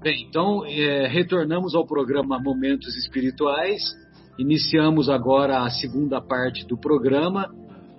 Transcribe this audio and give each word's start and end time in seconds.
Bem, 0.00 0.26
então 0.28 0.64
é, 0.64 1.08
retornamos 1.08 1.74
ao 1.74 1.84
programa 1.84 2.40
Momentos 2.40 2.96
Espirituais. 2.96 3.82
Iniciamos 4.38 5.10
agora 5.10 5.64
a 5.64 5.70
segunda 5.70 6.20
parte 6.20 6.64
do 6.64 6.78
programa. 6.78 7.52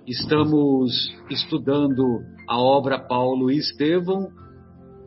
Estamos 0.06 1.14
estudando 1.28 2.02
a 2.48 2.58
obra 2.58 2.98
Paulo 2.98 3.50
e 3.50 3.58
Estevão, 3.58 4.28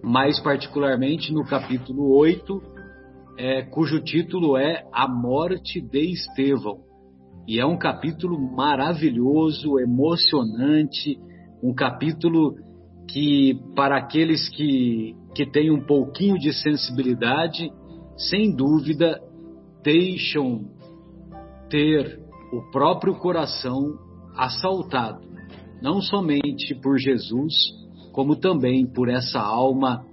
mais 0.04 0.40
particularmente 0.40 1.34
no 1.34 1.44
capítulo 1.44 2.16
8, 2.16 2.62
é, 3.40 3.64
cujo 3.64 4.00
título 4.00 4.56
é 4.56 4.84
A 4.94 5.08
Morte 5.08 5.82
de 5.82 6.12
Estevão. 6.12 6.78
E 7.48 7.60
é 7.60 7.66
um 7.66 7.76
capítulo 7.76 8.40
maravilhoso, 8.40 9.80
emocionante, 9.80 11.18
um 11.64 11.74
capítulo 11.74 12.56
que, 13.08 13.60
para 13.76 13.98
aqueles 13.98 14.50
que, 14.50 15.16
que 15.36 15.46
têm 15.46 15.72
um 15.72 15.86
pouquinho 15.86 16.38
de 16.38 16.54
sensibilidade, 16.54 17.72
sem 18.18 18.56
dúvida, 18.56 19.22
deixam 19.84 20.66
ter 21.70 22.20
o 22.52 22.72
próprio 22.72 23.16
coração 23.16 23.98
assaltado, 24.36 25.22
não 25.82 26.02
somente 26.02 26.76
por 26.82 26.98
Jesus, 26.98 27.54
como 28.12 28.36
também 28.36 28.86
por 28.86 29.10
essa 29.10 29.40
alma 29.40 30.06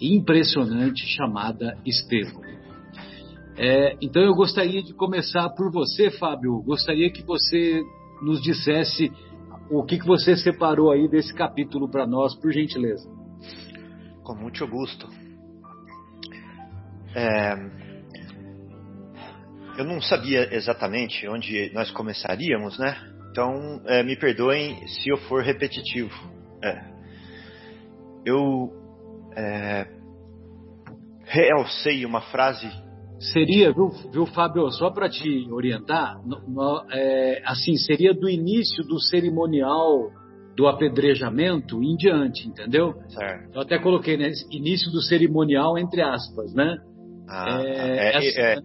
impressionante 0.00 1.06
chamada 1.06 1.78
Estevão. 1.86 2.42
É, 3.56 3.96
então 4.00 4.22
eu 4.22 4.34
gostaria 4.34 4.82
de 4.82 4.94
começar 4.94 5.48
por 5.50 5.70
você, 5.70 6.10
Fábio. 6.10 6.62
Gostaria 6.62 7.10
que 7.10 7.22
você 7.22 7.82
nos 8.22 8.40
dissesse 8.40 9.12
o 9.70 9.84
que, 9.84 9.98
que 9.98 10.06
você 10.06 10.36
separou 10.36 10.90
aí 10.90 11.08
desse 11.08 11.34
capítulo 11.34 11.90
para 11.90 12.06
nós, 12.06 12.34
por 12.34 12.52
gentileza. 12.52 13.08
Com 14.22 14.34
muito 14.34 14.66
gosto. 14.66 15.08
É, 17.14 17.54
eu 19.78 19.84
não 19.84 20.00
sabia 20.00 20.54
exatamente 20.54 21.26
onde 21.28 21.72
nós 21.72 21.90
começaríamos, 21.90 22.78
né? 22.78 22.96
Então 23.30 23.82
é, 23.86 24.02
me 24.02 24.16
perdoem 24.16 24.86
se 24.86 25.08
eu 25.08 25.16
for 25.28 25.42
repetitivo. 25.42 26.14
É, 26.62 26.84
eu 28.24 28.70
é, 29.36 29.86
realcei 31.24 32.04
uma 32.04 32.20
frase 32.20 32.70
seria, 33.32 33.72
viu, 33.72 33.88
viu 34.12 34.26
Fábio, 34.26 34.70
só 34.70 34.90
para 34.90 35.08
te 35.08 35.46
orientar, 35.50 36.20
no, 36.24 36.40
no, 36.48 36.84
é, 36.90 37.42
assim, 37.44 37.76
seria 37.76 38.12
do 38.12 38.28
início 38.28 38.84
do 38.84 39.00
cerimonial 39.00 40.10
do 40.56 40.66
apedrejamento 40.66 41.82
em 41.82 41.96
diante, 41.96 42.46
entendeu? 42.46 42.94
Certo. 43.08 43.54
Eu 43.54 43.62
até 43.62 43.78
coloquei, 43.78 44.16
né, 44.16 44.30
início 44.50 44.90
do 44.90 45.00
cerimonial 45.00 45.78
entre 45.78 46.02
aspas, 46.02 46.52
né? 46.54 46.76
Ah, 47.28 47.62
é, 47.64 48.16
é, 48.16 48.28
é, 48.28 48.54
é 48.54 48.56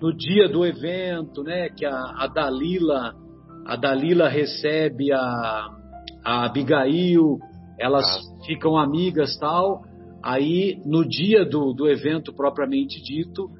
no 0.00 0.14
dia 0.14 0.48
do 0.48 0.66
evento, 0.66 1.42
né, 1.42 1.70
que 1.70 1.86
a, 1.86 1.94
a 1.94 2.26
Dalila, 2.26 3.14
a 3.64 3.76
Dalila 3.76 4.28
recebe 4.28 5.12
a, 5.12 5.68
a 6.22 6.44
Abigail, 6.44 7.38
elas 7.78 8.04
ah. 8.04 8.44
ficam 8.46 8.76
amigas 8.76 9.38
tal. 9.38 9.82
Aí, 10.22 10.80
no 10.84 11.08
dia 11.08 11.44
do, 11.44 11.72
do 11.72 11.88
evento 11.88 12.32
propriamente 12.32 13.02
dito, 13.02 13.50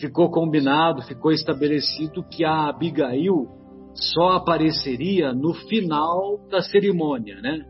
ficou 0.00 0.30
combinado, 0.30 1.02
ficou 1.02 1.30
estabelecido 1.30 2.24
que 2.24 2.44
a 2.44 2.68
Abigail 2.68 3.46
só 3.94 4.32
apareceria 4.32 5.32
no 5.32 5.52
final 5.54 6.38
da 6.48 6.62
cerimônia, 6.62 7.40
né? 7.40 7.64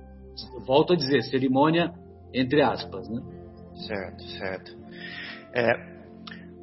Volto 0.67 0.93
a 0.93 0.97
dizer, 0.97 1.23
cerimônia 1.23 1.93
entre 2.33 2.63
aspas, 2.63 3.09
né? 3.09 3.21
Certo, 3.87 4.23
certo. 4.39 4.77
É, 5.55 5.73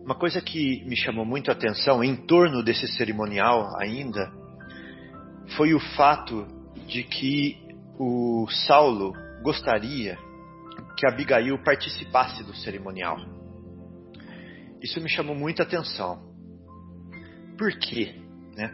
uma 0.03 0.15
coisa 0.15 0.41
que 0.41 0.85
me 0.85 0.95
chamou 0.95 1.25
muito 1.25 1.49
a 1.49 1.53
atenção 1.53 2.03
em 2.03 2.15
torno 2.15 2.63
desse 2.63 2.87
cerimonial 2.87 3.67
ainda 3.79 4.31
foi 5.57 5.73
o 5.73 5.79
fato 5.95 6.47
de 6.87 7.03
que 7.03 7.57
o 7.99 8.47
Saulo 8.67 9.13
gostaria 9.41 10.17
que 10.97 11.07
Abigail 11.07 11.61
participasse 11.63 12.43
do 12.43 12.55
cerimonial. 12.55 13.17
Isso 14.81 15.01
me 15.01 15.09
chamou 15.09 15.35
muita 15.35 15.63
atenção. 15.63 16.33
Por 17.57 17.71
quê? 17.79 18.15
Né? 18.55 18.71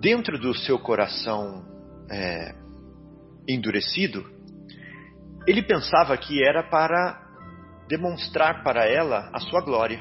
Dentro 0.00 0.38
do 0.38 0.54
seu 0.54 0.78
coração 0.78 1.64
é, 2.10 2.54
endurecido, 3.48 4.24
ele 5.46 5.62
pensava 5.62 6.16
que 6.16 6.42
era 6.44 6.62
para 6.62 7.20
demonstrar 7.88 8.62
para 8.62 8.86
ela 8.86 9.28
a 9.32 9.40
sua 9.40 9.60
glória. 9.60 9.98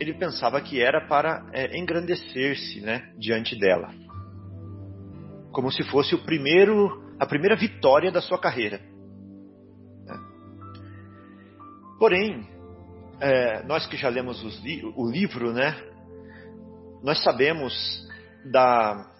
Ele 0.00 0.14
pensava 0.14 0.60
que 0.60 0.80
era 0.80 1.06
para 1.06 1.46
é, 1.52 1.76
engrandecer-se 1.78 2.80
né, 2.80 3.12
diante 3.18 3.58
dela, 3.58 3.92
como 5.52 5.70
se 5.70 5.82
fosse 5.84 6.14
o 6.14 6.24
primeiro, 6.24 7.02
a 7.18 7.26
primeira 7.26 7.56
vitória 7.56 8.10
da 8.10 8.20
sua 8.20 8.38
carreira. 8.38 8.80
Né? 10.04 10.16
Porém, 11.98 12.53
é, 13.20 13.62
nós 13.64 13.86
que 13.86 13.96
já 13.96 14.08
lemos 14.08 14.42
li 14.62 14.82
o 14.96 15.10
livro, 15.10 15.52
né? 15.52 15.74
Nós 17.02 17.22
sabemos 17.22 17.74
da 18.50 19.10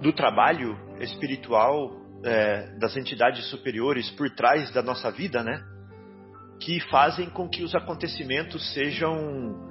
do 0.00 0.12
trabalho 0.12 0.76
espiritual 1.00 1.92
é, 2.24 2.76
das 2.78 2.96
entidades 2.96 3.44
superiores 3.50 4.10
por 4.10 4.28
trás 4.30 4.70
da 4.72 4.82
nossa 4.82 5.10
vida, 5.10 5.42
né? 5.42 5.62
Que 6.60 6.80
fazem 6.88 7.28
com 7.30 7.48
que 7.48 7.62
os 7.62 7.74
acontecimentos 7.74 8.72
sejam 8.72 9.70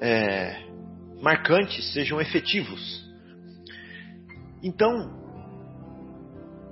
é, 0.00 0.64
marcantes, 1.20 1.92
sejam 1.92 2.20
efetivos. 2.20 3.04
Então, 4.62 5.25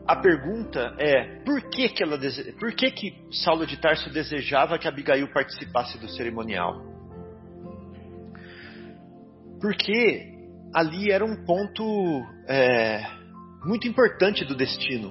a 0.07 0.17
pergunta 0.17 0.95
é 0.99 1.43
por 1.45 1.63
que 1.71 1.89
que 1.89 2.03
ela 2.03 2.19
dese... 2.19 2.53
por 2.53 2.73
que 2.75 2.91
que 2.91 3.15
Saulo 3.33 3.67
de 3.67 3.79
Tarso 3.79 4.11
desejava 4.11 4.79
que 4.79 4.87
Abigail 4.87 5.27
participasse 5.33 5.99
do 5.99 6.09
cerimonial? 6.09 6.83
Porque 9.61 10.35
ali 10.75 11.11
era 11.11 11.25
um 11.25 11.45
ponto 11.45 11.83
é, 12.47 13.03
muito 13.65 13.89
importante 13.89 14.45
do 14.45 14.55
destino, 14.55 15.11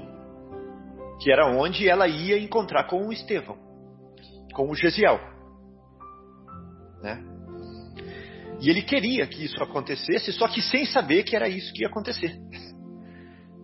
que 1.20 1.31
era 1.31 1.48
onde 1.48 1.90
ela 1.90 2.08
ia 2.08 2.38
encontrar 2.38 2.84
com 2.84 3.08
o 3.08 3.12
Estevão, 3.12 3.58
com 4.54 4.70
o 4.70 4.75
Gesiel, 4.75 5.20
né? 7.02 7.24
E 8.62 8.70
ele 8.70 8.84
queria 8.84 9.25
que 9.28 9.44
isso 9.44 9.62
acontecesse, 9.62 10.31
só 10.31 10.48
que 10.48 10.62
sem 10.62 10.86
saber 10.86 11.24
que 11.24 11.36
era 11.36 11.50
isso 11.50 11.74
que 11.74 11.81
ia 11.81 11.90
acontecer. 11.90 12.34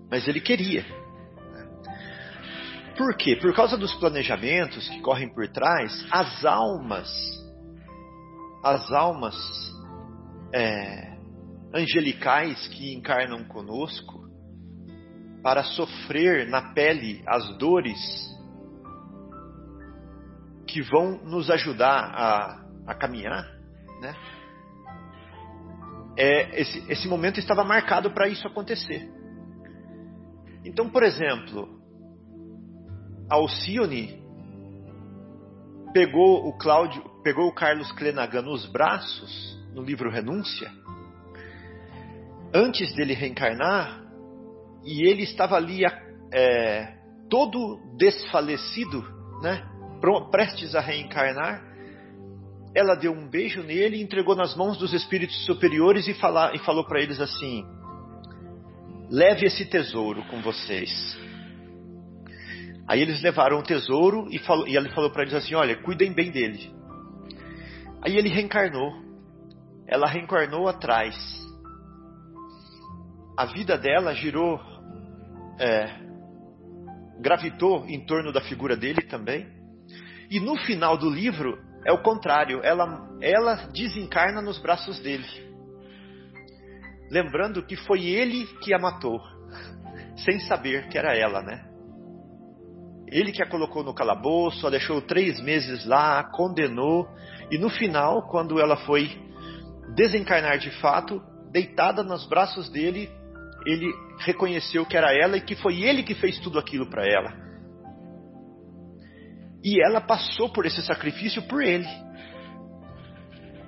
Mas 0.10 0.28
ele 0.28 0.42
queria. 0.42 0.84
Por 3.00 3.16
quê? 3.16 3.38
Por 3.38 3.56
causa 3.56 3.78
dos 3.78 3.96
planejamentos 3.96 4.90
que 4.90 5.00
correm 5.00 5.34
por 5.34 5.48
trás, 5.48 6.06
as 6.12 6.44
almas, 6.44 7.10
as 8.62 8.92
almas 8.92 9.36
é, 10.54 11.18
angelicais 11.74 12.68
que 12.68 12.94
encarnam 12.94 13.46
conosco, 13.46 14.28
para 15.42 15.64
sofrer 15.64 16.50
na 16.50 16.74
pele 16.74 17.24
as 17.26 17.58
dores 17.58 17.98
que 20.68 20.81
vão 20.81 21.24
nos 21.24 21.50
ajudar 21.50 22.04
a, 22.14 22.66
a 22.86 22.96
caminhar, 22.96 23.46
né? 24.02 24.14
É, 26.18 26.60
esse, 26.60 26.92
esse 26.92 27.08
momento 27.08 27.40
estava 27.40 27.64
marcado 27.64 28.12
para 28.12 28.28
isso 28.28 28.46
acontecer. 28.46 29.10
Então, 30.66 30.90
por 30.90 31.02
exemplo, 31.02 31.79
Alcione 33.30 34.20
pegou 35.94 36.48
o 36.48 36.58
Cláudio, 36.58 37.04
pegou 37.24 37.48
o 37.48 37.54
Carlos 37.54 37.92
Clenagan 37.92 38.42
nos 38.42 38.66
braços 38.66 39.58
no 39.74 39.84
livro 39.84 40.10
Renúncia, 40.10 40.72
antes 42.54 42.94
dele 42.96 43.14
reencarnar, 43.14 44.02
e 44.84 45.08
ele 45.08 45.24
estava 45.24 45.56
ali 45.56 45.81
é, 46.34 46.98
todo 47.30 47.80
desfalecido, 47.98 49.04
né, 49.42 49.64
prestes 50.32 50.74
a 50.74 50.80
reencarnar. 50.80 51.64
Ela 52.74 52.96
deu 52.96 53.12
um 53.12 53.28
beijo 53.28 53.62
nele, 53.62 54.02
entregou 54.02 54.36
nas 54.36 54.56
mãos 54.56 54.78
dos 54.78 54.94
espíritos 54.94 55.46
superiores 55.46 56.08
e, 56.08 56.12
e 56.12 56.60
falou 56.60 56.86
para 56.86 57.02
eles 57.02 57.20
assim: 57.20 57.64
leve 59.10 59.46
esse 59.46 59.66
tesouro 59.66 60.24
com 60.25 60.42
vocês 60.42 61.29
Aí 62.89 63.03
eles 63.03 63.21
levaram 63.21 63.59
o 63.59 63.63
tesouro 63.63 64.27
e, 64.31 64.39
falou, 64.39 64.68
e 64.68 64.75
ele 64.75 64.89
falou 64.89 65.12
para 65.12 65.21
eles 65.21 65.36
assim: 65.36 65.53
Olha, 65.53 65.80
cuidem 65.83 66.12
bem 66.12 66.31
dele. 66.31 66.74
Aí 68.01 68.18
ele 68.18 68.30
reencarnou. 68.30 68.91
Ela 69.88 70.07
reencarnou 70.07 70.68
atrás. 70.68 71.15
A 73.38 73.45
vida 73.45 73.77
dela 73.77 74.15
girou, 74.15 74.59
é, 75.59 75.88
gravitou 77.19 77.86
em 77.88 78.03
torno 78.07 78.33
da 78.33 78.41
figura 78.41 78.75
dele 78.75 79.03
também. 79.03 79.47
E 80.31 80.39
no 80.39 80.57
final 80.57 80.97
do 80.97 81.12
livro 81.12 81.59
é 81.86 81.94
o 81.94 82.01
contrário, 82.01 82.59
ela, 82.63 83.07
ela 83.21 83.68
desencarna 83.71 84.41
nos 84.41 84.57
braços 84.57 85.00
dele. 85.00 85.27
Lembrando 87.12 87.63
que 87.63 87.75
foi 87.75 88.03
ele 88.06 88.47
que 88.63 88.74
a 88.74 88.80
matou, 88.80 89.21
sem 90.25 90.39
saber 90.41 90.88
que 90.89 90.97
era 90.97 91.15
ela, 91.15 91.44
né? 91.44 91.69
Ele 93.12 93.32
que 93.32 93.42
a 93.42 93.50
colocou 93.50 93.84
no 93.84 93.94
calabouço, 93.94 94.68
a 94.68 94.70
deixou 94.70 95.02
três 95.02 95.42
meses 95.42 95.86
lá, 95.86 96.24
condenou, 96.24 97.08
e 97.52 97.58
no 97.58 97.70
final, 97.70 98.28
quando 98.30 98.60
ela 98.60 98.78
foi 98.78 99.10
desencarnar 99.96 100.60
de 100.60 100.70
fato, 100.80 101.22
deitada 101.52 102.04
nos 102.04 102.28
braços 102.28 102.70
dele, 102.70 103.10
ele 103.66 103.92
reconheceu 104.20 104.86
que 104.86 104.96
era 104.96 105.14
ela 105.14 105.38
e 105.38 105.42
que 105.42 105.56
foi 105.56 105.82
ele 105.82 106.04
que 106.04 106.14
fez 106.14 106.40
tudo 106.40 106.60
aquilo 106.60 106.90
para 106.90 107.06
ela. 107.06 107.34
E 109.64 109.84
ela 109.84 110.00
passou 110.00 110.50
por 110.50 110.66
esse 110.66 110.82
sacrifício 110.84 111.42
por 111.44 111.62
ele. 111.62 111.88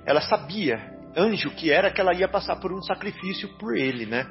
Ela 0.06 0.20
sabia, 0.22 0.78
anjo 1.16 1.50
que 1.50 1.70
era, 1.70 1.90
que 1.90 2.00
ela 2.00 2.14
ia 2.14 2.28
passar 2.28 2.56
por 2.56 2.72
um 2.72 2.82
sacrifício 2.82 3.48
por 3.58 3.76
ele, 3.76 4.06
né? 4.06 4.26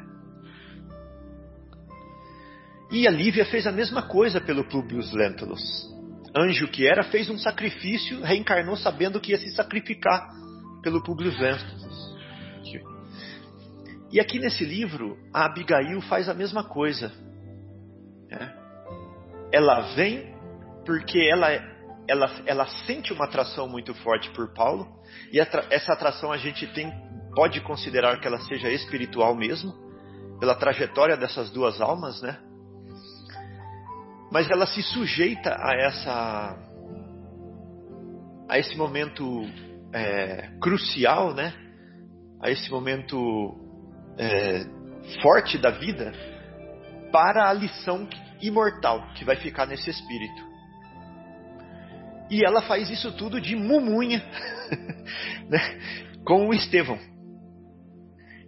E 2.91 3.07
a 3.07 3.11
Lívia 3.11 3.45
fez 3.45 3.65
a 3.65 3.71
mesma 3.71 4.01
coisa 4.01 4.41
pelo 4.41 4.65
Publius 4.65 5.13
Lentulus. 5.13 5.89
Anjo 6.35 6.67
que 6.67 6.85
era, 6.85 7.03
fez 7.03 7.29
um 7.29 7.37
sacrifício, 7.37 8.21
reencarnou 8.21 8.75
sabendo 8.75 9.19
que 9.19 9.31
ia 9.31 9.37
se 9.37 9.49
sacrificar 9.55 10.29
pelo 10.83 11.01
Publius 11.01 11.39
Lentulus. 11.39 11.81
E 14.11 14.19
aqui 14.19 14.39
nesse 14.39 14.65
livro, 14.65 15.17
a 15.33 15.45
Abigail 15.45 16.01
faz 16.01 16.27
a 16.27 16.33
mesma 16.33 16.65
coisa. 16.65 17.13
Né? 18.29 18.53
Ela 19.53 19.93
vem 19.95 20.35
porque 20.85 21.19
ela, 21.31 21.49
ela, 22.09 22.29
ela 22.45 22.67
sente 22.85 23.13
uma 23.13 23.23
atração 23.23 23.69
muito 23.69 23.93
forte 23.95 24.29
por 24.31 24.53
Paulo, 24.53 24.85
e 25.31 25.39
essa 25.39 25.93
atração 25.93 26.29
a 26.29 26.37
gente 26.37 26.67
tem, 26.67 26.91
pode 27.33 27.61
considerar 27.61 28.19
que 28.19 28.27
ela 28.27 28.39
seja 28.41 28.69
espiritual 28.69 29.33
mesmo, 29.33 29.73
pela 30.41 30.55
trajetória 30.55 31.15
dessas 31.15 31.49
duas 31.51 31.79
almas, 31.79 32.21
né? 32.21 32.50
Mas 34.31 34.49
ela 34.49 34.65
se 34.65 34.81
sujeita 34.81 35.55
a 35.59 35.75
essa 35.75 36.57
a 38.47 38.59
esse 38.59 38.75
momento 38.75 39.45
é, 39.93 40.49
crucial, 40.61 41.33
né? 41.33 41.53
A 42.41 42.49
esse 42.49 42.69
momento 42.71 43.55
é, 44.17 44.65
forte 45.21 45.57
da 45.57 45.71
vida 45.71 46.11
para 47.11 47.49
a 47.49 47.53
lição 47.53 48.07
imortal 48.41 49.13
que 49.13 49.23
vai 49.25 49.35
ficar 49.35 49.65
nesse 49.65 49.89
espírito. 49.89 50.51
E 52.29 52.45
ela 52.45 52.61
faz 52.61 52.89
isso 52.89 53.11
tudo 53.17 53.41
de 53.41 53.55
mumunha 53.55 54.23
né, 55.49 55.59
com 56.25 56.47
o 56.47 56.53
Estevão. 56.53 56.97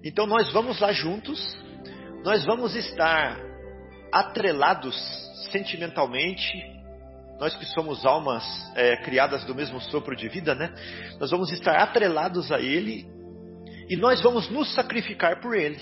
Então 0.04 0.26
nós 0.26 0.52
vamos 0.52 0.80
lá 0.80 0.92
juntos, 0.94 1.58
nós 2.24 2.46
vamos 2.46 2.76
estar 2.76 3.53
atrelados 4.14 4.96
sentimentalmente, 5.52 6.48
nós 7.40 7.56
que 7.56 7.66
somos 7.66 8.06
almas 8.06 8.44
é, 8.76 8.98
criadas 8.98 9.44
do 9.46 9.56
mesmo 9.56 9.82
sopro 9.82 10.16
de 10.16 10.30
vida, 10.30 10.56
né? 10.56 10.74
Nós 11.20 11.32
vamos 11.32 11.52
estar 11.52 11.76
atrelados 11.76 12.52
a 12.52 12.60
Ele 12.60 13.12
e 13.90 13.98
nós 13.98 14.22
vamos 14.22 14.50
nos 14.50 14.74
sacrificar 14.74 15.42
por 15.42 15.56
ele 15.56 15.80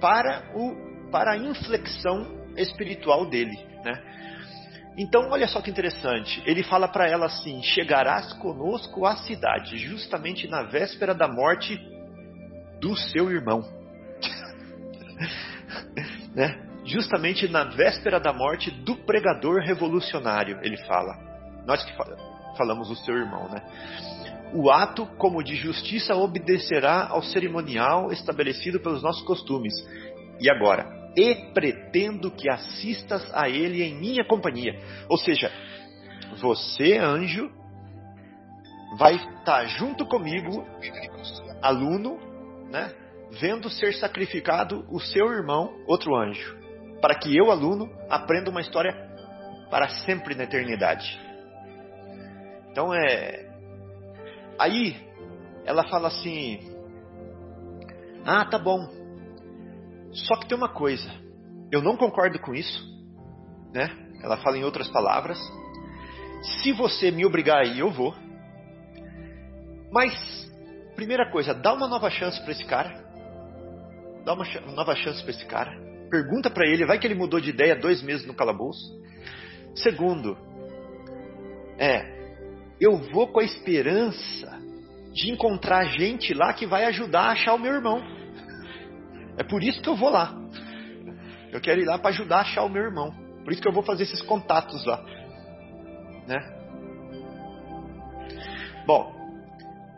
para 0.00 0.50
o 0.54 0.88
para 1.10 1.32
a 1.32 1.36
inflexão 1.38 2.52
espiritual 2.56 3.24
dele, 3.24 3.56
né? 3.82 3.94
Então, 4.98 5.30
olha 5.30 5.46
só 5.46 5.62
que 5.62 5.70
interessante. 5.70 6.42
Ele 6.44 6.62
fala 6.62 6.88
para 6.88 7.08
ela 7.08 7.26
assim: 7.26 7.62
"Chegarás 7.62 8.32
conosco 8.34 9.06
à 9.06 9.16
cidade, 9.16 9.78
justamente 9.78 10.46
na 10.48 10.64
véspera 10.64 11.14
da 11.14 11.28
morte 11.28 11.78
do 12.80 12.96
seu 12.96 13.30
irmão." 13.30 13.62
né? 16.34 16.67
Justamente 16.88 17.46
na 17.48 17.64
véspera 17.64 18.18
da 18.18 18.32
morte 18.32 18.70
do 18.70 18.96
pregador 18.96 19.60
revolucionário, 19.60 20.58
ele 20.62 20.76
fala. 20.86 21.16
Nós 21.66 21.84
que 21.84 21.92
falamos 22.56 22.90
o 22.90 22.96
seu 22.96 23.14
irmão, 23.14 23.48
né? 23.48 23.62
o 24.52 24.70
ato 24.70 25.06
como 25.18 25.42
de 25.42 25.54
justiça 25.56 26.14
obedecerá 26.14 27.08
ao 27.08 27.22
cerimonial 27.22 28.10
estabelecido 28.12 28.80
pelos 28.80 29.02
nossos 29.02 29.22
costumes. 29.22 29.74
E 30.40 30.50
agora, 30.50 30.86
e 31.16 31.34
pretendo 31.52 32.30
que 32.30 32.48
assistas 32.48 33.28
a 33.34 33.48
ele 33.48 33.82
em 33.82 33.94
minha 33.94 34.24
companhia. 34.24 34.78
Ou 35.08 35.18
seja, 35.18 35.50
você, 36.40 36.96
anjo, 36.96 37.50
vai 38.96 39.16
estar 39.16 39.66
junto 39.66 40.06
comigo, 40.06 40.64
aluno, 41.60 42.18
né, 42.70 42.92
vendo 43.40 43.68
ser 43.68 43.94
sacrificado 43.94 44.86
o 44.90 45.00
seu 45.00 45.30
irmão, 45.30 45.74
outro 45.86 46.14
anjo, 46.16 46.56
para 47.00 47.14
que 47.14 47.36
eu, 47.36 47.50
aluno, 47.50 47.90
aprenda 48.08 48.50
uma 48.50 48.60
história 48.60 48.92
para 49.70 49.88
sempre 50.04 50.34
na 50.34 50.44
eternidade. 50.44 51.18
Então 52.70 52.94
é, 52.94 53.48
Aí 54.58 54.96
ela 55.64 55.86
fala 55.88 56.08
assim: 56.08 56.58
Ah, 58.24 58.44
tá 58.44 58.58
bom. 58.58 58.88
Só 60.10 60.36
que 60.36 60.48
tem 60.48 60.58
uma 60.58 60.68
coisa. 60.68 61.08
Eu 61.70 61.80
não 61.80 61.96
concordo 61.96 62.38
com 62.40 62.54
isso, 62.54 62.82
né? 63.72 63.88
Ela 64.22 64.38
fala 64.38 64.58
em 64.58 64.64
outras 64.64 64.88
palavras. 64.88 65.38
Se 66.62 66.72
você 66.72 67.10
me 67.10 67.24
obrigar 67.24 67.60
aí, 67.62 67.78
eu 67.78 67.90
vou. 67.90 68.14
Mas 69.92 70.12
primeira 70.96 71.30
coisa, 71.30 71.54
dá 71.54 71.72
uma 71.72 71.86
nova 71.86 72.10
chance 72.10 72.40
para 72.42 72.52
esse 72.52 72.64
cara. 72.64 73.06
Dá 74.24 74.34
uma 74.34 74.44
nova 74.74 74.96
chance 74.96 75.22
para 75.22 75.30
esse 75.30 75.46
cara. 75.46 75.87
Pergunta 76.10 76.50
para 76.50 76.66
ele, 76.66 76.86
vai 76.86 76.98
que 76.98 77.06
ele 77.06 77.14
mudou 77.14 77.40
de 77.40 77.50
ideia 77.50 77.76
dois 77.76 78.02
meses 78.02 78.26
no 78.26 78.34
calabouço. 78.34 78.98
Segundo, 79.74 80.36
é 81.78 82.18
eu 82.80 82.96
vou 83.12 83.28
com 83.28 83.40
a 83.40 83.44
esperança 83.44 84.58
de 85.12 85.32
encontrar 85.32 85.84
gente 85.86 86.32
lá 86.32 86.52
que 86.52 86.66
vai 86.66 86.84
ajudar 86.84 87.22
a 87.22 87.32
achar 87.32 87.54
o 87.54 87.58
meu 87.58 87.74
irmão. 87.74 88.00
É 89.36 89.42
por 89.42 89.62
isso 89.62 89.80
que 89.80 89.88
eu 89.88 89.96
vou 89.96 90.10
lá. 90.10 90.34
Eu 91.50 91.60
quero 91.60 91.80
ir 91.80 91.84
lá 91.84 91.98
para 91.98 92.10
ajudar 92.10 92.38
a 92.38 92.40
achar 92.42 92.62
o 92.62 92.68
meu 92.68 92.82
irmão. 92.82 93.12
Por 93.42 93.52
isso 93.52 93.60
que 93.60 93.68
eu 93.68 93.72
vou 93.72 93.82
fazer 93.82 94.04
esses 94.04 94.22
contatos 94.22 94.84
lá. 94.84 95.02
Né? 96.26 96.38
Bom, 98.86 99.12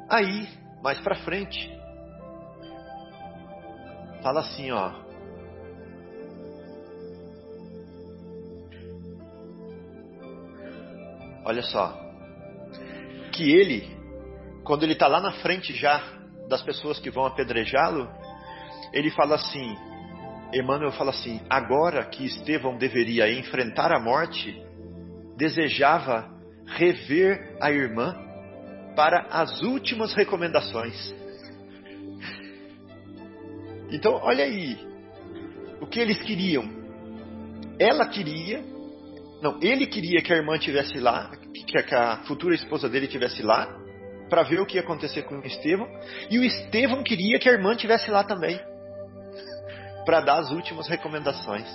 aí, 0.08 0.48
mais 0.82 0.98
para 1.00 1.16
frente, 1.16 1.70
fala 4.22 4.40
assim, 4.40 4.70
ó. 4.70 5.09
Olha 11.44 11.62
só 11.62 11.98
que 13.32 13.50
ele, 13.50 13.96
quando 14.64 14.82
ele 14.82 14.92
está 14.92 15.06
lá 15.06 15.20
na 15.20 15.32
frente 15.32 15.72
já 15.74 16.02
das 16.48 16.62
pessoas 16.62 16.98
que 16.98 17.10
vão 17.10 17.24
apedrejá-lo, 17.24 18.08
ele 18.92 19.10
fala 19.10 19.36
assim: 19.36 19.74
Emmanuel 20.52 20.92
fala 20.92 21.10
assim, 21.10 21.40
agora 21.48 22.04
que 22.06 22.26
Estevão 22.26 22.76
deveria 22.76 23.32
enfrentar 23.32 23.92
a 23.92 24.00
morte, 24.00 24.60
desejava 25.36 26.28
rever 26.66 27.56
a 27.60 27.70
irmã 27.70 28.16
para 28.96 29.26
as 29.30 29.62
últimas 29.62 30.12
recomendações. 30.14 31.14
Então, 33.90 34.14
olha 34.22 34.44
aí, 34.44 34.78
o 35.80 35.86
que 35.86 35.98
eles 35.98 36.20
queriam. 36.22 36.64
Ela 37.78 38.06
queria, 38.06 38.62
não, 39.42 39.58
ele 39.62 39.86
queria 39.86 40.22
que 40.22 40.32
a 40.32 40.36
irmã 40.36 40.58
tivesse 40.58 40.98
lá, 40.98 41.30
que 41.66 41.94
a 41.94 42.18
futura 42.24 42.54
esposa 42.54 42.88
dele 42.88 43.06
tivesse 43.06 43.42
lá 43.42 43.68
para 44.28 44.42
ver 44.42 44.60
o 44.60 44.66
que 44.66 44.76
ia 44.76 44.82
acontecer 44.82 45.22
com 45.22 45.36
o 45.38 45.46
Estevão, 45.46 45.88
e 46.30 46.38
o 46.38 46.44
Estevão 46.44 47.02
queria 47.02 47.38
que 47.38 47.48
a 47.48 47.52
irmã 47.52 47.74
tivesse 47.74 48.10
lá 48.10 48.22
também 48.22 48.60
para 50.04 50.20
dar 50.20 50.38
as 50.38 50.50
últimas 50.50 50.88
recomendações. 50.88 51.68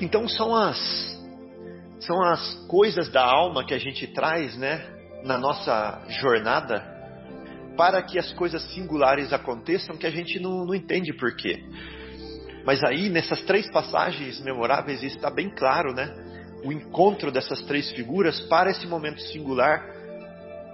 Então 0.00 0.28
são 0.28 0.54
as 0.54 1.18
são 2.00 2.22
as 2.22 2.54
coisas 2.68 3.10
da 3.10 3.24
alma 3.24 3.64
que 3.64 3.74
a 3.74 3.78
gente 3.78 4.06
traz, 4.06 4.56
né, 4.56 4.86
na 5.24 5.36
nossa 5.36 6.00
jornada, 6.20 6.80
para 7.76 8.00
que 8.02 8.18
as 8.18 8.32
coisas 8.32 8.62
singulares 8.72 9.32
aconteçam 9.32 9.96
que 9.96 10.06
a 10.06 10.10
gente 10.10 10.38
não, 10.38 10.64
não 10.64 10.74
entende 10.74 11.12
por 11.12 11.34
quê. 11.36 11.62
Mas 12.68 12.84
aí 12.84 13.08
nessas 13.08 13.40
três 13.44 13.66
passagens 13.70 14.42
memoráveis 14.42 15.02
está 15.02 15.30
bem 15.30 15.48
claro, 15.48 15.94
né? 15.94 16.14
o 16.62 16.70
encontro 16.70 17.32
dessas 17.32 17.62
três 17.62 17.90
figuras 17.92 18.38
para 18.42 18.70
esse 18.70 18.86
momento 18.86 19.22
singular 19.22 19.82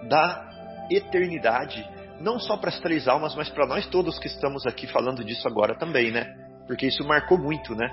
da 0.08 0.50
eternidade, 0.90 1.88
não 2.18 2.40
só 2.40 2.56
para 2.56 2.70
as 2.70 2.80
três 2.80 3.06
almas, 3.06 3.36
mas 3.36 3.48
para 3.48 3.64
nós 3.64 3.86
todos 3.86 4.18
que 4.18 4.26
estamos 4.26 4.66
aqui 4.66 4.88
falando 4.88 5.22
disso 5.22 5.46
agora 5.46 5.78
também, 5.78 6.10
né? 6.10 6.34
Porque 6.66 6.84
isso 6.84 7.06
marcou 7.06 7.38
muito, 7.38 7.76
né? 7.76 7.88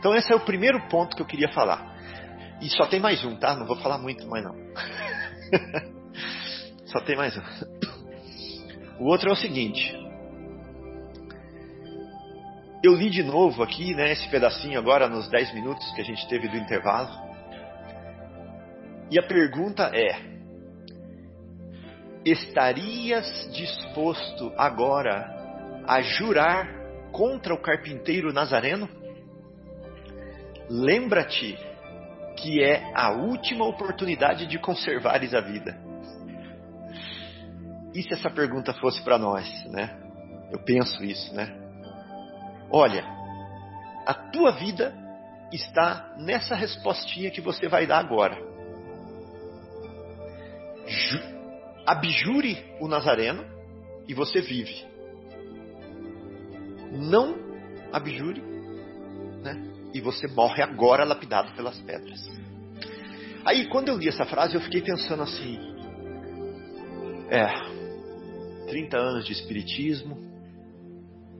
Então 0.00 0.12
esse 0.16 0.32
é 0.32 0.34
o 0.34 0.40
primeiro 0.40 0.80
ponto 0.88 1.14
que 1.14 1.22
eu 1.22 1.26
queria 1.26 1.52
falar. 1.52 1.94
E 2.60 2.68
só 2.70 2.86
tem 2.86 2.98
mais 2.98 3.24
um, 3.24 3.36
tá? 3.36 3.54
Não 3.54 3.66
vou 3.66 3.76
falar 3.76 3.98
muito 3.98 4.26
mais 4.26 4.42
não. 4.42 4.56
só 6.90 6.98
tem 7.02 7.14
mais 7.14 7.36
um. 7.36 7.42
O 8.98 9.04
outro 9.04 9.30
é 9.30 9.32
o 9.32 9.36
seguinte. 9.36 10.03
Eu 12.84 12.94
li 12.94 13.08
de 13.08 13.22
novo 13.22 13.62
aqui, 13.62 13.94
né, 13.94 14.12
esse 14.12 14.28
pedacinho 14.28 14.78
agora 14.78 15.08
nos 15.08 15.26
10 15.30 15.54
minutos 15.54 15.90
que 15.92 16.02
a 16.02 16.04
gente 16.04 16.28
teve 16.28 16.48
do 16.48 16.56
intervalo. 16.58 17.08
E 19.10 19.18
a 19.18 19.22
pergunta 19.22 19.84
é: 19.84 20.20
estarias 22.26 23.50
disposto 23.54 24.52
agora 24.58 25.82
a 25.86 26.02
jurar 26.02 26.68
contra 27.10 27.54
o 27.54 27.62
carpinteiro 27.62 28.34
nazareno? 28.34 28.86
Lembra-te 30.68 31.56
que 32.36 32.62
é 32.62 32.92
a 32.94 33.12
última 33.12 33.64
oportunidade 33.64 34.46
de 34.46 34.58
conservares 34.58 35.32
a 35.32 35.40
vida. 35.40 35.74
E 37.94 38.02
se 38.02 38.12
essa 38.12 38.28
pergunta 38.28 38.74
fosse 38.74 39.02
para 39.02 39.16
nós, 39.16 39.48
né? 39.70 39.98
Eu 40.52 40.58
penso 40.58 41.02
isso, 41.02 41.34
né? 41.34 41.63
Olha, 42.76 43.04
a 44.04 44.12
tua 44.12 44.50
vida 44.50 44.92
está 45.52 46.12
nessa 46.18 46.56
respostinha 46.56 47.30
que 47.30 47.40
você 47.40 47.68
vai 47.68 47.86
dar 47.86 48.00
agora. 48.00 48.36
Ju 50.84 51.20
abjure 51.86 52.64
o 52.80 52.88
Nazareno 52.88 53.44
e 54.08 54.12
você 54.12 54.40
vive. 54.40 54.84
Não 56.90 57.36
abjure, 57.92 58.42
né? 59.40 59.54
E 59.94 60.00
você 60.00 60.26
morre 60.26 60.60
agora 60.60 61.04
lapidado 61.04 61.54
pelas 61.54 61.78
pedras. 61.78 62.28
Aí, 63.44 63.68
quando 63.68 63.88
eu 63.88 63.96
li 63.96 64.08
essa 64.08 64.24
frase, 64.24 64.56
eu 64.56 64.60
fiquei 64.60 64.82
pensando 64.82 65.22
assim: 65.22 65.60
é, 67.30 68.66
30 68.66 68.96
anos 68.96 69.24
de 69.24 69.32
espiritismo, 69.32 70.18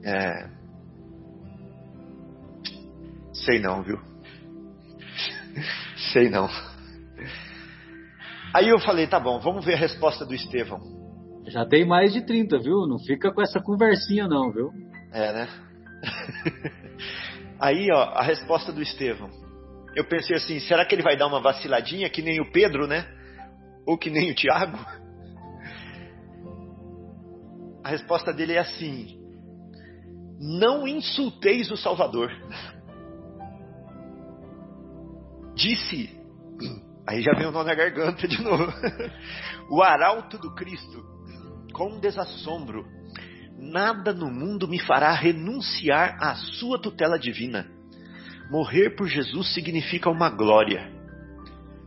é, 0.05 0.63
Sei 3.45 3.59
não, 3.59 3.83
viu? 3.83 3.99
Sei 6.13 6.31
não. 6.31 6.49
Aí 8.55 8.69
eu 8.69 8.79
falei, 8.79 9.07
tá 9.07 9.21
bom, 9.21 9.39
vamos 9.41 9.65
ver 9.65 9.75
a 9.75 9.79
resposta 9.79 10.25
do 10.25 10.35
Estevão. 10.35 10.81
Já 11.47 11.67
tem 11.67 11.85
mais 11.85 12.13
de 12.13 12.25
30, 12.25 12.59
viu? 12.59 12.87
Não 12.87 12.99
fica 12.99 13.33
com 13.33 13.43
essa 13.43 13.61
conversinha 13.61 14.27
não, 14.27 14.51
viu? 14.51 14.71
É, 15.13 15.33
né? 15.33 15.49
Aí, 17.61 17.91
ó, 17.93 18.03
a 18.15 18.23
resposta 18.23 18.73
do 18.73 18.81
Estevão. 18.81 19.29
Eu 19.95 20.05
pensei 20.05 20.37
assim, 20.37 20.59
será 20.61 20.85
que 20.85 20.95
ele 20.95 21.03
vai 21.03 21.17
dar 21.17 21.27
uma 21.27 21.41
vaciladinha 21.41 22.09
que 22.09 22.23
nem 22.23 22.41
o 22.41 22.51
Pedro, 22.51 22.87
né? 22.87 23.07
Ou 23.87 23.99
que 23.99 24.11
nem 24.11 24.31
o 24.31 24.35
Tiago? 24.35 24.79
A 27.85 27.91
resposta 27.91 28.33
dele 28.33 28.55
é 28.55 28.61
assim: 28.61 29.19
Não 30.41 30.89
insulteis 30.89 31.71
o 31.71 31.77
Salvador 31.77 32.33
disse, 35.55 36.11
aí 37.07 37.23
já 37.23 37.33
vem 37.33 37.47
o 37.47 37.53
nó 37.53 37.65
na 37.65 37.75
garganta 37.75 38.27
de 38.27 38.43
novo, 38.43 38.73
o 39.71 39.83
arauto 39.83 40.39
do 40.39 40.55
Cristo, 40.55 41.05
com 41.73 41.99
desassombro, 41.99 42.85
nada 43.59 44.13
no 44.13 44.31
mundo 44.31 44.69
me 44.69 44.79
fará 44.79 45.13
renunciar 45.13 46.17
à 46.21 46.35
sua 46.35 46.79
tutela 46.79 47.19
divina. 47.19 47.67
Morrer 48.51 48.91
por 48.91 49.09
Jesus 49.09 49.55
significa 49.55 50.11
uma 50.11 50.29
glória. 50.29 50.93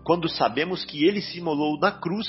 Quando 0.04 0.28
sabemos 0.30 0.84
que 0.86 1.06
ele 1.06 1.22
se 1.22 1.38
imolou 1.38 1.80
na 1.80 1.92
cruz 1.92 2.28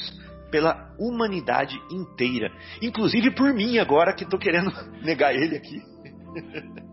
pela 0.50 0.94
humanidade 0.98 1.76
inteira, 1.90 2.50
inclusive 2.82 3.30
por 3.30 3.52
mim 3.54 3.78
agora 3.78 4.12
que 4.12 4.24
estou 4.24 4.38
querendo 4.38 4.70
negar 5.02 5.34
ele 5.34 5.56
aqui. 5.56 5.80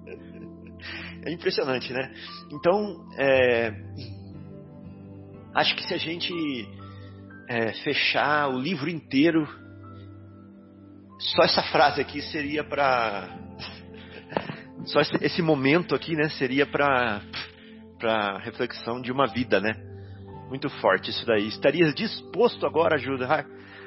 É 1.25 1.31
impressionante, 1.31 1.91
né? 1.91 2.13
Então, 2.51 3.03
é, 3.17 3.73
Acho 5.55 5.73
que 5.73 5.87
se 5.87 5.93
a 5.93 5.97
gente 5.97 6.33
é, 7.47 7.71
fechar 7.81 8.49
o 8.49 8.59
livro 8.59 8.89
inteiro, 8.89 9.47
só 11.17 11.43
essa 11.43 11.63
frase 11.63 12.01
aqui 12.01 12.21
seria 12.21 12.61
para. 12.61 13.29
Só 14.83 14.99
esse 15.21 15.41
momento 15.41 15.95
aqui, 15.95 16.13
né? 16.13 16.27
Seria 16.31 16.65
para 16.65 17.21
para 17.97 18.37
reflexão 18.39 19.01
de 19.01 19.13
uma 19.13 19.27
vida, 19.27 19.61
né? 19.61 19.73
Muito 20.49 20.69
forte 20.81 21.09
isso 21.09 21.25
daí. 21.25 21.47
Estarias 21.47 21.95
disposto 21.95 22.65
agora 22.65 22.95
a 22.95 22.99
ajudar 22.99 23.45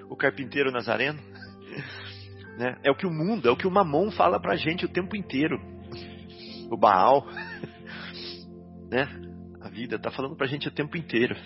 o 0.08 0.16
carpinteiro 0.16 0.72
Nazareno? 0.72 1.20
Né? 2.58 2.76
É 2.82 2.90
o 2.90 2.94
que 2.96 3.06
o 3.06 3.10
mundo, 3.12 3.48
é 3.48 3.52
o 3.52 3.56
que 3.56 3.68
o 3.68 3.70
Mamon 3.70 4.10
fala 4.10 4.40
pra 4.40 4.56
gente 4.56 4.84
o 4.84 4.88
tempo 4.88 5.14
inteiro. 5.14 5.60
O 6.68 6.76
Baal, 6.76 7.24
né? 8.90 9.27
A 9.68 9.70
vida 9.70 9.96
está 9.96 10.10
falando 10.10 10.34
para 10.34 10.46
a 10.46 10.48
gente 10.48 10.66
o 10.66 10.70
tempo 10.70 10.96
inteiro. 10.96 11.36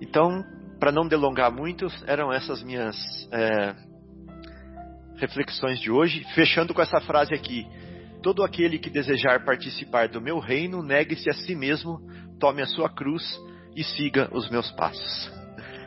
Então, 0.00 0.42
para 0.80 0.90
não 0.90 1.06
delongar 1.06 1.52
muito, 1.52 1.86
eram 2.06 2.32
essas 2.32 2.62
minhas 2.62 2.96
é, 3.30 3.74
reflexões 5.16 5.78
de 5.78 5.90
hoje, 5.90 6.24
fechando 6.34 6.72
com 6.72 6.80
essa 6.80 6.98
frase 7.02 7.34
aqui: 7.34 7.66
Todo 8.22 8.42
aquele 8.42 8.78
que 8.78 8.88
desejar 8.88 9.44
participar 9.44 10.08
do 10.08 10.18
meu 10.18 10.38
reino, 10.38 10.82
negue-se 10.82 11.28
a 11.28 11.34
si 11.34 11.54
mesmo, 11.54 12.00
tome 12.40 12.62
a 12.62 12.66
sua 12.66 12.88
cruz 12.88 13.38
e 13.76 13.84
siga 13.84 14.30
os 14.32 14.48
meus 14.48 14.72
passos. 14.72 15.30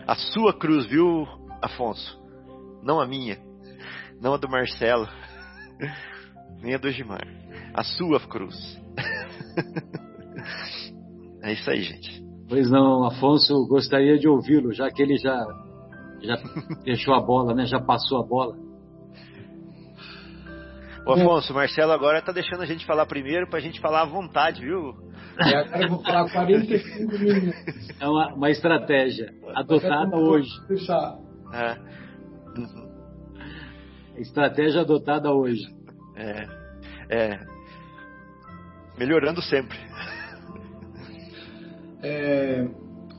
A 0.06 0.14
sua 0.14 0.54
cruz, 0.54 0.86
viu, 0.86 1.26
Afonso? 1.64 2.16
Não 2.84 3.02
a 3.02 3.08
minha, 3.08 3.40
não 4.22 4.36
a 4.36 4.38
do 4.38 4.48
Marcelo, 4.48 5.10
nem 6.62 6.76
a 6.76 6.78
do 6.78 6.92
Gimar. 6.92 7.28
A 7.74 7.84
sua 7.84 8.20
cruz. 8.20 8.80
É 11.44 11.54
isso 11.54 11.70
aí, 11.70 11.82
gente. 11.82 12.24
Pois 12.48 12.70
não, 12.70 13.06
Afonso, 13.06 13.68
gostaria 13.68 14.18
de 14.18 14.28
ouvi-lo, 14.28 14.74
já 14.74 14.90
que 14.90 15.02
ele 15.02 15.18
já, 15.18 15.46
já 16.22 16.36
deixou 16.84 17.14
a 17.14 17.22
bola, 17.22 17.54
né? 17.54 17.66
Já 17.66 17.80
passou 17.80 18.20
a 18.20 18.26
bola. 18.26 18.56
Ô 21.06 21.14
Afonso, 21.14 21.54
o 21.54 21.56
Marcelo 21.56 21.92
agora 21.92 22.22
tá 22.22 22.32
deixando 22.32 22.62
a 22.62 22.66
gente 22.66 22.86
falar 22.86 23.06
primeiro 23.06 23.50
pra 23.50 23.60
gente 23.60 23.80
falar 23.80 24.02
à 24.02 24.06
vontade, 24.06 24.62
viu? 24.62 24.96
É, 25.40 25.56
agora 25.56 25.84
eu 25.84 25.90
vou 25.90 26.04
falar 26.04 26.30
45 26.32 27.20
minutos. 27.20 27.90
É 28.00 28.08
uma, 28.08 28.34
uma 28.34 28.50
estratégia 28.50 29.34
adotada 29.56 30.18
hoje. 30.18 30.50
Deixar. 30.68 31.18
É. 31.54 31.78
Estratégia 34.18 34.82
adotada 34.82 35.32
hoje. 35.32 35.64
É. 36.16 36.48
É. 37.10 37.40
Melhorando 38.98 39.42
sempre. 39.42 39.78
É, 42.02 42.68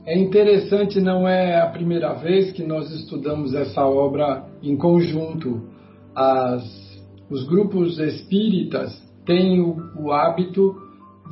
é 0.05 0.17
interessante, 0.17 0.99
não 0.99 1.27
é 1.27 1.59
a 1.61 1.67
primeira 1.67 2.13
vez 2.13 2.51
que 2.51 2.63
nós 2.63 2.91
estudamos 2.91 3.53
essa 3.53 3.85
obra 3.85 4.45
em 4.63 4.75
conjunto. 4.75 5.69
As, 6.15 6.63
os 7.29 7.47
grupos 7.47 7.99
espíritas 7.99 8.91
têm 9.25 9.61
o, 9.61 9.77
o 9.97 10.11
hábito 10.11 10.75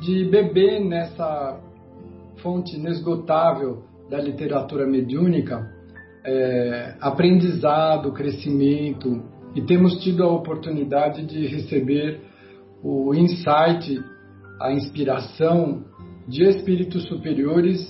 de 0.00 0.24
beber 0.24 0.80
nessa 0.80 1.60
fonte 2.42 2.76
inesgotável 2.76 3.82
da 4.08 4.18
literatura 4.20 4.86
mediúnica 4.86 5.68
é, 6.24 6.94
aprendizado, 7.00 8.12
crescimento, 8.12 9.22
e 9.54 9.62
temos 9.62 9.96
tido 10.02 10.22
a 10.22 10.30
oportunidade 10.30 11.24
de 11.26 11.46
receber 11.46 12.20
o 12.82 13.14
insight, 13.14 14.02
a 14.60 14.72
inspiração 14.72 15.84
de 16.30 16.44
espíritos 16.44 17.08
superiores 17.08 17.80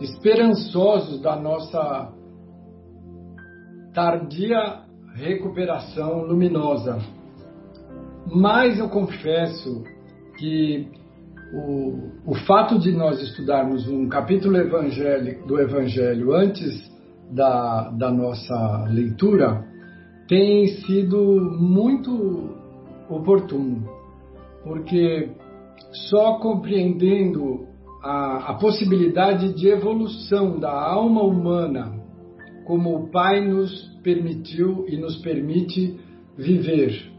esperançosos 0.00 1.20
da 1.20 1.36
nossa 1.36 2.12
tardia 3.94 4.80
recuperação 5.14 6.22
luminosa. 6.24 6.98
Mas 8.26 8.78
eu 8.78 8.88
confesso 8.88 9.84
que 10.36 10.88
o, 11.54 12.32
o 12.32 12.34
fato 12.46 12.78
de 12.78 12.92
nós 12.92 13.20
estudarmos 13.22 13.88
um 13.88 14.08
capítulo 14.08 14.56
do 15.46 15.60
Evangelho 15.60 16.34
antes 16.34 16.90
da, 17.30 17.90
da 17.90 18.10
nossa 18.10 18.84
leitura 18.88 19.64
tem 20.26 20.66
sido 20.66 21.18
muito 21.60 22.50
oportuno, 23.08 23.84
porque 24.64 25.30
só 25.92 26.38
compreendendo 26.38 27.66
a, 28.02 28.50
a 28.50 28.54
possibilidade 28.54 29.52
de 29.54 29.68
evolução 29.68 30.58
da 30.58 30.72
alma 30.72 31.22
humana, 31.22 31.92
como 32.66 32.96
o 32.96 33.10
Pai 33.10 33.40
nos 33.46 33.88
permitiu 34.02 34.86
e 34.88 34.96
nos 34.96 35.16
permite 35.16 35.98
viver, 36.36 37.10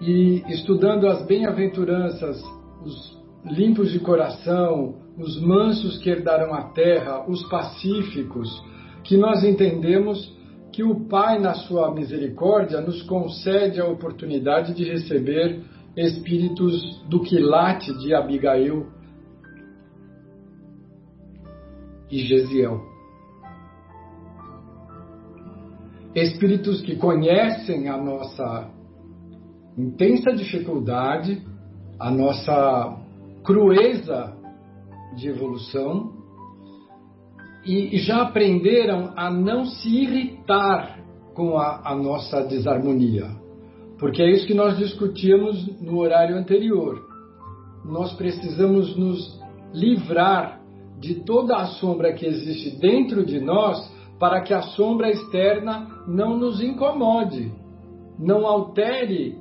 e 0.00 0.42
estudando 0.48 1.06
as 1.06 1.24
bem-aventuranças, 1.26 2.42
os 2.84 3.16
limpos 3.46 3.90
de 3.90 3.98
coração, 4.00 4.96
os 5.18 5.40
mansos 5.40 5.98
que 5.98 6.10
herdarão 6.10 6.52
a 6.52 6.64
terra, 6.72 7.24
os 7.28 7.42
pacíficos, 7.48 8.48
que 9.02 9.16
nós 9.16 9.42
entendemos 9.42 10.34
que 10.72 10.82
o 10.82 11.06
Pai, 11.08 11.38
na 11.38 11.54
sua 11.54 11.94
misericórdia, 11.94 12.82
nos 12.82 13.00
concede 13.02 13.80
a 13.80 13.86
oportunidade 13.86 14.74
de 14.74 14.84
receber 14.84 15.62
espíritos 15.96 17.02
do 17.08 17.20
quilate 17.20 17.96
de 17.98 18.14
Abigail 18.14 18.86
e 22.10 22.18
Gesiel. 22.18 22.80
Espíritos 26.14 26.82
que 26.82 26.96
conhecem 26.96 27.88
a 27.88 27.96
nossa 27.96 28.70
intensa 29.76 30.32
dificuldade, 30.32 31.42
a 31.98 32.10
nossa 32.10 32.98
crueza 33.42 34.36
de 35.16 35.28
evolução 35.28 36.14
e 37.64 37.98
já 37.98 38.22
aprenderam 38.22 39.12
a 39.16 39.30
não 39.30 39.64
se 39.64 39.88
irritar 39.88 41.00
com 41.34 41.58
a, 41.58 41.90
a 41.90 41.94
nossa 41.94 42.42
desarmonia. 42.42 43.45
Porque 43.98 44.22
é 44.22 44.30
isso 44.30 44.46
que 44.46 44.54
nós 44.54 44.76
discutíamos 44.76 45.80
no 45.80 45.98
horário 45.98 46.36
anterior. 46.36 47.02
Nós 47.84 48.12
precisamos 48.14 48.96
nos 48.96 49.40
livrar 49.72 50.60
de 50.98 51.16
toda 51.24 51.56
a 51.56 51.66
sombra 51.66 52.12
que 52.12 52.26
existe 52.26 52.78
dentro 52.78 53.24
de 53.24 53.40
nós 53.40 53.94
para 54.18 54.40
que 54.40 54.52
a 54.52 54.62
sombra 54.62 55.10
externa 55.10 55.88
não 56.06 56.36
nos 56.36 56.60
incomode, 56.60 57.52
não 58.18 58.46
altere 58.46 59.38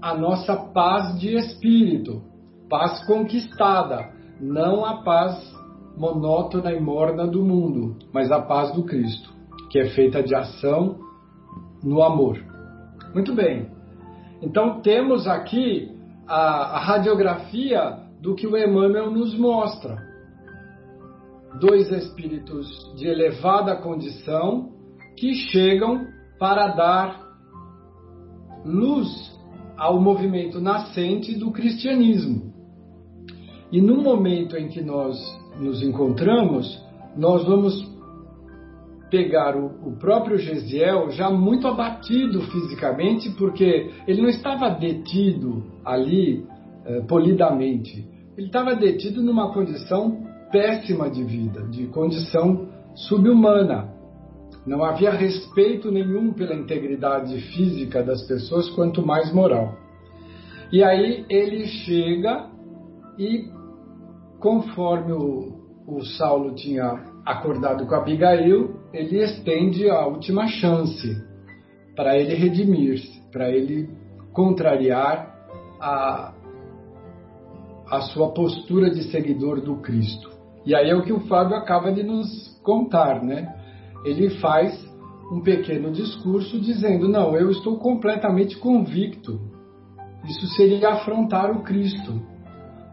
a 0.00 0.14
nossa 0.14 0.56
paz 0.56 1.18
de 1.18 1.34
espírito, 1.34 2.22
paz 2.68 3.04
conquistada, 3.06 4.10
não 4.40 4.84
a 4.84 5.02
paz 5.02 5.54
monótona 5.96 6.72
e 6.72 6.80
morna 6.80 7.26
do 7.26 7.42
mundo, 7.42 7.96
mas 8.12 8.32
a 8.32 8.40
paz 8.40 8.72
do 8.74 8.84
Cristo, 8.84 9.32
que 9.70 9.78
é 9.78 9.90
feita 9.90 10.22
de 10.22 10.34
ação 10.34 10.98
no 11.82 12.02
amor. 12.02 12.38
Muito 13.14 13.34
bem. 13.34 13.73
Então 14.44 14.82
temos 14.82 15.26
aqui 15.26 15.90
a, 16.28 16.76
a 16.76 16.78
radiografia 16.78 17.98
do 18.20 18.34
que 18.34 18.46
o 18.46 18.56
Emmanuel 18.58 19.10
nos 19.10 19.34
mostra. 19.38 19.96
Dois 21.58 21.90
espíritos 21.90 22.68
de 22.94 23.06
elevada 23.06 23.74
condição 23.76 24.70
que 25.16 25.32
chegam 25.34 26.06
para 26.38 26.68
dar 26.68 27.24
luz 28.66 29.08
ao 29.78 29.98
movimento 29.98 30.60
nascente 30.60 31.34
do 31.38 31.50
cristianismo. 31.50 32.52
E 33.72 33.80
no 33.80 34.02
momento 34.02 34.58
em 34.58 34.68
que 34.68 34.82
nós 34.82 35.16
nos 35.58 35.82
encontramos, 35.82 36.84
nós 37.16 37.44
vamos 37.44 37.82
pegar 39.14 39.56
o, 39.56 39.66
o, 39.90 39.96
próprio 39.96 40.36
Gesiel 40.38 41.08
já 41.10 41.30
muito 41.30 41.68
abatido 41.68 42.42
fisicamente, 42.50 43.30
porque 43.30 43.92
ele 44.08 44.20
não 44.20 44.28
estava 44.28 44.68
detido 44.70 45.62
ali 45.84 46.44
eh, 46.84 47.00
polidamente. 47.02 48.04
Ele 48.36 48.48
estava 48.48 48.74
detido 48.74 49.22
numa 49.22 49.52
condição 49.52 50.26
péssima 50.50 51.08
de 51.08 51.22
vida, 51.22 51.62
de 51.68 51.86
condição 51.86 52.66
subhumana. 52.96 53.88
Não 54.66 54.82
havia 54.82 55.12
respeito 55.12 55.92
nenhum 55.92 56.32
pela 56.32 56.56
integridade 56.56 57.40
física 57.52 58.02
das 58.02 58.26
pessoas, 58.26 58.68
quanto 58.70 59.06
mais 59.06 59.32
moral. 59.32 59.76
E 60.72 60.82
aí 60.82 61.24
ele 61.28 61.68
chega 61.68 62.50
e 63.16 63.48
conforme 64.40 65.12
o, 65.12 65.52
o 65.86 66.04
Saulo 66.04 66.52
tinha 66.56 67.13
acordado 67.24 67.86
com 67.86 67.94
Abigail, 67.94 68.74
ele 68.92 69.22
estende 69.22 69.88
a 69.88 70.06
última 70.06 70.46
chance 70.46 71.16
para 71.96 72.18
ele 72.18 72.34
redimir-se, 72.34 73.22
para 73.30 73.48
ele 73.50 73.88
contrariar 74.32 75.32
a, 75.80 76.34
a 77.90 78.00
sua 78.02 78.32
postura 78.32 78.90
de 78.90 79.04
seguidor 79.04 79.60
do 79.60 79.76
Cristo. 79.76 80.30
E 80.66 80.74
aí 80.74 80.90
é 80.90 80.94
o 80.94 81.02
que 81.02 81.12
o 81.12 81.20
Fábio 81.20 81.56
acaba 81.56 81.92
de 81.92 82.02
nos 82.02 82.58
contar, 82.62 83.22
né? 83.22 83.54
Ele 84.04 84.30
faz 84.40 84.72
um 85.30 85.40
pequeno 85.40 85.92
discurso 85.92 86.58
dizendo: 86.60 87.08
Não, 87.08 87.36
eu 87.36 87.50
estou 87.50 87.78
completamente 87.78 88.58
convicto. 88.58 89.40
Isso 90.24 90.46
seria 90.48 90.90
afrontar 90.90 91.50
o 91.50 91.62
Cristo 91.62 92.34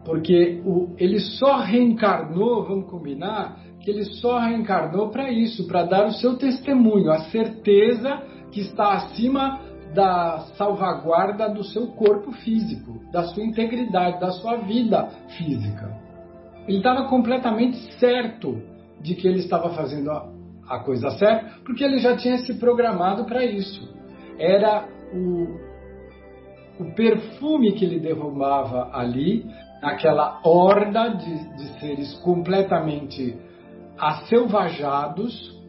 porque 0.04 0.60
o, 0.64 0.94
ele 0.98 1.20
só 1.20 1.58
reencarnou, 1.58 2.64
vamos 2.64 2.90
combinar, 2.90 3.58
que 3.82 3.90
ele 3.90 4.04
só 4.04 4.38
reencarnou 4.38 5.10
para 5.10 5.30
isso, 5.30 5.66
para 5.66 5.84
dar 5.84 6.06
o 6.06 6.12
seu 6.12 6.36
testemunho, 6.36 7.10
a 7.10 7.18
certeza 7.24 8.22
que 8.52 8.60
está 8.60 8.92
acima 8.92 9.60
da 9.94 10.38
salvaguarda 10.56 11.48
do 11.48 11.64
seu 11.64 11.88
corpo 11.88 12.32
físico, 12.32 13.00
da 13.12 13.24
sua 13.24 13.44
integridade, 13.44 14.20
da 14.20 14.30
sua 14.30 14.56
vida 14.58 15.08
física. 15.36 15.92
Ele 16.66 16.78
estava 16.78 17.08
completamente 17.08 17.76
certo 17.98 18.62
de 19.00 19.14
que 19.14 19.26
ele 19.26 19.40
estava 19.40 19.70
fazendo 19.70 20.10
a, 20.10 20.78
coisa 20.84 21.10
certa, 21.10 21.60
porque 21.64 21.84
ele 21.84 21.98
já 21.98 22.16
tinha 22.16 22.38
se 22.38 22.54
programado 22.54 23.24
para 23.24 23.44
isso. 23.44 23.92
Era 24.38 24.88
o, 25.12 25.58
o 26.82 26.94
perfume 26.94 27.72
que 27.72 27.84
ele 27.84 28.00
derramava 28.00 28.90
ali 28.94 29.44
naquela 29.82 30.40
horda 30.44 31.08
de, 31.08 31.56
de 31.56 31.80
seres 31.80 32.14
completamente 32.20 33.36
acelvajados, 33.98 35.60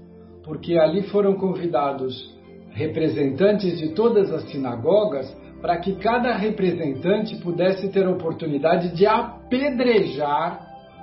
porque 0.43 0.77
ali 0.77 1.03
foram 1.03 1.35
convidados 1.35 2.33
representantes 2.71 3.77
de 3.77 3.89
todas 3.89 4.31
as 4.31 4.43
sinagogas 4.49 5.31
para 5.61 5.77
que 5.77 5.95
cada 5.95 6.35
representante 6.35 7.37
pudesse 7.37 7.89
ter 7.89 8.05
a 8.05 8.11
oportunidade 8.11 8.93
de 8.95 9.05
apedrejar 9.05 10.59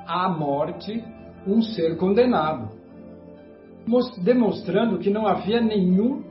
à 0.07 0.29
morte 0.29 1.03
um 1.47 1.63
ser 1.63 1.97
condenado, 1.97 2.69
demonstrando 4.23 4.99
que 4.99 5.09
não 5.09 5.27
havia 5.27 5.61
nenhum 5.61 6.23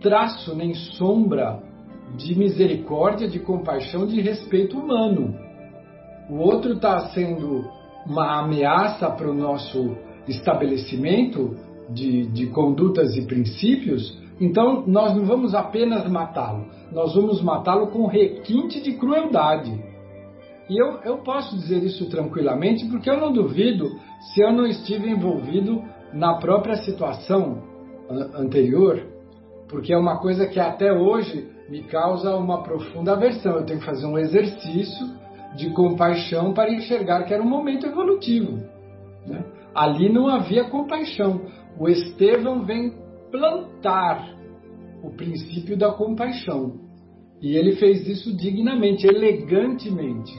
traço 0.00 0.54
nem 0.54 0.74
sombra 0.74 1.62
de 2.16 2.38
misericórdia, 2.38 3.28
de 3.28 3.38
compaixão, 3.38 4.06
de 4.06 4.20
respeito 4.20 4.78
humano. 4.78 5.34
O 6.30 6.36
outro 6.36 6.74
está 6.74 7.08
sendo 7.08 7.64
uma 8.08 8.40
ameaça 8.40 9.10
para 9.10 9.30
o 9.30 9.34
nosso 9.34 9.96
estabelecimento 10.26 11.54
de, 11.90 12.26
de 12.26 12.46
condutas 12.48 13.16
e 13.16 13.22
princípios, 13.22 14.18
então 14.40 14.84
nós 14.86 15.14
não 15.14 15.24
vamos 15.24 15.54
apenas 15.54 16.08
matá-lo, 16.08 16.66
nós 16.92 17.14
vamos 17.14 17.42
matá-lo 17.42 17.88
com 17.88 18.06
requinte 18.06 18.80
de 18.80 18.92
crueldade. 18.92 19.72
E 20.68 20.76
eu, 20.76 21.00
eu 21.04 21.18
posso 21.18 21.56
dizer 21.56 21.82
isso 21.82 22.08
tranquilamente 22.10 22.86
porque 22.86 23.08
eu 23.08 23.18
não 23.18 23.32
duvido 23.32 23.88
se 24.32 24.42
eu 24.42 24.52
não 24.52 24.66
estive 24.66 25.10
envolvido 25.10 25.82
na 26.12 26.34
própria 26.34 26.76
situação 26.76 27.62
anterior, 28.34 29.02
porque 29.68 29.92
é 29.92 29.98
uma 29.98 30.18
coisa 30.18 30.46
que 30.46 30.60
até 30.60 30.92
hoje 30.92 31.48
me 31.68 31.82
causa 31.82 32.34
uma 32.36 32.62
profunda 32.62 33.12
aversão. 33.12 33.56
Eu 33.56 33.64
tenho 33.64 33.80
que 33.80 33.86
fazer 33.86 34.06
um 34.06 34.18
exercício 34.18 35.06
de 35.56 35.70
compaixão 35.70 36.52
para 36.52 36.72
enxergar 36.72 37.24
que 37.24 37.34
era 37.34 37.42
um 37.42 37.48
momento 37.48 37.86
evolutivo. 37.86 38.58
Né? 39.26 39.44
Ali 39.74 40.08
não 40.12 40.28
havia 40.28 40.64
compaixão. 40.64 41.42
O 41.78 41.88
Estevão 41.88 42.64
vem 42.64 42.94
plantar 43.30 44.34
o 45.02 45.10
princípio 45.10 45.76
da 45.76 45.92
compaixão. 45.92 46.80
E 47.40 47.56
ele 47.56 47.76
fez 47.76 48.06
isso 48.08 48.36
dignamente, 48.36 49.06
elegantemente. 49.06 50.36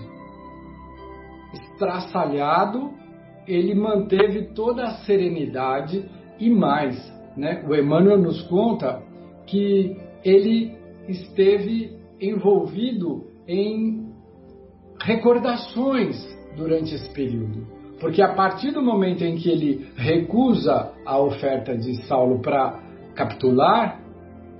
Estraçalhado, 1.53 2.91
ele 3.47 3.73
manteve 3.73 4.53
toda 4.53 4.83
a 4.83 4.95
serenidade 5.05 6.05
e 6.39 6.49
mais. 6.49 6.97
Né? 7.37 7.63
O 7.67 7.73
Emmanuel 7.73 8.17
nos 8.17 8.41
conta 8.43 9.01
que 9.47 9.95
ele 10.23 10.77
esteve 11.07 11.97
envolvido 12.19 13.25
em 13.47 14.08
recordações 15.01 16.15
durante 16.55 16.95
esse 16.95 17.09
período. 17.09 17.67
Porque 17.99 18.21
a 18.21 18.33
partir 18.33 18.71
do 18.71 18.81
momento 18.81 19.23
em 19.23 19.35
que 19.35 19.49
ele 19.49 19.89
recusa 19.95 20.91
a 21.05 21.19
oferta 21.19 21.77
de 21.77 21.95
Saulo 22.05 22.41
para 22.41 22.79
capitular, 23.13 23.99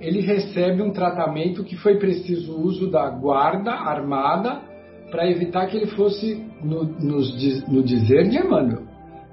ele 0.00 0.20
recebe 0.20 0.82
um 0.82 0.92
tratamento 0.92 1.64
que 1.64 1.76
foi 1.76 1.98
preciso 1.98 2.52
o 2.52 2.62
uso 2.62 2.90
da 2.90 3.08
guarda 3.10 3.72
armada 3.72 4.62
para 5.10 5.28
evitar 5.28 5.66
que 5.66 5.76
ele 5.76 5.88
fosse, 5.88 6.46
no, 6.62 6.84
no 6.84 7.82
dizer 7.82 8.28
de 8.28 8.38
Emmanuel, 8.38 8.82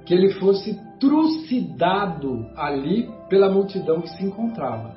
que 0.05 0.13
ele 0.13 0.31
fosse 0.33 0.77
trucidado 0.99 2.47
ali 2.55 3.09
pela 3.29 3.51
multidão 3.51 4.01
que 4.01 4.09
se 4.09 4.25
encontrava. 4.25 4.95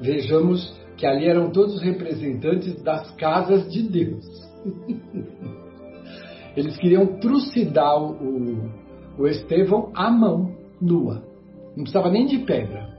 Vejamos 0.00 0.76
que 0.96 1.06
ali 1.06 1.26
eram 1.26 1.50
todos 1.50 1.80
representantes 1.80 2.80
das 2.82 3.10
casas 3.12 3.70
de 3.72 3.82
Deus. 3.82 4.24
Eles 6.56 6.76
queriam 6.76 7.06
trucidar 7.18 7.98
o, 7.98 8.70
o 9.18 9.26
Estevão 9.26 9.90
à 9.94 10.10
mão, 10.10 10.54
nua. 10.80 11.22
Não 11.76 11.84
precisava 11.84 12.10
nem 12.10 12.26
de 12.26 12.38
pedra. 12.38 12.92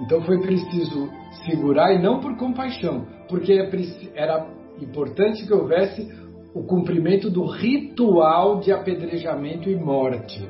Então 0.00 0.20
foi 0.22 0.40
preciso 0.40 1.08
segurar 1.44 1.94
e 1.94 2.02
não 2.02 2.20
por 2.20 2.36
compaixão, 2.36 3.06
porque 3.28 3.52
é 3.52 3.70
era 4.14 4.46
importante 4.80 5.46
que 5.46 5.52
houvesse 5.52 6.10
o 6.54 6.62
cumprimento 6.64 7.30
do 7.30 7.46
ritual 7.46 8.60
de 8.60 8.72
apedrejamento 8.72 9.70
e 9.70 9.76
morte. 9.76 10.46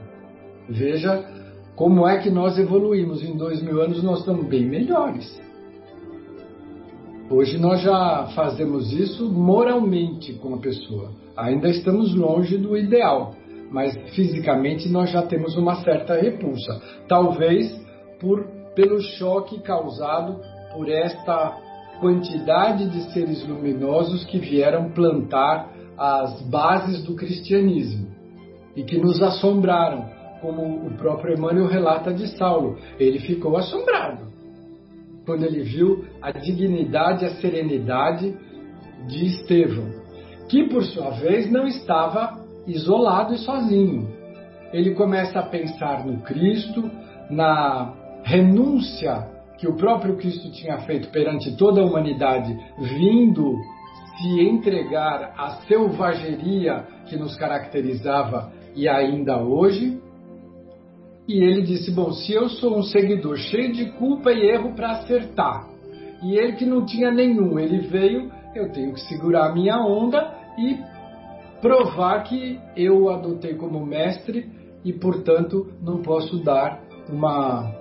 Veja 0.69 1.25
como 1.77 2.07
é 2.07 2.19
que 2.19 2.31
nós 2.31 2.59
evoluímos. 2.59 3.23
Em 3.23 3.37
dois 3.37 3.63
mil 3.63 3.81
anos 3.81 4.03
nós 4.03 4.21
estamos 4.21 4.47
bem 4.47 4.67
melhores. 4.67 5.41
Hoje 7.33 7.57
nós 7.57 7.81
já 7.81 8.27
fazemos 8.35 8.93
isso 8.93 9.27
moralmente 9.27 10.35
com 10.35 10.55
a 10.55 10.59
pessoa. 10.59 11.13
Ainda 11.35 11.71
estamos 11.71 12.15
longe 12.15 12.59
do 12.59 12.77
ideal, 12.77 13.35
mas 13.71 13.97
fisicamente 14.15 14.87
nós 14.91 15.11
já 15.11 15.23
temos 15.23 15.57
uma 15.57 15.77
certa 15.77 16.15
repulsa. 16.15 16.79
Talvez 17.09 17.75
por, 18.21 18.45
pelo 18.75 19.01
choque 19.01 19.61
causado 19.61 20.43
por 20.75 20.91
esta 20.91 21.57
quantidade 22.01 22.91
de 22.91 23.11
seres 23.15 23.43
luminosos 23.49 24.27
que 24.27 24.39
vieram 24.39 24.91
plantar 24.91 25.73
as 25.97 26.39
bases 26.43 27.03
do 27.03 27.17
cristianismo 27.17 28.09
e 28.77 28.83
que 28.83 28.99
nos 28.99 29.23
assombraram, 29.23 30.05
como 30.43 30.87
o 30.87 30.91
próprio 30.99 31.39
Emmanuel 31.39 31.67
relata 31.67 32.13
de 32.13 32.27
Saulo. 32.37 32.77
Ele 33.01 33.21
ficou 33.21 33.57
assombrado 33.57 34.32
quando 35.25 35.45
ele 35.45 35.63
viu 35.63 36.05
a 36.21 36.31
dignidade 36.31 37.25
e 37.25 37.29
a 37.29 37.35
serenidade 37.37 38.35
de 39.07 39.27
Estevão, 39.27 39.91
que 40.49 40.65
por 40.69 40.85
sua 40.85 41.11
vez 41.11 41.51
não 41.51 41.67
estava 41.67 42.45
isolado 42.67 43.35
e 43.35 43.39
sozinho. 43.39 44.09
Ele 44.73 44.95
começa 44.95 45.41
a 45.41 45.43
pensar 45.43 46.05
no 46.07 46.21
Cristo, 46.23 46.91
na 47.31 47.95
renúncia 48.25 49.29
que 49.59 49.69
o 49.69 49.77
próprio 49.77 50.17
Cristo 50.17 50.51
tinha 50.51 50.79
feito 50.79 51.09
perante 51.11 51.57
toda 51.57 51.81
a 51.81 51.85
humanidade, 51.85 52.57
vindo 52.79 53.55
se 54.17 54.41
entregar 54.41 55.35
à 55.37 55.51
selvageria 55.67 56.85
que 57.07 57.17
nos 57.17 57.37
caracterizava 57.37 58.53
e 58.75 58.89
ainda 58.89 59.39
hoje. 59.43 60.01
E 61.29 61.43
ele 61.43 61.63
disse: 61.63 61.91
Bom, 61.91 62.13
se 62.13 62.33
eu 62.33 62.49
sou 62.49 62.79
um 62.79 62.83
seguidor 62.83 63.37
cheio 63.37 63.73
de 63.73 63.91
culpa 63.93 64.33
e 64.33 64.51
erro 64.51 64.75
para 64.75 64.93
acertar, 64.93 65.69
e 66.23 66.37
ele 66.37 66.53
que 66.53 66.65
não 66.65 66.85
tinha 66.85 67.11
nenhum, 67.11 67.59
ele 67.59 67.79
veio, 67.79 68.31
eu 68.55 68.71
tenho 68.73 68.93
que 68.93 69.01
segurar 69.03 69.51
a 69.51 69.55
minha 69.55 69.79
onda 69.79 70.33
e 70.59 70.79
provar 71.61 72.25
que 72.25 72.59
eu 72.77 73.05
o 73.05 73.11
adotei 73.11 73.55
como 73.55 73.85
mestre 73.85 74.51
e, 74.85 74.93
portanto, 74.93 75.73
não 75.81 76.03
posso 76.03 76.43
dar 76.43 76.81
uma 77.09 77.73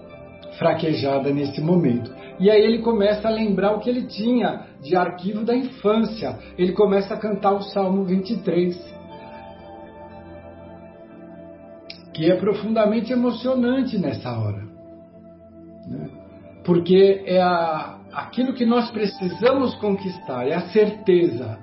fraquejada 0.57 1.31
nesse 1.31 1.59
momento. 1.61 2.13
E 2.39 2.49
aí 2.49 2.61
ele 2.63 2.79
começa 2.79 3.27
a 3.27 3.31
lembrar 3.31 3.73
o 3.73 3.79
que 3.79 3.89
ele 3.89 4.03
tinha 4.07 4.65
de 4.81 4.95
arquivo 4.95 5.43
da 5.43 5.55
infância. 5.55 6.37
Ele 6.57 6.73
começa 6.73 7.13
a 7.13 7.17
cantar 7.17 7.53
o 7.53 7.61
Salmo 7.61 8.03
23, 8.03 8.90
que 12.21 12.29
é 12.29 12.35
profundamente 12.35 13.11
emocionante 13.11 13.97
nessa 13.97 14.31
hora. 14.31 14.61
Né? 15.87 16.07
Porque 16.63 17.23
é 17.25 17.41
a, 17.41 17.97
aquilo 18.13 18.53
que 18.53 18.63
nós 18.63 18.91
precisamos 18.91 19.73
conquistar, 19.75 20.47
é 20.47 20.53
a 20.53 20.69
certeza. 20.69 21.57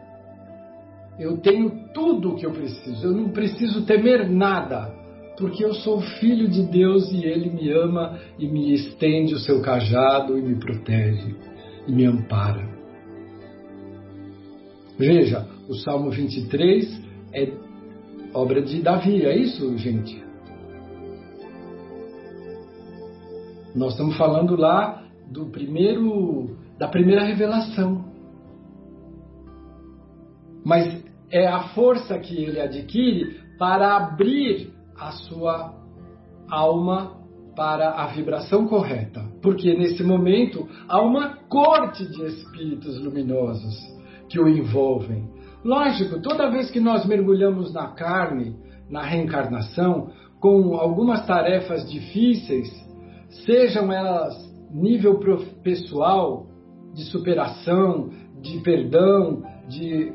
Eu 1.16 1.37
tenho 1.37 1.88
tudo 1.94 2.33
o 2.33 2.35
que 2.35 2.44
eu 2.44 2.51
preciso, 2.51 3.07
eu 3.07 3.12
não 3.12 3.29
preciso 3.29 3.85
temer 3.87 4.29
nada 4.29 4.92
porque 5.38 5.64
eu 5.64 5.73
sou 5.75 6.01
filho 6.01 6.49
de 6.49 6.64
Deus 6.64 7.12
e 7.12 7.25
Ele 7.25 7.51
me 7.51 7.71
ama 7.71 8.18
e 8.37 8.49
me 8.49 8.75
estende 8.75 9.35
o 9.35 9.38
seu 9.38 9.62
cajado 9.62 10.37
e 10.37 10.42
me 10.42 10.57
protege 10.57 11.37
e 11.87 11.92
me 11.92 12.05
ampara. 12.05 12.68
Veja, 14.99 15.47
o 15.68 15.75
Salmo 15.75 16.11
23 16.11 17.01
é 17.33 17.53
obra 18.35 18.61
de 18.61 18.83
Davi, 18.83 19.25
é 19.25 19.37
isso, 19.37 19.79
gente? 19.79 20.27
Nós 23.79 23.93
estamos 23.93 24.17
falando 24.17 24.57
lá 24.57 25.05
do 25.31 25.47
primeiro 25.47 26.57
da 26.77 26.88
primeira 26.88 27.25
revelação. 27.25 28.05
Mas 30.64 31.05
é 31.31 31.47
a 31.47 31.69
força 31.69 32.19
que 32.19 32.37
ele 32.37 32.61
adquire 32.61 33.41
para 33.59 33.97
abrir 33.97 34.73
a 34.99 35.12
sua 35.12 35.75
alma 36.51 37.19
para 37.55 37.91
a 37.91 38.07
vibração 38.09 38.67
correta, 38.67 39.25
porque 39.43 39.77
nesse 39.77 40.03
momento 40.03 40.69
há 40.88 41.01
uma 41.01 41.37
corte 41.49 42.05
de 42.07 42.25
espíritos 42.27 43.01
luminosos 43.01 43.77
que 44.29 44.41
o 44.41 44.49
envolvem. 44.49 45.29
Lógico, 45.64 46.21
toda 46.21 46.51
vez 46.51 46.71
que 46.71 46.81
nós 46.81 47.05
mergulhamos 47.07 47.73
na 47.73 47.88
carne, 47.88 48.57
na 48.88 49.03
reencarnação, 49.03 50.11
com 50.41 50.77
algumas 50.77 51.27
tarefas 51.27 51.88
difíceis, 51.91 52.88
sejam 53.29 53.93
elas 53.93 54.35
nível 54.71 55.19
pessoal, 55.62 56.47
de 56.95 57.05
superação, 57.05 58.11
de 58.41 58.61
perdão, 58.61 59.43
de 59.69 60.12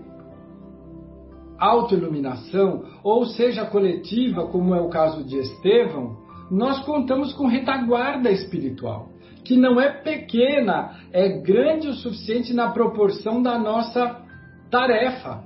autoiluminação, 1.57 2.83
ou 3.03 3.25
seja 3.25 3.65
coletiva, 3.65 4.47
como 4.47 4.75
é 4.75 4.81
o 4.81 4.89
caso 4.89 5.23
de 5.23 5.37
Estevão, 5.37 6.17
nós 6.51 6.83
contamos 6.85 7.33
com 7.33 7.47
retaguarda 7.47 8.29
espiritual, 8.29 9.09
que 9.45 9.55
não 9.55 9.79
é 9.79 9.89
pequena, 9.89 10.99
é 11.11 11.39
grande 11.41 11.87
o 11.87 11.93
suficiente 11.93 12.53
na 12.53 12.71
proporção 12.71 13.41
da 13.41 13.57
nossa 13.57 14.21
tarefa. 14.69 15.43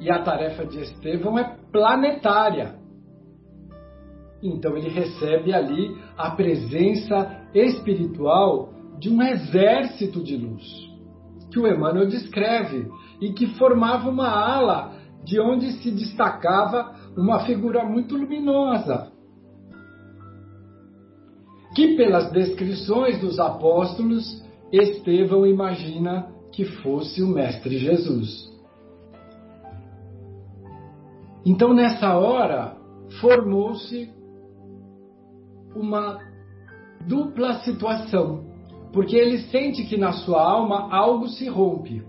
E 0.00 0.10
a 0.10 0.22
tarefa 0.22 0.64
de 0.66 0.80
Estevão 0.80 1.38
é 1.38 1.56
planetária. 1.70 2.81
Então 4.42 4.76
ele 4.76 4.88
recebe 4.88 5.52
ali 5.54 5.96
a 6.16 6.30
presença 6.30 7.46
espiritual 7.54 8.72
de 8.98 9.08
um 9.08 9.22
exército 9.22 10.22
de 10.22 10.36
luz 10.36 10.92
que 11.52 11.60
o 11.60 11.66
Emmanuel 11.66 12.08
descreve 12.08 12.90
e 13.20 13.32
que 13.32 13.46
formava 13.58 14.08
uma 14.08 14.28
ala 14.28 14.96
de 15.22 15.38
onde 15.38 15.70
se 15.72 15.90
destacava 15.90 16.96
uma 17.16 17.40
figura 17.40 17.84
muito 17.84 18.16
luminosa, 18.16 19.12
que 21.74 21.94
pelas 21.94 22.32
descrições 22.32 23.20
dos 23.20 23.38
apóstolos, 23.38 24.42
Estevão 24.72 25.46
imagina 25.46 26.28
que 26.50 26.64
fosse 26.64 27.22
o 27.22 27.28
Mestre 27.28 27.78
Jesus. 27.78 28.50
Então, 31.44 31.74
nessa 31.74 32.16
hora, 32.16 32.76
formou-se 33.20 34.10
uma 35.74 36.18
dupla 37.06 37.60
situação 37.60 38.52
porque 38.92 39.16
ele 39.16 39.38
sente 39.48 39.84
que 39.84 39.96
na 39.96 40.12
sua 40.12 40.42
alma 40.42 40.94
algo 40.94 41.26
se 41.28 41.48
rompe. 41.48 42.04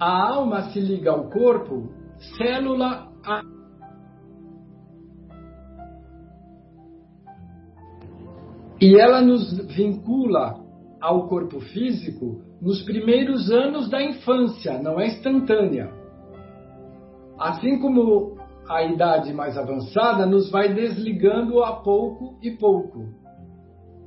A 0.00 0.28
alma 0.28 0.70
se 0.70 0.80
liga 0.80 1.12
ao 1.12 1.30
corpo, 1.30 1.88
célula 2.36 3.12
a 3.24 3.42
E 8.80 8.96
ela 8.96 9.20
nos 9.20 9.58
vincula 9.74 10.64
ao 11.00 11.26
corpo 11.28 11.60
físico 11.60 12.42
nos 12.62 12.80
primeiros 12.84 13.50
anos 13.50 13.90
da 13.90 14.00
infância, 14.00 14.80
não 14.80 15.00
é 15.00 15.08
instantânea. 15.08 15.92
Assim 17.36 17.80
como 17.80 18.37
a 18.68 18.82
idade 18.82 19.32
mais 19.32 19.56
avançada 19.56 20.26
nos 20.26 20.50
vai 20.50 20.74
desligando 20.74 21.62
a 21.64 21.76
pouco 21.76 22.38
e 22.42 22.50
pouco. 22.50 23.06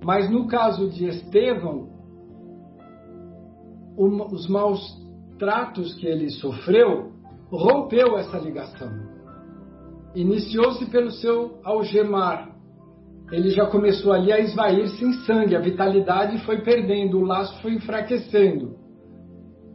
Mas 0.03 0.29
no 0.29 0.47
caso 0.47 0.89
de 0.89 1.07
Estevão, 1.07 1.89
os 3.97 4.47
maus 4.47 4.81
tratos 5.37 5.95
que 5.95 6.07
ele 6.07 6.29
sofreu 6.29 7.11
rompeu 7.51 8.17
essa 8.17 8.37
ligação. 8.37 8.89
Iniciou-se 10.15 10.85
pelo 10.89 11.11
seu 11.11 11.59
algemar. 11.63 12.49
Ele 13.31 13.49
já 13.49 13.65
começou 13.65 14.11
ali 14.11 14.31
a 14.31 14.39
esvair-se 14.39 15.03
em 15.03 15.13
sangue, 15.25 15.55
a 15.55 15.59
vitalidade 15.59 16.37
foi 16.45 16.61
perdendo, 16.61 17.17
o 17.17 17.23
laço 17.23 17.61
foi 17.61 17.73
enfraquecendo. 17.73 18.75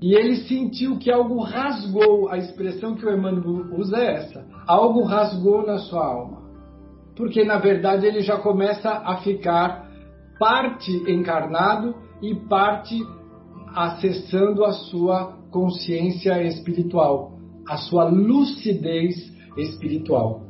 E 0.01 0.15
ele 0.15 0.37
sentiu 0.37 0.99
que 0.99 1.11
algo 1.11 1.41
rasgou, 1.41 2.29
a 2.29 2.37
expressão 2.37 2.95
que 2.95 3.07
o 3.07 3.11
Emmanuel 3.11 3.75
usa 3.79 3.97
é 3.97 4.15
essa: 4.17 4.47
algo 4.67 5.03
rasgou 5.03 5.67
na 5.67 5.79
sua 5.79 6.05
alma. 6.05 6.43
Porque 7.17 7.45
na 7.45 7.59
verdade 7.59 8.07
ele 8.07 8.21
já 8.21 8.37
começa 8.37 8.91
a 8.91 9.17
ficar 9.19 9.91
parte 10.39 10.93
encarnado 11.11 11.95
e 12.23 12.35
parte 12.35 12.99
acessando 13.75 14.65
a 14.65 14.73
sua 14.73 15.35
consciência 15.51 16.43
espiritual, 16.43 17.33
a 17.67 17.79
sua 17.79 18.05
lucidez 18.05 19.15
espiritual. 19.57 20.43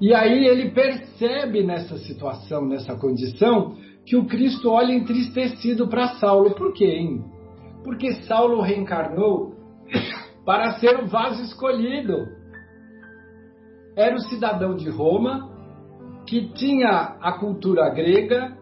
E 0.00 0.12
aí 0.14 0.46
ele 0.46 0.70
percebe 0.70 1.64
nessa 1.64 1.98
situação, 1.98 2.64
nessa 2.66 2.96
condição, 2.96 3.74
que 4.04 4.16
o 4.16 4.26
Cristo 4.26 4.70
olha 4.70 4.92
entristecido 4.92 5.88
para 5.88 6.14
Saulo. 6.14 6.54
Por 6.54 6.72
quê, 6.72 6.86
hein? 6.86 7.24
Porque 7.84 8.12
Saulo 8.22 8.60
reencarnou 8.60 9.54
para 10.44 10.78
ser 10.78 10.98
o 11.00 11.06
vaso 11.06 11.42
escolhido. 11.42 12.26
Era 13.96 14.14
o 14.14 14.20
cidadão 14.20 14.76
de 14.76 14.88
Roma 14.88 15.50
que 16.26 16.48
tinha 16.52 17.16
a 17.20 17.32
cultura 17.32 17.88
grega 17.88 18.56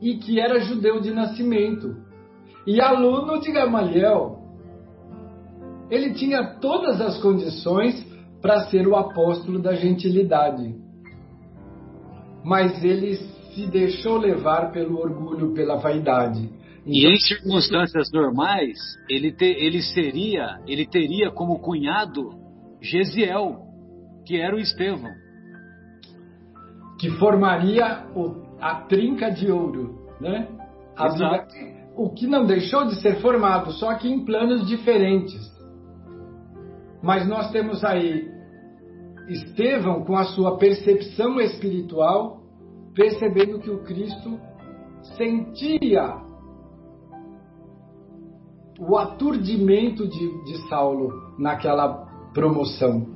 e 0.00 0.16
que 0.16 0.40
era 0.40 0.60
judeu 0.60 1.00
de 1.00 1.12
nascimento. 1.12 1.96
E 2.66 2.80
aluno 2.80 3.40
de 3.40 3.52
Gamaliel. 3.52 4.38
Ele 5.90 6.12
tinha 6.14 6.58
todas 6.60 7.00
as 7.00 7.20
condições 7.20 8.04
para 8.40 8.64
ser 8.66 8.86
o 8.88 8.96
apóstolo 8.96 9.60
da 9.60 9.74
gentilidade. 9.74 10.74
Mas 12.44 12.82
ele 12.82 13.14
se 13.54 13.66
deixou 13.66 14.16
levar 14.16 14.72
pelo 14.72 14.98
orgulho, 14.98 15.52
pela 15.54 15.76
vaidade. 15.76 16.50
E 16.84 17.06
em 17.06 17.16
circunstâncias 17.16 18.10
normais, 18.12 18.76
ele, 19.08 19.30
te, 19.32 19.44
ele 19.44 19.80
seria, 19.82 20.60
ele 20.66 20.84
teria 20.86 21.30
como 21.30 21.60
cunhado 21.60 22.30
Gesiel, 22.80 23.60
que 24.26 24.36
era 24.36 24.56
o 24.56 24.58
Estevão. 24.58 25.12
Que 26.98 27.10
formaria 27.10 28.06
o, 28.14 28.42
a 28.60 28.74
trinca 28.82 29.30
de 29.30 29.50
ouro, 29.50 30.08
né? 30.20 30.48
A, 30.96 31.08
o 31.96 32.10
que 32.10 32.26
não 32.26 32.44
deixou 32.44 32.86
de 32.86 32.96
ser 32.96 33.20
formado, 33.20 33.72
só 33.72 33.94
que 33.94 34.08
em 34.08 34.24
planos 34.24 34.66
diferentes. 34.66 35.40
Mas 37.02 37.26
nós 37.28 37.50
temos 37.50 37.84
aí 37.84 38.30
Estevão 39.28 40.04
com 40.04 40.16
a 40.16 40.24
sua 40.24 40.58
percepção 40.58 41.40
espiritual, 41.40 42.42
percebendo 42.94 43.60
que 43.60 43.70
o 43.70 43.84
Cristo 43.84 44.38
sentia 45.16 46.21
o 48.78 48.96
aturdimento 48.96 50.06
de, 50.08 50.44
de 50.44 50.68
Saulo 50.68 51.34
naquela 51.38 51.88
promoção. 52.32 53.06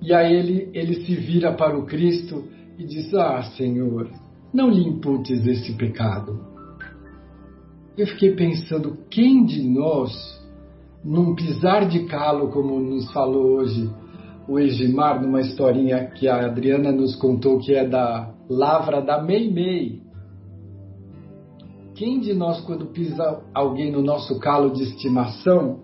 E 0.00 0.12
aí 0.12 0.34
ele, 0.34 0.70
ele 0.72 1.04
se 1.04 1.14
vira 1.14 1.52
para 1.52 1.78
o 1.78 1.86
Cristo 1.86 2.44
e 2.78 2.84
diz: 2.84 3.12
Ah, 3.14 3.42
Senhor, 3.56 4.10
não 4.52 4.70
lhe 4.70 4.86
imputes 4.86 5.46
esse 5.46 5.72
pecado. 5.74 6.38
Eu 7.96 8.06
fiquei 8.08 8.34
pensando, 8.34 8.98
quem 9.08 9.44
de 9.44 9.62
nós, 9.62 10.12
num 11.04 11.34
pisar 11.34 11.88
de 11.88 12.06
calo, 12.06 12.48
como 12.48 12.80
nos 12.80 13.10
falou 13.12 13.58
hoje 13.58 13.88
o 14.48 14.58
Egimar, 14.58 15.22
numa 15.22 15.40
historinha 15.40 16.06
que 16.06 16.28
a 16.28 16.46
Adriana 16.46 16.92
nos 16.92 17.16
contou, 17.16 17.58
que 17.58 17.74
é 17.74 17.88
da 17.88 18.34
Lavra 18.48 19.00
da 19.00 19.22
Meimei, 19.22 20.02
quem 21.94 22.18
de 22.18 22.34
nós, 22.34 22.60
quando 22.62 22.86
pisa 22.86 23.40
alguém 23.54 23.92
no 23.92 24.02
nosso 24.02 24.38
calo 24.40 24.70
de 24.70 24.82
estimação, 24.82 25.80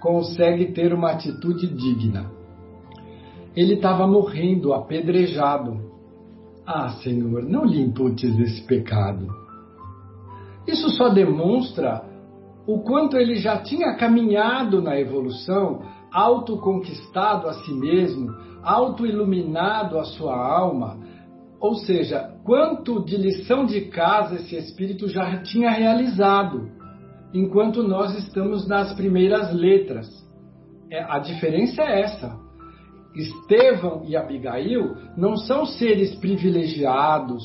consegue 0.00 0.72
ter 0.72 0.92
uma 0.92 1.12
atitude 1.12 1.66
digna? 1.68 2.30
Ele 3.56 3.74
estava 3.74 4.06
morrendo, 4.06 4.74
apedrejado. 4.74 5.80
Ah, 6.66 6.90
Senhor, 7.02 7.42
não 7.42 7.64
lhe 7.64 7.80
imputes 7.80 8.38
esse 8.38 8.66
pecado. 8.66 9.26
Isso 10.66 10.90
só 10.90 11.08
demonstra 11.08 12.04
o 12.66 12.80
quanto 12.80 13.16
ele 13.16 13.36
já 13.36 13.58
tinha 13.58 13.94
caminhado 13.96 14.82
na 14.82 14.98
evolução, 14.98 15.82
autoconquistado 16.12 17.48
a 17.48 17.54
si 17.54 17.72
mesmo, 17.72 18.34
autoiluminado 18.62 19.98
a 19.98 20.04
sua 20.04 20.34
alma, 20.34 20.98
ou 21.64 21.76
seja, 21.76 22.30
quanto 22.44 23.02
de 23.02 23.16
lição 23.16 23.64
de 23.64 23.86
casa 23.86 24.34
esse 24.34 24.54
espírito 24.54 25.08
já 25.08 25.38
tinha 25.38 25.70
realizado, 25.70 26.68
enquanto 27.32 27.82
nós 27.82 28.14
estamos 28.18 28.68
nas 28.68 28.92
primeiras 28.92 29.50
letras. 29.54 30.06
É, 30.90 31.02
a 31.02 31.18
diferença 31.18 31.80
é 31.80 32.02
essa. 32.02 32.38
Estevão 33.16 34.04
e 34.06 34.14
Abigail 34.14 34.94
não 35.16 35.38
são 35.38 35.64
seres 35.64 36.14
privilegiados 36.16 37.42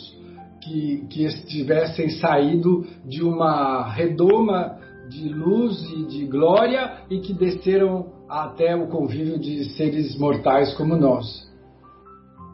que, 0.61 1.07
que 1.09 1.23
estivessem 1.23 2.09
saído 2.09 2.85
de 3.05 3.23
uma 3.23 3.89
redoma 3.89 4.79
de 5.09 5.29
luz 5.29 5.81
e 5.93 6.03
de 6.07 6.25
glória 6.25 7.03
e 7.09 7.21
que 7.21 7.31
desceram 7.31 8.07
até 8.27 8.75
o 8.75 8.89
convívio 8.89 9.39
de 9.39 9.63
seres 9.75 10.19
mortais 10.19 10.73
como 10.73 10.97
nós. 10.97 11.48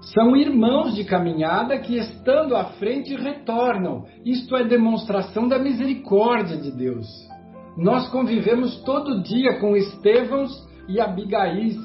São 0.01 0.36
irmãos 0.36 0.95
de 0.95 1.03
caminhada 1.03 1.79
que, 1.79 1.97
estando 1.97 2.55
à 2.55 2.65
frente, 2.65 3.15
retornam. 3.15 4.05
Isto 4.23 4.55
é 4.55 4.63
demonstração 4.63 5.47
da 5.47 5.58
misericórdia 5.58 6.58
de 6.58 6.71
Deus. 6.71 7.08
Nós 7.77 8.08
convivemos 8.10 8.81
todo 8.84 9.21
dia 9.23 9.60
com 9.60 9.75
Estevãos 9.75 10.51
e 10.88 10.99
Abigaís, 10.99 11.77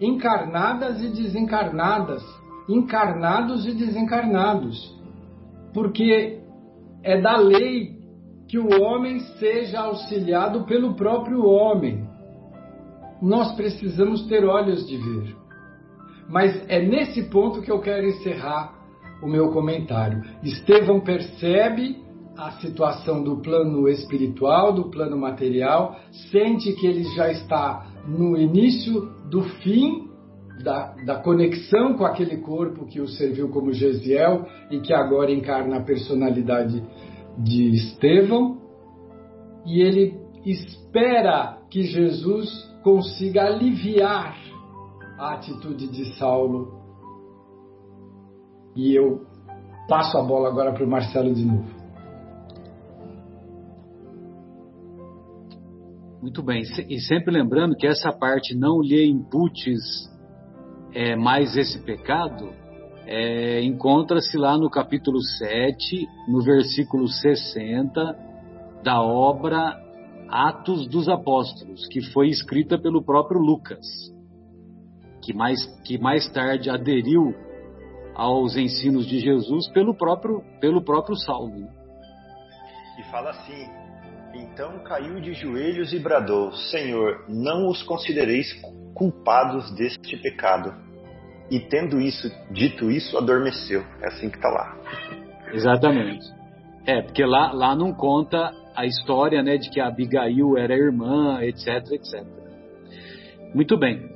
encarnadas 0.00 1.02
e 1.02 1.08
desencarnadas, 1.08 2.22
encarnados 2.68 3.66
e 3.66 3.72
desencarnados, 3.72 4.94
porque 5.72 6.40
é 7.02 7.20
da 7.20 7.36
lei 7.36 7.94
que 8.48 8.58
o 8.58 8.82
homem 8.82 9.20
seja 9.38 9.80
auxiliado 9.80 10.64
pelo 10.64 10.94
próprio 10.94 11.44
homem. 11.44 12.06
Nós 13.20 13.54
precisamos 13.56 14.26
ter 14.26 14.44
olhos 14.44 14.86
de 14.86 14.96
ver. 14.96 15.43
Mas 16.28 16.64
é 16.68 16.80
nesse 16.80 17.24
ponto 17.24 17.60
que 17.62 17.70
eu 17.70 17.80
quero 17.80 18.06
encerrar 18.06 18.74
o 19.22 19.26
meu 19.26 19.50
comentário. 19.50 20.22
Estevão 20.42 21.00
percebe 21.00 22.02
a 22.36 22.52
situação 22.52 23.22
do 23.22 23.36
plano 23.36 23.88
espiritual, 23.88 24.72
do 24.72 24.90
plano 24.90 25.16
material, 25.16 25.96
sente 26.30 26.72
que 26.72 26.86
ele 26.86 27.04
já 27.14 27.30
está 27.30 27.86
no 28.06 28.36
início 28.36 29.08
do 29.30 29.42
fim 29.42 30.08
da, 30.62 30.94
da, 31.04 31.16
conexão 31.16 31.94
com 31.94 32.04
aquele 32.04 32.38
corpo 32.38 32.86
que 32.86 33.00
o 33.00 33.08
serviu 33.08 33.48
como 33.48 33.72
Gesiel 33.72 34.46
e 34.70 34.80
que 34.80 34.92
agora 34.92 35.32
encarna 35.32 35.76
a 35.76 35.82
personalidade 35.82 36.82
de 37.38 37.70
Estevão, 37.70 38.58
e 39.66 39.80
ele 39.80 40.14
espera 40.44 41.58
que 41.70 41.82
Jesus 41.82 42.48
consiga 42.82 43.46
aliviar 43.46 44.36
a 45.18 45.34
atitude 45.34 45.88
de 45.88 46.16
Saulo. 46.16 46.82
E 48.74 48.94
eu 48.94 49.26
passo 49.88 50.18
a 50.18 50.22
bola 50.22 50.48
agora 50.48 50.72
para 50.72 50.84
o 50.84 50.88
Marcelo 50.88 51.32
de 51.34 51.44
novo. 51.44 51.84
Muito 56.20 56.42
bem. 56.42 56.62
E 56.88 57.00
sempre 57.00 57.30
lembrando 57.30 57.76
que 57.76 57.86
essa 57.86 58.10
parte 58.10 58.54
não 58.54 58.80
lhe 58.80 59.06
imputes 59.06 60.10
é, 60.92 61.14
mais 61.14 61.56
esse 61.56 61.82
pecado, 61.84 62.50
é, 63.06 63.62
encontra-se 63.62 64.36
lá 64.38 64.56
no 64.56 64.70
capítulo 64.70 65.20
7, 65.20 66.08
no 66.26 66.42
versículo 66.42 67.06
60, 67.06 68.16
da 68.82 69.02
obra 69.02 69.78
Atos 70.30 70.88
dos 70.88 71.08
Apóstolos, 71.08 71.86
que 71.88 72.00
foi 72.12 72.28
escrita 72.28 72.78
pelo 72.78 73.04
próprio 73.04 73.38
Lucas 73.38 74.13
que 75.24 75.32
mais, 75.32 75.64
que 75.84 75.98
mais 75.98 76.28
tarde 76.30 76.70
aderiu 76.70 77.34
aos 78.14 78.56
ensinos 78.56 79.06
de 79.06 79.18
Jesus 79.18 79.68
pelo 79.72 79.94
próprio, 79.94 80.42
pelo 80.60 80.82
próprio 80.82 81.16
Saulo. 81.16 81.56
Né? 81.56 81.68
E 82.98 83.02
fala 83.10 83.30
assim: 83.30 83.68
Então 84.34 84.78
caiu 84.84 85.20
de 85.20 85.34
joelhos 85.34 85.92
e 85.92 85.98
bradou: 85.98 86.52
Senhor, 86.52 87.24
não 87.28 87.68
os 87.68 87.82
considereis 87.82 88.46
culpados 88.94 89.74
deste 89.74 90.16
pecado. 90.18 90.74
E 91.50 91.60
tendo 91.60 92.00
isso, 92.00 92.30
dito 92.50 92.90
isso, 92.90 93.18
adormeceu. 93.18 93.84
É 94.00 94.08
assim 94.08 94.30
que 94.30 94.36
está 94.36 94.48
lá. 94.48 94.76
Exatamente. 95.52 96.24
É, 96.86 97.02
porque 97.02 97.24
lá, 97.24 97.52
lá 97.52 97.74
não 97.74 97.92
conta 97.92 98.50
a 98.74 98.86
história 98.86 99.42
né, 99.42 99.56
de 99.56 99.70
que 99.70 99.80
Abigail 99.80 100.56
era 100.56 100.74
irmã, 100.74 101.42
etc, 101.42 101.66
etc. 101.92 102.26
Muito 103.54 103.78
bem. 103.78 104.10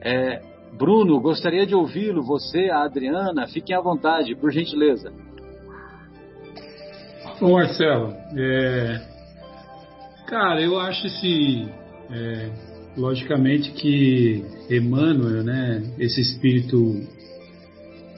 É, 0.00 0.51
Bruno, 0.72 1.20
gostaria 1.20 1.66
de 1.66 1.74
ouvi-lo. 1.74 2.22
Você, 2.22 2.70
a 2.70 2.84
Adriana, 2.84 3.46
fiquem 3.46 3.76
à 3.76 3.80
vontade, 3.80 4.34
por 4.34 4.50
gentileza. 4.50 5.12
Ô 7.40 7.52
Marcelo, 7.52 8.14
é... 8.36 9.00
cara, 10.26 10.60
eu 10.60 10.78
acho 10.78 11.06
esse, 11.06 11.68
é... 12.10 12.50
logicamente 12.96 13.72
que 13.72 14.44
Emmanuel, 14.70 15.42
né, 15.42 15.82
esse 15.98 16.20
espírito 16.20 16.76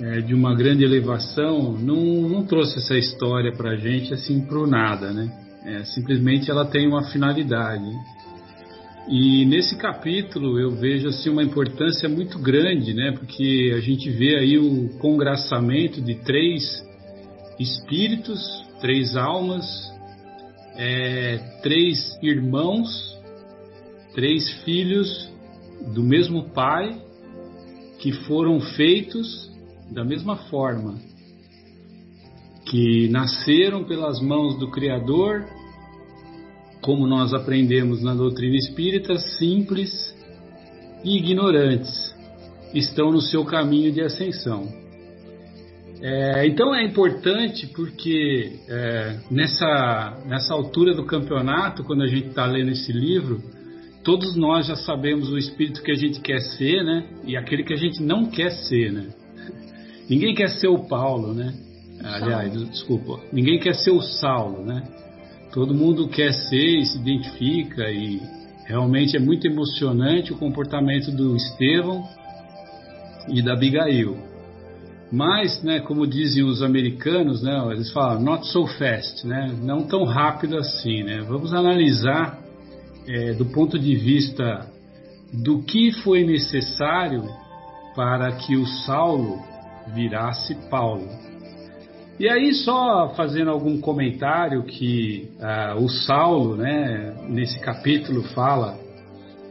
é, 0.01 0.21
de 0.21 0.35
uma 0.35 0.55
grande 0.55 0.85
elevação, 0.85 1.73
não, 1.73 1.97
não 2.29 2.45
trouxe 2.45 2.79
essa 2.79 2.97
história 2.97 3.53
para 3.53 3.77
gente 3.77 4.12
assim 4.12 4.40
pro 4.40 4.67
nada, 4.67 5.12
né? 5.12 5.31
É, 5.64 5.85
simplesmente 5.85 6.51
ela 6.51 6.67
tem 6.67 6.87
uma 6.87 7.05
finalidade. 7.11 7.90
E 9.07 9.45
nesse 9.45 9.77
capítulo 9.77 10.59
eu 10.59 10.71
vejo 10.71 11.09
assim 11.09 11.29
uma 11.29 11.43
importância 11.43 12.09
muito 12.09 12.38
grande, 12.38 12.95
né? 12.95 13.12
Porque 13.12 13.73
a 13.77 13.81
gente 13.81 14.09
vê 14.09 14.37
aí 14.37 14.59
o 14.59 14.88
congraçamento 14.99 16.01
de 16.01 16.14
três 16.14 16.83
espíritos, 17.59 18.40
três 18.81 19.14
almas, 19.14 19.67
é, 20.77 21.37
três 21.62 22.19
irmãos, 22.23 22.88
três 24.14 24.51
filhos 24.64 25.31
do 25.93 26.03
mesmo 26.03 26.51
pai 26.51 26.99
que 27.99 28.11
foram 28.11 28.59
feitos 28.59 29.51
da 29.90 30.03
mesma 30.03 30.37
forma, 30.49 30.99
que 32.71 33.09
nasceram 33.09 33.85
pelas 33.85 34.19
mãos 34.23 34.59
do 34.59 34.71
Criador 34.71 35.45
como 36.85 37.07
nós 37.07 37.33
aprendemos 37.33 38.03
na 38.03 38.12
doutrina 38.12 38.57
espírita, 38.57 39.16
simples 39.16 40.14
e 41.03 41.16
ignorantes, 41.16 42.14
estão 42.75 43.11
no 43.11 43.23
seu 43.23 43.42
caminho 43.42 43.90
de 43.90 44.03
ascensão. 44.03 44.68
É, 46.03 46.47
então 46.47 46.75
é 46.75 46.85
importante 46.85 47.66
porque 47.68 48.59
é, 48.68 49.18
nessa, 49.31 50.23
nessa 50.27 50.53
altura 50.53 50.94
do 50.94 51.07
campeonato, 51.07 51.83
quando 51.85 52.03
a 52.03 52.07
gente 52.07 52.29
está 52.29 52.44
lendo 52.44 52.73
esse 52.73 52.92
livro, 52.92 53.42
todos 54.03 54.37
nós 54.37 54.66
já 54.66 54.77
sabemos 54.77 55.31
o 55.31 55.38
espírito 55.38 55.83
que 55.83 55.90
a 55.90 55.97
gente 55.97 56.20
quer 56.20 56.40
ser, 56.40 56.85
né? 56.85 57.09
E 57.25 57.35
aquele 57.35 57.64
que 57.64 57.73
a 57.73 57.79
gente 57.79 58.03
não 58.03 58.27
quer 58.27 58.51
ser, 58.51 58.92
né? 58.92 59.09
Ninguém 60.11 60.35
quer 60.35 60.51
ser 60.51 60.68
o 60.68 60.87
Paulo, 60.87 61.33
né? 61.33 61.55
Aliás, 62.03 62.53
desculpa, 62.68 63.20
ninguém 63.33 63.59
quer 63.59 63.75
ser 63.75 63.92
o 63.92 64.03
Saulo, 64.03 64.66
né? 64.66 64.83
Todo 65.55 65.73
mundo 65.73 66.09
quer 66.09 66.35
ser 66.35 66.81
e 66.81 66.85
se 66.85 66.99
identifica 66.99 67.88
e 67.88 68.21
realmente 68.67 69.17
é 69.17 69.21
muito 69.21 69.47
emocionante 69.47 70.33
o 70.33 70.37
comportamento 70.37 71.12
do 71.12 71.37
Estevão 71.37 72.03
e 73.29 73.40
da 73.40 73.53
Abigail. 73.53 74.19
Mas, 75.12 75.62
né, 75.62 75.79
como 75.79 76.09
dizem 76.09 76.43
os 76.43 76.61
americanos, 76.61 77.40
né, 77.40 77.57
eles 77.71 77.93
falam 77.93 78.21
not 78.21 78.49
so 78.49 78.67
fast, 78.67 79.25
né, 79.25 79.55
não 79.62 79.83
tão 79.83 80.03
rápido 80.03 80.57
assim, 80.59 81.05
né. 81.05 81.21
Vamos 81.21 81.55
analisar 81.55 82.37
é, 83.07 83.33
do 83.35 83.45
ponto 83.47 83.79
de 83.79 83.95
vista 83.95 84.67
do 85.33 85.62
que 85.62 85.93
foi 86.03 86.25
necessário 86.25 87.29
para 87.95 88.33
que 88.33 88.57
o 88.57 88.67
Saulo 88.67 89.40
virasse 89.95 90.57
Paulo. 90.69 91.09
E 92.18 92.29
aí, 92.29 92.55
só 92.55 93.12
fazendo 93.16 93.50
algum 93.50 93.81
comentário 93.81 94.62
que 94.62 95.29
uh, 95.40 95.83
o 95.83 95.88
Saulo, 95.88 96.57
né, 96.57 97.12
nesse 97.29 97.59
capítulo, 97.59 98.22
fala, 98.35 98.79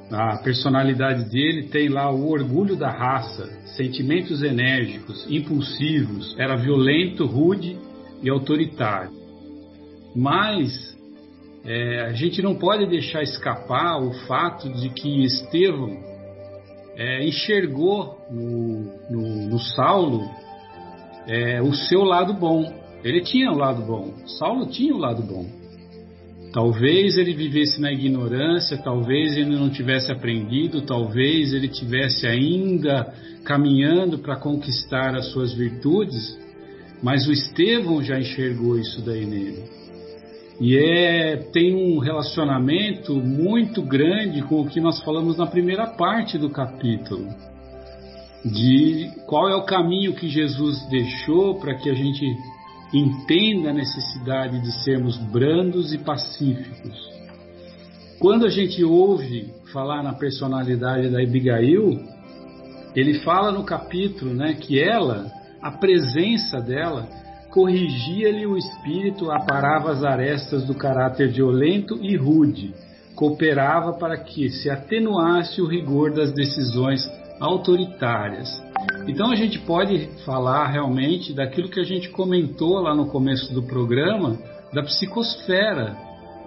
a 0.09 0.37
personalidade 0.37 1.29
dele 1.29 1.63
tem 1.63 1.89
lá 1.89 2.09
o 2.09 2.29
orgulho 2.29 2.77
da 2.77 2.89
raça, 2.89 3.49
sentimentos 3.75 4.41
enérgicos, 4.41 5.25
impulsivos, 5.29 6.35
era 6.39 6.55
violento, 6.55 7.25
rude 7.25 7.77
e 8.21 8.29
autoritário. 8.29 9.11
Mas 10.15 10.95
é, 11.65 12.01
a 12.01 12.13
gente 12.13 12.41
não 12.41 12.55
pode 12.55 12.85
deixar 12.85 13.23
escapar 13.23 13.97
o 14.01 14.13
fato 14.25 14.69
de 14.69 14.89
que 14.89 15.25
Estevão 15.25 15.97
é, 16.95 17.25
enxergou 17.25 18.19
no, 18.29 19.09
no, 19.09 19.49
no 19.49 19.59
Saulo 19.59 20.29
é, 21.27 21.61
o 21.61 21.73
seu 21.73 22.03
lado 22.03 22.33
bom. 22.33 22.81
Ele 23.03 23.21
tinha 23.21 23.51
o 23.51 23.55
um 23.55 23.57
lado 23.57 23.81
bom. 23.83 24.13
Saulo 24.25 24.67
tinha 24.67 24.93
o 24.93 24.97
um 24.97 24.99
lado 24.99 25.21
bom. 25.23 25.45
Talvez 26.53 27.17
ele 27.17 27.33
vivesse 27.33 27.81
na 27.81 27.91
ignorância, 27.91 28.77
talvez 28.77 29.35
ele 29.35 29.55
não 29.55 29.69
tivesse 29.69 30.11
aprendido, 30.11 30.83
talvez 30.83 31.51
ele 31.51 31.67
tivesse 31.67 32.27
ainda 32.27 33.11
caminhando 33.43 34.19
para 34.19 34.35
conquistar 34.35 35.15
as 35.15 35.31
suas 35.31 35.51
virtudes, 35.53 36.37
mas 37.01 37.27
o 37.27 37.31
Estevão 37.31 38.03
já 38.03 38.19
enxergou 38.19 38.77
isso 38.77 39.01
daí 39.01 39.25
nele. 39.25 39.63
E 40.61 40.77
é, 40.77 41.37
tem 41.51 41.75
um 41.75 41.97
relacionamento 41.97 43.15
muito 43.15 43.81
grande 43.81 44.43
com 44.43 44.61
o 44.61 44.67
que 44.67 44.79
nós 44.79 45.01
falamos 45.01 45.37
na 45.37 45.47
primeira 45.47 45.87
parte 45.87 46.37
do 46.37 46.51
capítulo 46.51 47.33
de 48.45 49.09
qual 49.25 49.49
é 49.49 49.55
o 49.55 49.65
caminho 49.65 50.13
que 50.13 50.27
Jesus 50.27 50.85
deixou 50.89 51.55
para 51.55 51.75
que 51.75 51.89
a 51.89 51.93
gente 51.93 52.25
entenda 52.93 53.69
a 53.69 53.73
necessidade 53.73 54.59
de 54.61 54.71
sermos 54.83 55.17
brandos 55.17 55.93
e 55.93 55.97
pacíficos. 55.97 56.95
Quando 58.19 58.45
a 58.45 58.49
gente 58.49 58.83
ouve 58.83 59.53
falar 59.71 60.03
na 60.03 60.13
personalidade 60.13 61.09
da 61.09 61.21
Abigail, 61.21 61.99
ele 62.95 63.15
fala 63.19 63.51
no 63.51 63.63
capítulo 63.63 64.33
né, 64.33 64.53
que 64.53 64.79
ela, 64.79 65.31
a 65.61 65.71
presença 65.71 66.61
dela, 66.61 67.07
corrigia-lhe 67.49 68.45
o 68.45 68.57
espírito, 68.57 69.31
aparava 69.31 69.91
as 69.91 70.03
arestas 70.03 70.63
do 70.65 70.75
caráter 70.75 71.31
violento 71.31 71.97
e 72.01 72.15
rude, 72.15 72.73
cooperava 73.15 73.93
para 73.93 74.17
que 74.17 74.49
se 74.49 74.69
atenuasse 74.69 75.61
o 75.61 75.67
rigor 75.67 76.13
das 76.13 76.31
decisões 76.33 77.07
autoritárias. 77.43 78.49
Então 79.05 79.29
a 79.29 79.35
gente 79.35 79.59
pode 79.59 80.07
falar 80.25 80.67
realmente 80.67 81.33
daquilo 81.33 81.69
que 81.69 81.79
a 81.79 81.83
gente 81.83 82.09
comentou 82.09 82.79
lá 82.79 82.95
no 82.95 83.07
começo 83.07 83.53
do 83.53 83.61
programa, 83.63 84.39
da 84.73 84.81
psicosfera, 84.81 85.97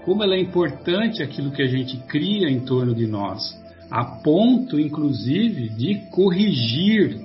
como 0.06 0.22
ela 0.22 0.34
é 0.34 0.40
importante 0.40 1.22
aquilo 1.22 1.50
que 1.50 1.62
a 1.62 1.66
gente 1.66 1.98
cria 2.08 2.48
em 2.48 2.60
torno 2.60 2.94
de 2.94 3.06
nós, 3.06 3.42
a 3.90 4.04
ponto 4.04 4.80
inclusive 4.80 5.68
de 5.68 5.96
corrigir 6.10 7.20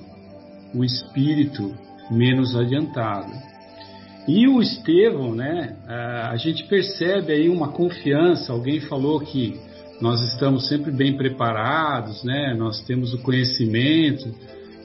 o 0.75 0.83
espírito 0.83 1.73
menos 2.09 2.55
adiantado. 2.55 3.31
E 4.27 4.47
o 4.47 4.61
Estevão, 4.61 5.33
né, 5.33 5.77
a 5.87 6.35
gente 6.35 6.65
percebe 6.65 7.31
aí 7.31 7.49
uma 7.49 7.69
confiança, 7.69 8.51
alguém 8.51 8.81
falou 8.81 9.19
que 9.21 9.59
nós 10.01 10.19
estamos 10.33 10.67
sempre 10.67 10.91
bem 10.91 11.15
preparados, 11.15 12.23
né? 12.23 12.55
Nós 12.57 12.81
temos 12.81 13.13
o 13.13 13.19
conhecimento, 13.19 14.33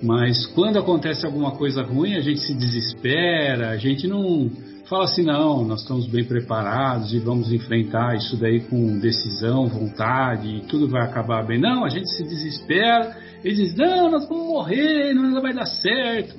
mas 0.02 0.46
quando 0.48 0.78
acontece 0.78 1.24
alguma 1.24 1.52
coisa 1.52 1.82
ruim, 1.82 2.14
a 2.16 2.20
gente 2.20 2.40
se 2.40 2.52
desespera, 2.52 3.70
a 3.70 3.76
gente 3.78 4.06
não 4.06 4.50
fala 4.88 5.04
assim, 5.04 5.24
não, 5.24 5.64
nós 5.64 5.80
estamos 5.80 6.06
bem 6.06 6.22
preparados 6.22 7.12
e 7.12 7.18
vamos 7.18 7.50
enfrentar 7.50 8.14
isso 8.14 8.36
daí 8.36 8.60
com 8.60 8.98
decisão, 8.98 9.66
vontade, 9.66 10.48
e 10.48 10.60
tudo 10.66 10.88
vai 10.88 11.02
acabar 11.02 11.44
bem. 11.44 11.58
Não, 11.58 11.84
a 11.84 11.88
gente 11.88 12.08
se 12.10 12.22
desespera 12.22 13.16
e 13.42 13.52
diz, 13.52 13.74
não, 13.74 14.10
nós 14.10 14.28
vamos 14.28 14.46
morrer, 14.46 15.14
não 15.14 15.40
vai 15.40 15.54
dar 15.54 15.66
certo. 15.66 16.36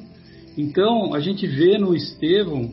Então, 0.58 1.14
a 1.14 1.20
gente 1.20 1.46
vê 1.46 1.78
no 1.78 1.96
Estevão 1.96 2.72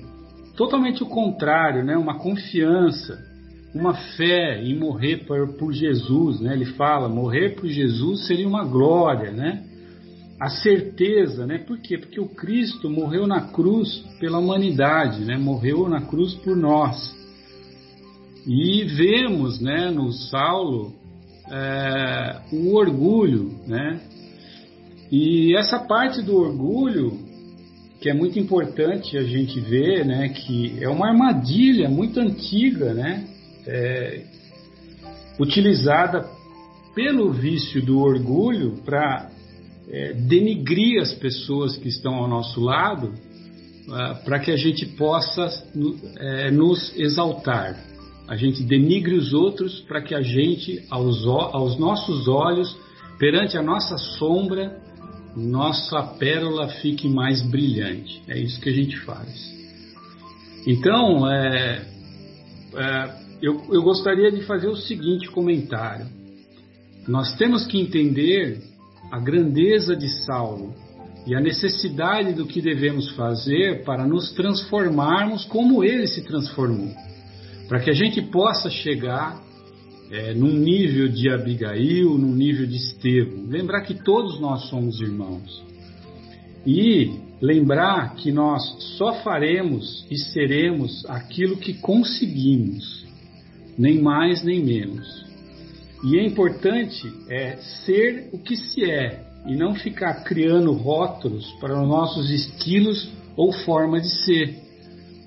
totalmente 0.57 1.03
o 1.03 1.07
contrário, 1.07 1.85
né? 1.85 1.97
Uma 1.97 2.19
confiança 2.19 3.34
uma 3.75 3.95
fé 4.17 4.63
em 4.63 4.79
morrer 4.79 5.27
por, 5.27 5.73
Jesus, 5.73 6.41
né? 6.41 6.55
Ele 6.55 6.65
fala, 6.65 7.09
morrer 7.09 7.57
por 7.57 7.67
Jesus 7.67 8.27
seria 8.27 8.47
uma 8.47 8.65
glória, 8.65 9.33
né? 9.33 9.65
A 10.41 10.49
certeza, 10.49 11.45
né? 11.45 11.59
Por 11.59 11.79
quê? 11.79 11.99
Porque 11.99 12.21
o 12.21 12.29
Cristo 12.29 12.89
morreu 12.89 13.27
na 13.27 13.49
cruz 13.49 14.05
pela 14.21 14.39
humanidade, 14.39 15.25
né? 15.25 15.37
Morreu 15.37 15.89
na 15.89 16.03
cruz 16.03 16.35
por 16.35 16.57
nós. 16.57 17.13
E 18.47 18.85
vemos, 18.85 19.61
né, 19.61 19.91
no 19.91 20.13
Saulo, 20.13 20.93
é, 21.51 22.37
o 22.53 22.75
orgulho, 22.75 23.59
né? 23.67 24.01
E 25.11 25.57
essa 25.57 25.79
parte 25.79 26.23
do 26.23 26.37
orgulho, 26.37 27.19
que 28.01 28.09
é 28.09 28.15
muito 28.15 28.39
importante 28.39 29.17
a 29.17 29.23
gente 29.23 29.59
ver, 29.61 30.05
né, 30.05 30.29
que 30.29 30.77
é 30.81 30.89
uma 30.89 31.09
armadilha 31.09 31.89
muito 31.89 32.21
antiga, 32.21 32.93
né, 32.93 33.25
é, 33.67 34.23
utilizada 35.39 36.29
pelo 36.95 37.33
vício 37.33 37.85
do 37.85 37.99
orgulho 37.99 38.83
para 38.85 39.31
é, 39.89 40.13
denigrir 40.13 41.01
as 41.01 41.13
pessoas 41.13 41.77
que 41.77 41.89
estão 41.89 42.15
ao 42.15 42.29
nosso 42.29 42.61
lado, 42.61 43.13
ah, 43.91 44.15
para 44.25 44.39
que 44.39 44.51
a 44.51 44.57
gente 44.57 44.87
possa 44.87 45.49
é, 46.19 46.51
nos 46.51 46.97
exaltar. 46.97 47.79
A 48.27 48.37
gente 48.37 48.63
denigre 48.63 49.15
os 49.15 49.35
outros 49.35 49.81
para 49.81 50.01
que 50.01 50.15
a 50.15 50.23
gente, 50.23 50.83
aos, 50.89 51.27
aos 51.27 51.79
nossos 51.79 52.27
olhos, 52.27 52.75
perante 53.19 53.59
a 53.59 53.63
nossa 53.63 53.99
sombra, 53.99 54.81
nossa 55.37 56.03
pérola 56.03 56.69
fique 56.69 57.09
mais 57.09 57.43
brilhante. 57.43 58.23
É 58.27 58.39
isso 58.39 58.59
que 58.61 58.71
a 58.71 58.73
gente 58.73 58.97
faz. 59.01 59.53
Então, 60.67 61.31
é, 61.31 61.83
é 62.77 63.24
eu, 63.45 63.63
eu 63.71 63.83
gostaria 63.83 64.31
de 64.31 64.43
fazer 64.45 64.69
o 64.69 64.77
seguinte 64.77 65.29
comentário. 65.31 66.07
Nós 67.07 67.37
temos 67.37 67.67
que 67.67 67.79
entender 67.79 68.63
a 69.13 69.21
grandeza 69.21 69.95
de 69.95 70.09
Saulo 70.25 70.75
e 71.27 71.35
a 71.35 71.41
necessidade 71.41 72.33
do 72.33 72.47
que 72.47 72.61
devemos 72.61 73.11
fazer 73.11 73.85
para 73.85 74.07
nos 74.07 74.33
transformarmos 74.33 75.45
como 75.45 75.85
ele 75.85 76.07
se 76.07 76.23
transformou. 76.23 76.93
para 77.69 77.81
que 77.81 77.91
a 77.91 77.95
gente 77.95 78.21
possa 78.21 78.71
chegar 78.71 79.43
é, 80.11 80.35
num 80.35 80.53
nível 80.53 81.09
de 81.09 81.31
Abigail, 81.31 82.19
num 82.19 82.35
nível 82.35 82.67
de 82.67 82.77
Estevão. 82.77 83.47
Lembrar 83.49 83.83
que 83.83 83.95
todos 83.95 84.39
nós 84.41 84.69
somos 84.69 85.01
irmãos. 85.01 85.65
E 86.67 87.11
lembrar 87.41 88.15
que 88.17 88.31
nós 88.33 88.63
só 88.97 89.15
faremos 89.23 90.07
e 90.11 90.17
seremos 90.17 91.05
aquilo 91.07 91.57
que 91.57 91.75
conseguimos, 91.75 93.04
nem 93.79 94.01
mais 94.01 94.43
nem 94.43 94.63
menos. 94.65 95.25
E 96.05 96.19
é 96.19 96.25
importante 96.25 97.11
é 97.31 97.57
ser 97.57 98.29
o 98.33 98.39
que 98.39 98.57
se 98.57 98.85
é 98.85 99.25
e 99.47 99.57
não 99.57 99.75
ficar 99.75 100.23
criando 100.25 100.73
rótulos 100.73 101.51
para 101.61 101.81
os 101.81 101.89
nossos 101.89 102.31
estilos 102.31 103.11
ou 103.37 103.53
forma 103.53 104.01
de 104.01 104.11
ser. 104.25 104.59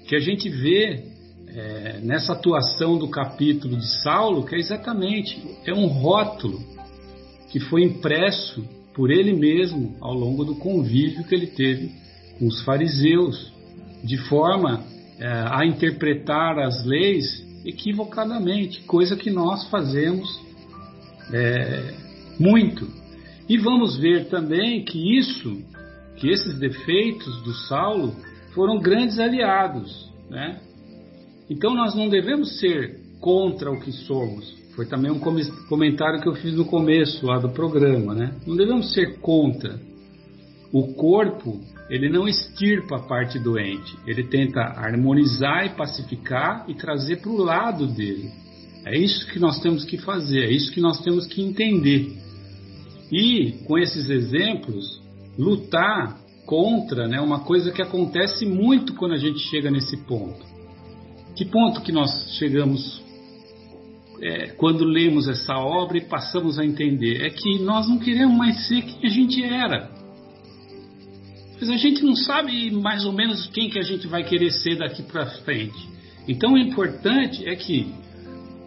Que 0.08 0.16
a 0.16 0.20
gente 0.20 0.50
vê 0.50 1.04
é, 1.50 2.00
nessa 2.04 2.34
atuação 2.34 2.98
do 2.98 3.10
capítulo 3.10 3.76
de 3.76 3.88
Saulo, 4.02 4.46
que 4.46 4.56
é 4.56 4.60
exatamente 4.60 5.42
é 5.66 5.74
um 5.74 5.88
rótulo 5.88 6.60
que 7.50 7.60
foi 7.60 7.84
impresso 7.84 8.64
por 8.94 9.12
ele 9.12 9.34
mesmo 9.34 9.96
ao 10.02 10.14
longo 10.14 10.44
do 10.44 10.56
convívio 10.56 11.24
que 11.24 11.34
ele 11.34 11.48
teve 11.48 11.92
com 12.38 12.48
os 12.48 12.62
fariseus, 12.64 13.52
de 14.04 14.18
forma 14.30 14.84
é, 15.20 15.28
a 15.28 15.66
interpretar 15.66 16.60
as 16.60 16.86
leis 16.86 17.47
equivocadamente, 17.68 18.82
coisa 18.84 19.16
que 19.16 19.30
nós 19.30 19.68
fazemos 19.70 20.28
é, 21.34 21.94
muito. 22.40 22.88
E 23.50 23.58
vamos 23.58 23.98
ver 23.98 24.30
também 24.30 24.84
que 24.84 25.18
isso, 25.18 25.62
que 26.16 26.30
esses 26.30 26.58
defeitos 26.58 27.42
do 27.44 27.54
Saulo 27.54 28.16
foram 28.54 28.80
grandes 28.80 29.20
aliados, 29.20 30.12
né? 30.30 30.60
Então 31.50 31.74
nós 31.74 31.96
não 31.96 32.10
devemos 32.10 32.60
ser 32.60 33.00
contra 33.20 33.72
o 33.72 33.80
que 33.80 33.92
somos. 33.92 34.56
Foi 34.76 34.86
também 34.86 35.12
um 35.12 35.20
comentário 35.20 36.22
que 36.22 36.28
eu 36.28 36.36
fiz 36.36 36.56
no 36.56 36.66
começo 36.66 37.26
lá 37.26 37.40
do 37.40 37.50
programa, 37.50 38.14
né? 38.14 38.36
Não 38.46 38.56
devemos 38.56 38.94
ser 38.94 39.20
contra. 39.20 39.80
O 40.72 40.94
corpo, 40.94 41.60
ele 41.90 42.10
não 42.10 42.28
extirpa 42.28 42.98
a 42.98 43.04
parte 43.04 43.40
doente, 43.40 43.98
ele 44.06 44.24
tenta 44.24 44.62
harmonizar 44.62 45.66
e 45.66 45.70
pacificar 45.70 46.66
e 46.68 46.74
trazer 46.74 47.18
para 47.18 47.32
o 47.32 47.38
lado 47.38 47.88
dele. 47.88 48.30
É 48.86 48.98
isso 48.98 49.28
que 49.28 49.40
nós 49.40 49.60
temos 49.60 49.84
que 49.86 49.98
fazer, 49.98 50.44
é 50.46 50.52
isso 50.52 50.72
que 50.72 50.82
nós 50.82 51.00
temos 51.02 51.26
que 51.28 51.42
entender. 51.42 52.12
E 53.12 53.64
com 53.66 53.78
esses 53.78 54.10
exemplos, 54.10 55.02
lutar 55.38 56.18
contra 56.46 57.08
né, 57.08 57.20
uma 57.20 57.42
coisa 57.42 57.72
que 57.72 57.82
acontece 57.82 58.46
muito 58.46 58.94
quando 58.94 59.14
a 59.14 59.18
gente 59.18 59.40
chega 59.40 59.70
nesse 59.70 59.98
ponto 60.06 60.58
que 61.38 61.46
ponto 61.46 61.82
que 61.82 61.92
nós 61.92 62.10
chegamos 62.40 63.00
é, 64.20 64.48
quando 64.58 64.84
lemos 64.84 65.28
essa 65.28 65.56
obra 65.56 66.00
e 66.00 66.02
passamos 66.02 66.58
a 66.58 66.66
entender? 66.66 67.24
É 67.24 67.30
que 67.30 67.60
nós 67.60 67.88
não 67.88 68.00
queremos 68.00 68.36
mais 68.36 68.68
ser 68.68 68.82
quem 68.82 69.08
a 69.08 69.14
gente 69.14 69.44
era. 69.44 69.92
Mas 71.60 71.70
a 71.70 71.78
gente 71.78 72.04
não 72.04 72.16
sabe 72.16 72.72
mais 72.72 73.06
ou 73.06 73.12
menos 73.12 73.48
quem 73.48 73.70
que 73.70 73.80
a 73.80 73.84
gente 73.84 74.08
vai 74.08 74.24
querer 74.24 74.52
ser 74.52 74.78
daqui 74.78 75.02
para 75.04 75.26
frente. 75.42 75.88
Então 76.28 76.54
o 76.54 76.58
importante 76.58 77.48
é 77.48 77.56
que 77.56 77.92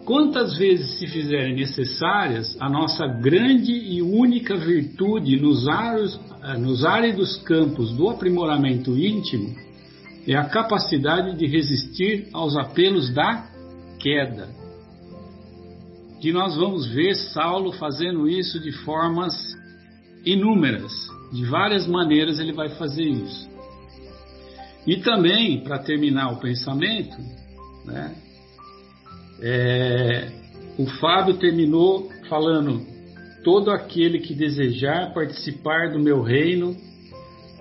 quantas 0.03 0.57
vezes 0.57 0.99
se 0.99 1.07
fizerem 1.07 1.55
necessárias, 1.55 2.57
a 2.59 2.69
nossa 2.69 3.07
grande 3.07 3.71
e 3.71 4.01
única 4.01 4.57
virtude 4.57 5.39
nos, 5.39 5.67
aros, 5.67 6.19
nos 6.59 6.83
áridos 6.83 7.37
campos 7.43 7.91
do 7.93 8.09
aprimoramento 8.09 8.97
íntimo 8.97 9.55
é 10.27 10.35
a 10.35 10.45
capacidade 10.45 11.37
de 11.37 11.47
resistir 11.47 12.27
aos 12.33 12.55
apelos 12.55 13.13
da 13.13 13.47
queda. 13.99 14.49
Que 16.19 16.31
nós 16.31 16.55
vamos 16.55 16.87
ver 16.87 17.15
Saulo 17.15 17.71
fazendo 17.73 18.27
isso 18.27 18.59
de 18.59 18.71
formas 18.71 19.33
inúmeras, 20.23 20.91
de 21.31 21.45
várias 21.45 21.87
maneiras 21.87 22.39
ele 22.39 22.53
vai 22.53 22.69
fazer 22.69 23.03
isso. 23.03 23.49
E 24.85 24.97
também, 24.97 25.63
para 25.63 25.79
terminar 25.79 26.31
o 26.33 26.39
pensamento, 26.39 27.15
né, 27.85 28.15
é, 29.41 30.31
o 30.77 30.85
Fábio 30.85 31.37
terminou 31.37 32.09
falando: 32.27 32.85
todo 33.43 33.71
aquele 33.71 34.19
que 34.19 34.33
desejar 34.33 35.13
participar 35.13 35.91
do 35.91 35.99
meu 35.99 36.21
reino, 36.21 36.75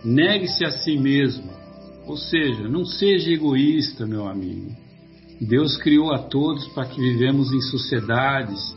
negue-se 0.04 0.64
a 0.64 0.70
si 0.70 0.96
mesmo 0.96 1.60
ou 2.10 2.16
seja, 2.16 2.68
não 2.68 2.84
seja 2.84 3.30
egoísta, 3.30 4.04
meu 4.04 4.26
amigo. 4.26 4.74
Deus 5.40 5.76
criou 5.76 6.12
a 6.12 6.18
todos 6.18 6.66
para 6.74 6.86
que 6.86 7.00
vivemos 7.00 7.52
em 7.52 7.60
sociedades, 7.60 8.76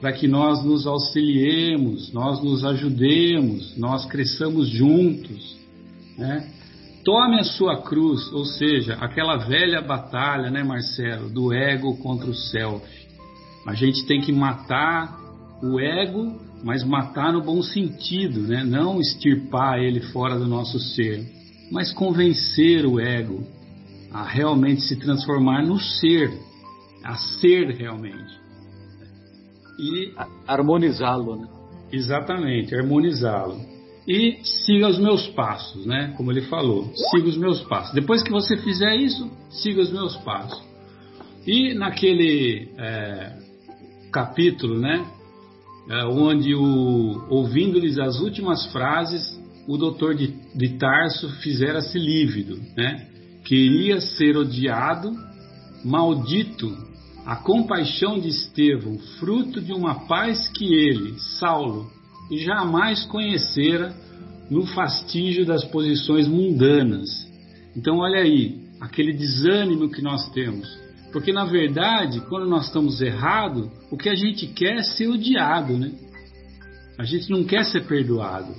para 0.00 0.12
que 0.12 0.26
nós 0.26 0.64
nos 0.64 0.86
auxiliemos, 0.86 2.12
nós 2.12 2.42
nos 2.42 2.64
ajudemos, 2.64 3.76
nós 3.76 4.06
cresçamos 4.06 4.68
juntos. 4.68 5.56
Né? 6.16 6.48
Tome 7.04 7.38
a 7.38 7.44
sua 7.44 7.82
cruz, 7.82 8.32
ou 8.32 8.44
seja, 8.44 8.94
aquela 8.94 9.36
velha 9.36 9.80
batalha, 9.80 10.50
né, 10.50 10.62
Marcelo, 10.62 11.28
do 11.28 11.52
ego 11.52 11.96
contra 11.98 12.30
o 12.30 12.34
self. 12.34 12.84
A 13.66 13.74
gente 13.74 14.06
tem 14.06 14.20
que 14.20 14.32
matar 14.32 15.18
o 15.62 15.78
ego, 15.78 16.40
mas 16.64 16.82
matar 16.82 17.32
no 17.32 17.42
bom 17.42 17.62
sentido, 17.62 18.40
né? 18.40 18.64
não 18.64 19.00
extirpar 19.00 19.78
ele 19.78 20.00
fora 20.00 20.38
do 20.38 20.46
nosso 20.46 20.78
ser 20.78 21.40
mas 21.70 21.92
convencer 21.92 22.84
o 22.84 22.98
ego 22.98 23.46
a 24.12 24.24
realmente 24.24 24.82
se 24.82 24.96
transformar 24.96 25.64
no 25.64 25.78
ser, 25.78 26.32
a 27.04 27.14
ser 27.14 27.70
realmente. 27.76 28.39
E 29.80 30.12
harmonizá-lo, 30.46 31.36
né? 31.36 31.48
Exatamente, 31.90 32.74
harmonizá-lo. 32.74 33.58
E 34.06 34.38
siga 34.44 34.88
os 34.88 34.98
meus 34.98 35.26
passos, 35.28 35.86
né? 35.86 36.14
Como 36.16 36.30
ele 36.30 36.42
falou, 36.42 36.90
siga 37.10 37.28
os 37.28 37.36
meus 37.36 37.60
passos. 37.62 37.94
Depois 37.94 38.22
que 38.22 38.30
você 38.30 38.56
fizer 38.56 38.96
isso, 38.96 39.30
siga 39.50 39.80
os 39.80 39.90
meus 39.90 40.16
passos. 40.18 40.62
E 41.46 41.74
naquele 41.74 42.68
é, 42.76 43.32
capítulo, 44.12 44.78
né? 44.78 45.06
É, 45.88 46.04
onde 46.04 46.54
o 46.54 47.26
ouvindo-lhes 47.28 47.98
as 47.98 48.20
últimas 48.20 48.66
frases, 48.66 49.40
o 49.66 49.76
doutor 49.76 50.14
de, 50.14 50.34
de 50.54 50.76
Tarso 50.76 51.28
fizera-se 51.40 51.98
lívido, 51.98 52.60
né? 52.76 53.06
Queria 53.44 54.00
ser 54.00 54.36
odiado, 54.36 55.12
maldito, 55.84 56.76
a 57.30 57.36
compaixão 57.36 58.18
de 58.18 58.26
Estevão, 58.26 58.98
fruto 59.20 59.60
de 59.60 59.72
uma 59.72 60.08
paz 60.08 60.48
que 60.48 60.74
ele, 60.74 61.16
Saulo, 61.38 61.88
jamais 62.28 63.04
conhecera 63.04 63.94
no 64.50 64.66
fastígio 64.66 65.46
das 65.46 65.64
posições 65.66 66.26
mundanas. 66.26 67.08
Então, 67.76 67.98
olha 67.98 68.20
aí, 68.20 68.58
aquele 68.80 69.12
desânimo 69.12 69.88
que 69.88 70.02
nós 70.02 70.28
temos. 70.30 70.68
Porque, 71.12 71.32
na 71.32 71.44
verdade, 71.44 72.20
quando 72.22 72.48
nós 72.48 72.66
estamos 72.66 73.00
errados, 73.00 73.70
o 73.92 73.96
que 73.96 74.08
a 74.08 74.16
gente 74.16 74.48
quer 74.48 74.78
é 74.78 74.82
ser 74.82 75.06
odiado, 75.06 75.78
né? 75.78 75.92
A 76.98 77.04
gente 77.04 77.30
não 77.30 77.44
quer 77.44 77.64
ser 77.64 77.84
perdoado. 77.86 78.52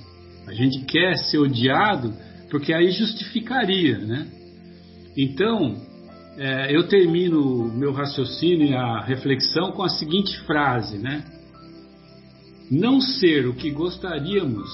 A 0.46 0.54
gente 0.54 0.82
quer 0.86 1.18
ser 1.18 1.36
odiado 1.36 2.14
porque 2.50 2.72
aí 2.72 2.90
justificaria, 2.90 3.98
né? 3.98 4.26
Então, 5.14 5.76
é, 6.36 6.74
eu 6.74 6.88
termino 6.88 7.70
meu 7.74 7.92
raciocínio 7.92 8.68
e 8.68 8.74
a 8.74 9.00
reflexão 9.02 9.72
com 9.72 9.82
a 9.82 9.88
seguinte 9.88 10.38
frase, 10.40 10.98
né? 10.98 11.24
Não 12.70 13.00
ser 13.00 13.46
o 13.46 13.54
que 13.54 13.70
gostaríamos 13.70 14.70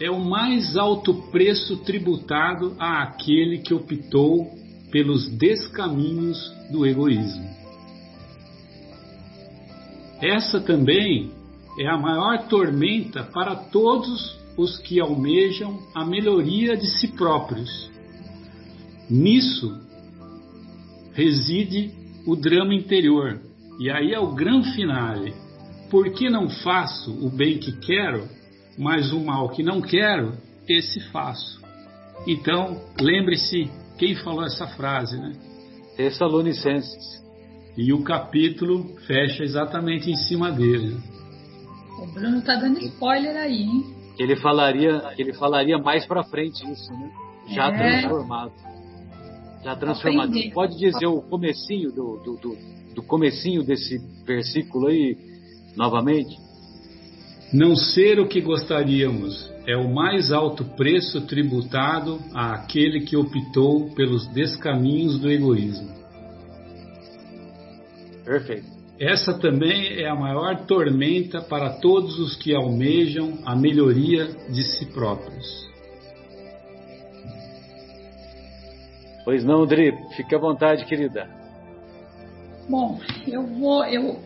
é 0.00 0.10
o 0.10 0.18
mais 0.18 0.76
alto 0.76 1.14
preço 1.30 1.76
tributado 1.84 2.74
àquele 2.78 3.58
que 3.58 3.72
optou 3.72 4.50
pelos 4.90 5.28
descaminhos 5.30 6.52
do 6.72 6.84
egoísmo. 6.84 7.48
Essa 10.20 10.60
também 10.60 11.30
é 11.78 11.86
a 11.86 11.96
maior 11.96 12.48
tormenta 12.48 13.22
para 13.22 13.54
todos 13.54 14.38
os 14.56 14.78
que 14.78 14.98
almejam 15.00 15.78
a 15.94 16.04
melhoria 16.04 16.76
de 16.76 16.86
si 16.98 17.08
próprios. 17.08 17.90
Nisso 19.08 19.78
reside 21.12 21.90
o 22.26 22.36
drama 22.36 22.74
interior, 22.74 23.40
e 23.78 23.90
aí 23.90 24.12
é 24.12 24.20
o 24.20 24.34
grande 24.34 24.72
finale. 24.74 25.34
Por 25.90 26.12
que 26.12 26.28
não 26.28 26.48
faço 26.48 27.10
o 27.24 27.30
bem 27.30 27.58
que 27.58 27.72
quero, 27.72 28.28
mas 28.78 29.12
o 29.12 29.20
mal 29.20 29.48
que 29.48 29.62
não 29.62 29.80
quero, 29.80 30.34
esse 30.68 31.00
faço? 31.10 31.60
Então, 32.26 32.80
lembre-se 33.00 33.70
quem 33.98 34.14
falou 34.16 34.44
essa 34.44 34.66
frase, 34.68 35.18
né? 35.18 35.32
Tessalonicenses. 35.96 37.20
E 37.76 37.92
o 37.92 38.02
capítulo 38.02 38.96
fecha 39.06 39.42
exatamente 39.42 40.10
em 40.10 40.16
cima 40.16 40.50
dele. 40.50 40.96
O 41.98 42.06
Bruno 42.06 42.38
está 42.38 42.56
dando 42.56 42.78
spoiler 42.78 43.36
aí, 43.36 43.62
hein? 43.62 44.00
ele 44.20 44.36
falaria, 44.36 45.02
ele 45.16 45.32
falaria 45.32 45.78
mais 45.78 46.04
para 46.04 46.22
frente 46.22 46.62
isso, 46.70 46.92
né? 46.92 47.10
Já 47.48 47.68
é. 47.68 48.00
transformado. 48.00 48.52
Já 49.62 49.76
transformado. 49.76 50.32
Pode 50.52 50.76
dizer 50.76 51.06
o 51.06 51.20
comecinho 51.22 51.92
do, 51.92 52.16
do, 52.24 52.36
do, 52.36 52.56
do 52.94 53.02
comecinho 53.02 53.62
desse 53.62 53.98
versículo 54.24 54.88
aí 54.88 55.16
novamente? 55.76 56.36
Não 57.52 57.74
ser 57.74 58.20
o 58.20 58.28
que 58.28 58.40
gostaríamos 58.40 59.50
é 59.66 59.76
o 59.76 59.92
mais 59.92 60.32
alto 60.32 60.64
preço 60.76 61.20
tributado 61.26 62.18
àquele 62.32 63.00
que 63.00 63.16
optou 63.16 63.90
pelos 63.94 64.26
descaminhos 64.28 65.18
do 65.18 65.30
egoísmo. 65.30 65.90
Perfeito. 68.24 68.66
Essa 68.98 69.32
também 69.38 70.00
é 70.00 70.08
a 70.08 70.14
maior 70.14 70.66
tormenta 70.66 71.40
para 71.40 71.70
todos 71.70 72.18
os 72.18 72.36
que 72.36 72.54
almejam 72.54 73.38
a 73.44 73.56
melhoria 73.56 74.26
de 74.50 74.62
si 74.62 74.86
próprios. 74.86 75.69
Pois 79.30 79.44
não, 79.44 79.64
Dri, 79.64 79.96
fique 80.16 80.34
à 80.34 80.38
vontade, 80.38 80.84
querida. 80.86 81.30
Bom, 82.68 82.98
eu 83.28 83.46
vou, 83.46 83.84
eu 83.84 84.18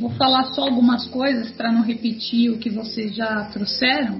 vou 0.00 0.08
falar 0.12 0.44
só 0.54 0.62
algumas 0.62 1.06
coisas 1.08 1.50
para 1.50 1.70
não 1.70 1.82
repetir 1.82 2.50
o 2.50 2.56
que 2.56 2.70
vocês 2.70 3.14
já 3.14 3.44
trouxeram. 3.52 4.18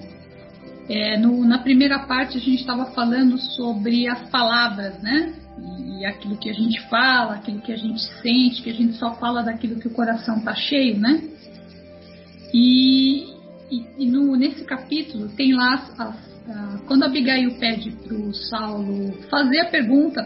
É, 0.90 1.16
no, 1.16 1.42
na 1.42 1.58
primeira 1.60 2.00
parte 2.00 2.36
a 2.36 2.40
gente 2.40 2.60
estava 2.60 2.92
falando 2.92 3.38
sobre 3.38 4.08
as 4.08 4.28
palavras, 4.28 5.00
né? 5.00 5.32
E, 5.98 6.04
aquilo 6.04 6.36
que 6.36 6.50
a 6.50 6.54
gente 6.54 6.78
fala, 6.90 7.36
aquilo 7.36 7.62
que 7.62 7.72
a 7.72 7.76
gente 7.76 8.02
sente, 8.20 8.60
que 8.60 8.68
a 8.68 8.74
gente 8.74 8.96
só 8.96 9.14
fala 9.14 9.42
daquilo 9.42 9.80
que 9.80 9.88
o 9.88 9.94
coração 9.94 10.36
está 10.36 10.54
cheio, 10.54 10.98
né? 10.98 11.18
E, 12.52 13.24
e, 13.70 13.86
e 14.00 14.10
no, 14.10 14.36
nesse 14.36 14.64
capítulo 14.64 15.30
tem 15.30 15.54
lá 15.54 15.76
as, 15.76 15.98
as, 15.98 16.29
quando 16.86 17.04
Abigail 17.04 17.58
pede 17.58 17.90
para 17.92 18.14
o 18.14 18.34
Saulo 18.34 19.12
fazer 19.30 19.60
a 19.60 19.70
pergunta 19.70 20.24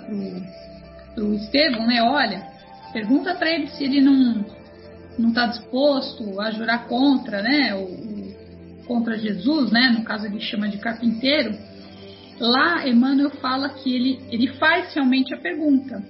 para 1.14 1.24
o 1.24 1.34
Estevão, 1.34 1.86
né? 1.86 2.02
Olha, 2.02 2.46
pergunta 2.92 3.34
para 3.34 3.50
ele 3.50 3.68
se 3.68 3.84
ele 3.84 4.00
não 4.00 4.44
não 5.18 5.28
está 5.28 5.46
disposto 5.46 6.40
a 6.40 6.50
jurar 6.50 6.88
contra, 6.88 7.40
né, 7.40 7.74
o, 7.74 7.84
o, 7.84 8.84
contra 8.84 9.16
Jesus, 9.16 9.70
né, 9.70 9.94
no 9.96 10.02
caso 10.02 10.26
ele 10.26 10.40
chama 10.40 10.68
de 10.68 10.78
carpinteiro, 10.78 11.56
lá 12.40 12.88
Emmanuel 12.88 13.30
fala 13.30 13.68
que 13.68 13.94
ele, 13.94 14.20
ele 14.30 14.48
faz 14.54 14.92
realmente 14.92 15.32
a 15.32 15.38
pergunta, 15.38 16.02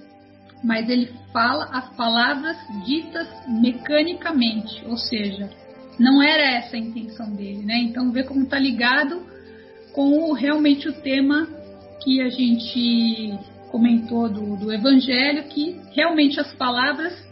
mas 0.63 0.89
ele 0.89 1.11
fala 1.33 1.67
as 1.67 1.95
palavras 1.97 2.57
ditas 2.87 3.29
mecanicamente, 3.47 4.83
ou 4.87 4.97
seja, 4.97 5.51
não 5.99 6.23
era 6.23 6.43
essa 6.43 6.77
a 6.77 6.79
intenção 6.79 7.31
dele, 7.35 7.63
né? 7.63 7.77
Então 7.77 8.11
vê 8.11 8.25
como 8.25 8.45
está 8.45 8.59
ligado 8.59 9.34
com 9.95 10.33
realmente 10.33 10.89
o 10.89 10.93
tema 10.93 11.49
que 12.03 12.21
a 12.21 12.29
gente 12.29 13.39
comentou 13.71 14.29
do, 14.29 14.57
do 14.57 14.73
Evangelho, 14.73 15.45
que 15.45 15.81
realmente 15.95 16.39
as 16.39 16.53
palavras 16.55 17.25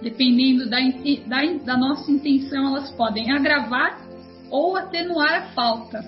dependendo 0.00 0.68
da, 0.68 0.78
da, 1.26 1.52
da 1.64 1.76
nossa 1.76 2.10
intenção, 2.10 2.68
elas 2.68 2.90
podem 2.92 3.30
agravar 3.32 4.06
ou 4.50 4.76
atenuar 4.76 5.42
a 5.42 5.46
falta. 5.52 6.00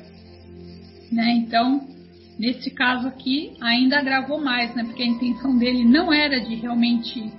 Né? 1.10 1.32
Então, 1.36 1.86
nesse 2.38 2.70
caso 2.70 3.08
aqui, 3.08 3.54
ainda 3.60 3.98
agravou 3.98 4.40
mais, 4.40 4.74
né? 4.74 4.84
porque 4.84 5.02
a 5.02 5.06
intenção 5.06 5.56
dele 5.58 5.84
não 5.84 6.12
era 6.12 6.38
de 6.40 6.54
realmente 6.56 7.32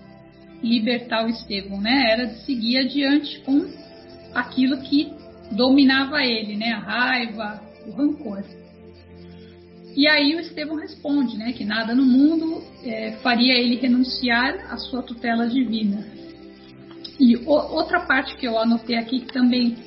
libertar 0.61 1.25
o 1.25 1.29
Estevão, 1.29 1.79
né? 1.79 2.11
era 2.11 2.25
de 2.25 2.45
seguir 2.45 2.77
adiante 2.77 3.39
com 3.41 3.65
aquilo 4.33 4.81
que 4.81 5.11
dominava 5.51 6.23
ele, 6.23 6.55
né? 6.57 6.71
a 6.71 6.79
raiva, 6.79 7.61
o 7.87 7.91
rancor. 7.91 8.43
E 9.95 10.07
aí 10.07 10.35
o 10.35 10.39
Estevão 10.39 10.77
responde 10.77 11.37
né, 11.37 11.51
que 11.53 11.65
nada 11.65 11.93
no 11.95 12.05
mundo 12.05 12.63
é, 12.83 13.13
faria 13.23 13.53
ele 13.53 13.75
renunciar 13.75 14.71
à 14.71 14.77
sua 14.77 15.01
tutela 15.01 15.47
divina. 15.47 16.05
E 17.19 17.35
o, 17.35 17.49
outra 17.49 18.01
parte 18.01 18.35
que 18.37 18.47
eu 18.47 18.57
anotei 18.57 18.95
aqui 18.95 19.21
que 19.21 19.33
também 19.33 19.77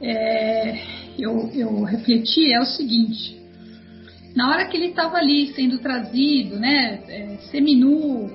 é, 0.00 0.78
eu, 1.18 1.50
eu 1.54 1.82
refleti 1.82 2.52
é 2.52 2.60
o 2.60 2.66
seguinte: 2.66 3.40
na 4.34 4.50
hora 4.50 4.66
que 4.66 4.76
ele 4.76 4.86
estava 4.86 5.16
ali 5.16 5.52
sendo 5.54 5.78
trazido, 5.78 6.58
né, 6.58 7.02
é, 7.08 7.36
seminu, 7.50 8.30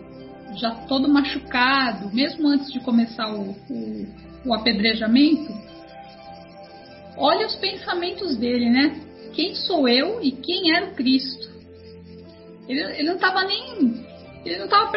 já 0.58 0.72
todo 0.72 1.08
machucado, 1.08 2.14
mesmo 2.14 2.48
antes 2.48 2.72
de 2.72 2.80
começar 2.80 3.34
o, 3.34 3.52
o, 3.70 4.08
o 4.46 4.54
apedrejamento, 4.54 5.54
olha 7.18 7.48
os 7.48 7.56
pensamentos 7.56 8.36
dele, 8.38 8.70
né? 8.70 9.02
Quem 9.36 9.54
sou 9.54 9.88
eu 9.88 10.24
e 10.24 10.32
quem 10.32 10.74
era 10.74 10.88
o 10.88 10.96
Cristo? 10.96 11.50
Ele, 12.70 12.82
ele 12.82 13.04
não 13.04 13.16
estava 13.16 13.44
nem. 13.44 14.06
Ele 14.46 14.58
não 14.58 14.66
estava 14.66 14.92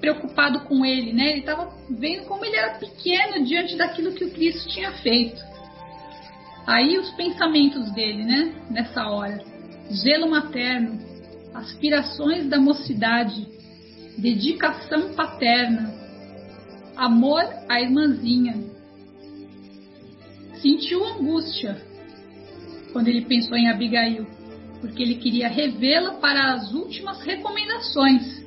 preocupado 0.00 0.62
com 0.64 0.84
ele, 0.84 1.12
né? 1.12 1.30
Ele 1.30 1.40
estava 1.40 1.72
vendo 1.88 2.24
como 2.24 2.44
ele 2.44 2.56
era 2.56 2.74
pequeno 2.74 3.44
diante 3.44 3.76
daquilo 3.76 4.12
que 4.12 4.24
o 4.24 4.30
Cristo 4.32 4.68
tinha 4.68 4.90
feito. 4.94 5.40
Aí 6.66 6.98
os 6.98 7.10
pensamentos 7.10 7.92
dele, 7.92 8.24
né? 8.24 8.52
Nessa 8.68 9.06
hora: 9.06 9.44
zelo 9.92 10.28
materno, 10.28 10.98
aspirações 11.54 12.48
da 12.48 12.58
mocidade, 12.58 13.46
dedicação 14.18 15.14
paterna, 15.14 15.94
amor 16.96 17.44
à 17.68 17.80
irmãzinha. 17.80 18.56
Sentiu 20.60 21.04
angústia 21.04 21.91
quando 22.92 23.08
ele 23.08 23.24
pensou 23.24 23.56
em 23.56 23.68
Abigail, 23.68 24.26
porque 24.80 25.02
ele 25.02 25.16
queria 25.16 25.48
revê-la 25.48 26.14
para 26.14 26.54
as 26.54 26.72
últimas 26.72 27.22
recomendações 27.22 28.42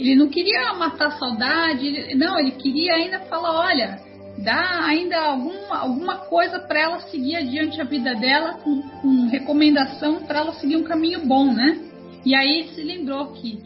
ele 0.00 0.16
não 0.16 0.28
queria 0.28 0.72
matar 0.72 1.08
a 1.08 1.18
saudade, 1.18 2.14
não, 2.14 2.40
ele 2.40 2.52
queria 2.52 2.94
ainda 2.94 3.20
falar, 3.20 3.52
olha, 3.66 4.00
dá 4.42 4.86
ainda 4.86 5.18
alguma, 5.18 5.76
alguma 5.76 6.16
coisa 6.16 6.58
para 6.58 6.80
ela 6.80 7.00
seguir 7.00 7.36
adiante 7.36 7.78
a 7.78 7.84
vida 7.84 8.14
dela 8.14 8.54
com, 8.54 8.80
com 8.80 9.26
recomendação 9.28 10.24
para 10.24 10.38
ela 10.38 10.54
seguir 10.54 10.76
um 10.76 10.84
caminho 10.84 11.26
bom, 11.26 11.52
né? 11.52 11.78
E 12.24 12.34
aí 12.34 12.70
se 12.74 12.82
lembrou 12.82 13.32
que 13.34 13.58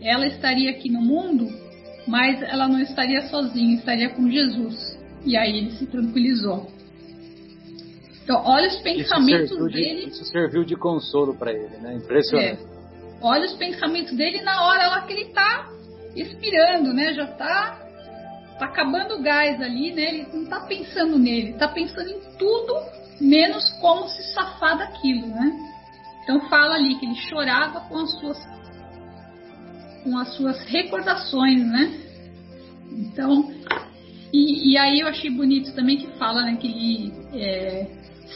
ela 0.00 0.26
estaria 0.26 0.70
aqui 0.72 0.90
no 0.90 1.00
mundo, 1.00 1.48
mas 2.08 2.42
ela 2.42 2.66
não 2.66 2.80
estaria 2.80 3.28
sozinha, 3.28 3.76
estaria 3.76 4.08
com 4.08 4.28
Jesus. 4.28 4.98
E 5.24 5.36
aí 5.36 5.58
ele 5.58 5.70
se 5.72 5.86
tranquilizou. 5.86 6.68
Então, 8.22 8.42
olha 8.44 8.68
os 8.68 8.76
pensamentos 8.78 9.50
isso 9.50 9.64
dele. 9.66 10.06
De, 10.06 10.08
isso 10.10 10.24
serviu 10.26 10.64
de 10.64 10.76
consolo 10.76 11.34
para 11.36 11.52
ele, 11.52 11.76
né? 11.78 11.94
Impressionante. 11.94 12.62
É. 12.62 12.72
Olha 13.20 13.46
os 13.46 13.54
pensamentos 13.54 14.16
dele 14.16 14.42
na 14.42 14.66
hora 14.66 14.88
lá 14.88 15.02
que 15.02 15.12
ele 15.12 15.28
está 15.28 15.68
expirando, 16.14 16.92
né? 16.92 17.14
Já 17.14 17.24
está 17.24 17.78
tá 18.58 18.66
acabando 18.66 19.16
o 19.16 19.22
gás 19.22 19.60
ali, 19.60 19.92
né? 19.92 20.02
Ele 20.02 20.28
não 20.32 20.42
está 20.44 20.60
pensando 20.60 21.18
nele, 21.18 21.50
está 21.50 21.68
pensando 21.68 22.10
em 22.10 22.20
tudo 22.38 22.74
menos 23.20 23.70
como 23.80 24.08
se 24.08 24.22
safar 24.34 24.78
daquilo, 24.78 25.26
né? 25.26 25.52
Então 26.22 26.48
fala 26.48 26.74
ali 26.74 26.96
que 26.98 27.06
ele 27.06 27.16
chorava 27.16 27.80
com 27.80 27.98
as 27.98 28.10
suas 28.20 28.52
com 30.04 30.18
as 30.18 30.34
suas 30.34 30.64
recordações, 30.66 31.64
né? 31.64 32.00
Então 32.90 33.52
e, 34.32 34.72
e 34.72 34.78
aí 34.78 35.00
eu 35.00 35.08
achei 35.08 35.30
bonito 35.30 35.74
também 35.74 35.98
que 35.98 36.06
fala, 36.18 36.42
né, 36.42 36.56
que 36.56 36.66
ele 36.66 37.12
é, 37.34 37.86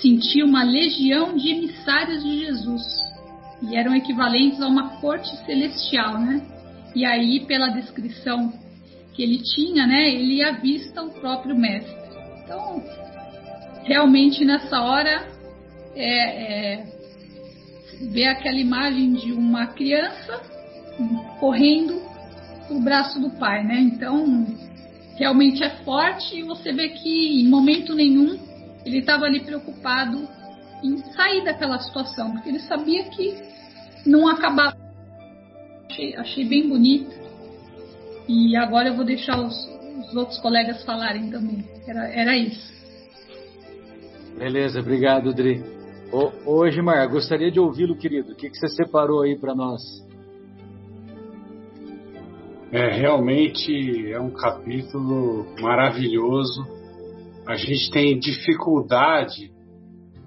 sentia 0.01 0.45
uma 0.45 0.63
legião 0.63 1.37
de 1.37 1.51
emissários 1.51 2.23
de 2.23 2.45
Jesus 2.45 2.83
e 3.63 3.77
eram 3.77 3.95
equivalentes 3.95 4.61
a 4.61 4.67
uma 4.67 5.01
corte 5.01 5.35
celestial, 5.45 6.19
né? 6.19 6.43
E 6.95 7.05
aí, 7.05 7.41
pela 7.47 7.69
descrição 7.69 8.53
que 9.15 9.23
ele 9.23 9.39
tinha, 9.43 9.87
né, 9.87 10.11
ele 10.11 10.43
avista 10.43 11.03
o 11.03 11.11
próprio 11.11 11.57
mestre. 11.57 11.95
Então, 12.45 12.83
realmente 13.85 14.45
nessa 14.45 14.81
hora 14.83 15.27
é, 15.95 16.75
é 16.75 16.85
ver 18.13 18.27
aquela 18.27 18.59
imagem 18.59 19.15
de 19.15 19.33
uma 19.33 19.69
criança 19.69 20.41
correndo 21.41 22.01
o 22.71 22.81
braço 22.81 23.21
do 23.21 23.31
pai, 23.31 23.65
né? 23.65 23.81
Então, 23.81 24.47
realmente 25.17 25.63
é 25.63 25.71
forte 25.85 26.39
e 26.39 26.43
você 26.43 26.73
vê 26.73 26.91
que 26.91 27.41
em 27.41 27.49
momento 27.49 27.95
nenhum 27.95 28.39
ele 28.87 28.99
estava 28.99 29.25
ali 29.25 29.41
preocupado 29.41 30.29
em 30.83 30.99
sair 31.13 31.45
daquela 31.45 31.79
situação, 31.81 32.33
porque 32.33 32.49
ele 32.49 32.61
sabia 32.61 33.05
que 33.11 33.35
não 34.07 34.29
acabava. 34.29 34.77
Achei, 35.91 36.17
achei 36.17 36.45
bem 36.45 36.69
bonito. 36.69 37.15
E 38.29 38.57
agora 38.57 38.89
eu 38.89 38.95
vou 38.95 39.05
deixar 39.05 39.41
os, 39.41 39.55
os 40.09 40.15
outros 40.15 40.39
colegas 40.39 40.85
falarem 40.85 41.31
também. 41.31 41.65
Era, 41.87 42.09
era 42.09 42.37
isso. 42.37 42.75
Beleza, 44.39 44.81
obrigado, 44.81 45.35
Dri. 45.35 45.65
Ô, 46.13 46.31
ô 46.45 46.71
Gilmar, 46.71 47.09
gostaria 47.09 47.51
de 47.51 47.59
ouvi-lo, 47.59 47.97
querido. 47.97 48.33
O 48.33 48.37
que, 48.37 48.49
que 48.49 48.57
você 48.57 48.69
separou 48.69 49.23
aí 49.23 49.37
para 49.37 49.55
nós? 49.55 49.83
É, 52.71 52.97
realmente 52.97 54.13
é 54.13 54.21
um 54.21 54.31
capítulo 54.31 55.47
maravilhoso. 55.61 56.76
A 57.47 57.55
gente 57.57 57.91
tem 57.91 58.19
dificuldade 58.19 59.53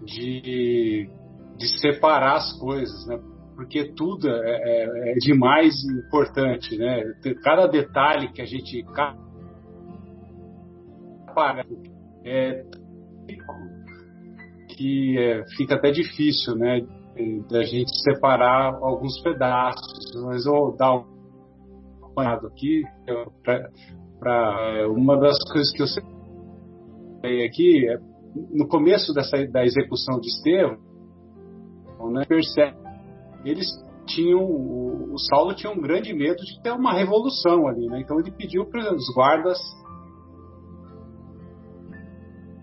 de, 0.05 1.09
de 1.57 1.79
separar 1.79 2.37
as 2.37 2.53
coisas, 2.59 3.05
né? 3.07 3.19
porque 3.59 3.91
tudo 3.93 4.29
é, 4.29 4.31
é, 4.33 5.11
é 5.11 5.13
demais 5.15 5.75
importante, 5.83 6.77
né? 6.77 7.03
Cada 7.43 7.67
detalhe 7.67 8.31
que 8.31 8.41
a 8.41 8.45
gente 8.45 8.85
para 11.35 11.65
é 12.23 12.63
que 14.69 15.17
é, 15.19 15.43
fica 15.57 15.75
até 15.75 15.91
difícil, 15.91 16.55
né? 16.55 16.87
Da 17.49 17.63
gente 17.63 17.91
separar 18.01 18.75
alguns 18.75 19.21
pedaços, 19.21 20.15
mas 20.23 20.45
eu 20.45 20.53
vou 20.53 20.77
dar 20.77 20.95
um 20.95 21.05
apanhado 22.01 22.47
aqui 22.47 22.83
para 24.23 24.77
é, 24.77 24.87
uma 24.87 25.17
das 25.17 25.37
coisas 25.51 25.69
que 25.73 25.81
eu 25.81 25.87
sei 27.21 27.45
aqui 27.45 27.89
é, 27.89 27.97
no 28.51 28.67
começo 28.67 29.13
dessa 29.13 29.45
da 29.47 29.63
execução 29.63 30.19
de 30.19 30.27
Estevão, 30.27 30.77
né, 32.11 32.25
percebe 32.27 32.77
eles 33.45 33.67
tinham 34.05 34.41
o, 34.41 35.13
o 35.13 35.17
Saulo 35.17 35.53
tinha 35.53 35.71
um 35.71 35.79
grande 35.79 36.13
medo 36.13 36.43
de 36.43 36.61
ter 36.61 36.71
uma 36.71 36.93
revolução 36.93 37.67
ali, 37.67 37.87
né? 37.87 38.01
Então 38.01 38.19
ele 38.19 38.31
pediu 38.31 38.65
para 38.65 38.93
os 38.93 39.13
guardas 39.13 39.57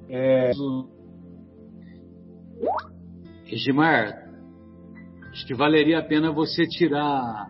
é... 0.08 0.50
Acho 5.30 5.46
que 5.46 5.54
valeria 5.54 5.98
a 5.98 6.04
pena 6.04 6.32
você 6.32 6.66
tirar 6.66 7.48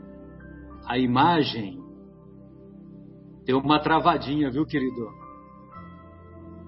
a 0.86 0.98
imagem. 0.98 1.80
Deu 3.44 3.58
uma 3.58 3.80
travadinha, 3.80 4.50
viu, 4.50 4.66
querido? 4.66 5.08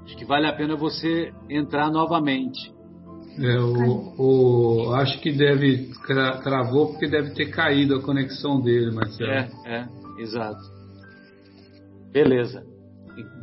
Acho 0.09 0.17
que 0.17 0.25
vale 0.25 0.47
a 0.47 0.53
pena 0.55 0.75
você 0.75 1.35
entrar 1.51 1.91
novamente. 1.91 2.73
É, 3.39 3.61
o, 3.61 4.15
o, 4.89 4.95
acho 4.95 5.21
que 5.21 5.31
deve 5.31 5.91
travou 6.43 6.89
porque 6.89 7.07
deve 7.07 7.35
ter 7.35 7.51
caído 7.51 7.97
a 7.97 8.03
conexão 8.03 8.59
dele, 8.59 8.91
Marcelo. 8.91 9.31
É, 9.31 9.51
é, 9.67 9.89
exato. 10.19 10.63
Beleza. 12.11 12.65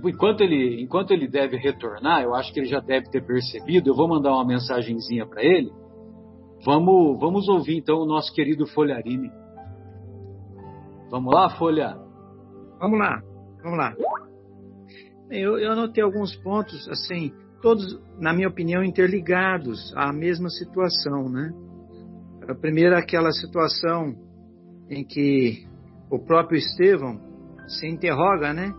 Enquanto 0.03 0.41
ele, 0.41 0.81
enquanto 0.81 1.11
ele 1.11 1.27
deve 1.27 1.55
retornar, 1.55 2.23
eu 2.23 2.33
acho 2.33 2.51
que 2.51 2.59
ele 2.59 2.67
já 2.67 2.79
deve 2.79 3.11
ter 3.11 3.23
percebido. 3.23 3.91
Eu 3.91 3.95
vou 3.95 4.07
mandar 4.07 4.33
uma 4.33 4.45
mensagenzinha 4.45 5.27
para 5.27 5.43
ele. 5.43 5.71
Vamos, 6.65 7.19
vamos 7.19 7.47
ouvir 7.47 7.77
então 7.77 7.99
o 7.99 8.07
nosso 8.07 8.33
querido 8.33 8.65
Folharine. 8.65 9.29
Vamos 11.11 11.31
lá, 11.31 11.47
Folha? 11.59 11.95
Vamos 12.79 12.97
lá, 12.97 13.21
vamos 13.61 13.77
lá. 13.77 13.93
Eu, 15.39 15.57
eu 15.57 15.71
anotei 15.71 16.03
alguns 16.03 16.35
pontos, 16.37 16.87
assim, 16.89 17.31
todos, 17.61 17.99
na 18.19 18.33
minha 18.33 18.47
opinião, 18.47 18.83
interligados 18.83 19.93
à 19.95 20.13
mesma 20.13 20.49
situação, 20.49 21.29
né? 21.29 21.51
A 22.47 22.55
primeira, 22.55 22.99
aquela 22.99 23.31
situação 23.31 24.15
em 24.89 25.03
que 25.03 25.65
o 26.09 26.19
próprio 26.19 26.57
Estevão 26.57 27.19
se 27.67 27.87
interroga, 27.87 28.53
né? 28.53 28.73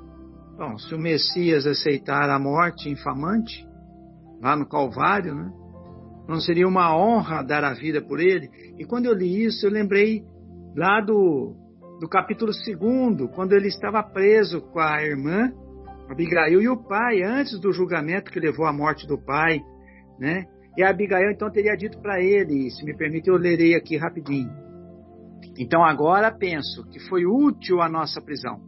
Bom, 0.57 0.78
se 0.78 0.94
o 0.94 0.98
Messias 0.98 1.66
aceitar 1.66 2.30
a 2.30 2.38
morte 2.38 2.88
infamante, 2.88 3.66
lá 4.40 4.57
no 4.57 4.68
Calvário, 4.68 5.34
né? 5.34 5.52
Não 6.28 6.40
seria 6.40 6.66
uma 6.66 6.96
honra 6.96 7.42
dar 7.42 7.64
a 7.64 7.74
vida 7.74 8.00
por 8.00 8.18
ele? 8.18 8.48
E 8.78 8.84
quando 8.84 9.07
eu 9.07 9.14
li 9.14 9.44
isso, 9.44 9.66
eu 9.66 9.70
lembrei 9.70 10.24
lá 10.76 11.00
do, 11.00 11.54
do 12.00 12.09
capítulo 12.09 12.50
2, 12.52 13.30
quando 13.34 13.52
ele 13.52 13.68
estava 13.68 14.02
preso 14.02 14.61
com 14.61 14.80
a 14.80 15.02
irmã 15.02 15.52
Abigail 16.09 16.61
e 16.61 16.68
o 16.68 16.76
pai, 16.76 17.22
antes 17.22 17.59
do 17.61 17.72
julgamento 17.72 18.30
que 18.30 18.40
levou 18.40 18.66
à 18.66 18.72
morte 18.72 19.07
do 19.07 19.18
pai, 19.18 19.61
né? 20.18 20.44
E 20.76 20.82
Abigail 20.82 21.30
então 21.30 21.50
teria 21.50 21.76
dito 21.76 21.98
para 22.00 22.20
ele, 22.20 22.70
se 22.70 22.84
me 22.84 22.96
permite, 22.96 23.28
eu 23.28 23.36
lerei 23.36 23.74
aqui 23.74 23.96
rapidinho. 23.96 24.50
Então 25.59 25.82
agora 25.82 26.30
penso 26.30 26.84
que 26.90 27.00
foi 27.09 27.24
útil 27.24 27.80
a 27.80 27.88
nossa 27.88 28.20
prisão. 28.20 28.61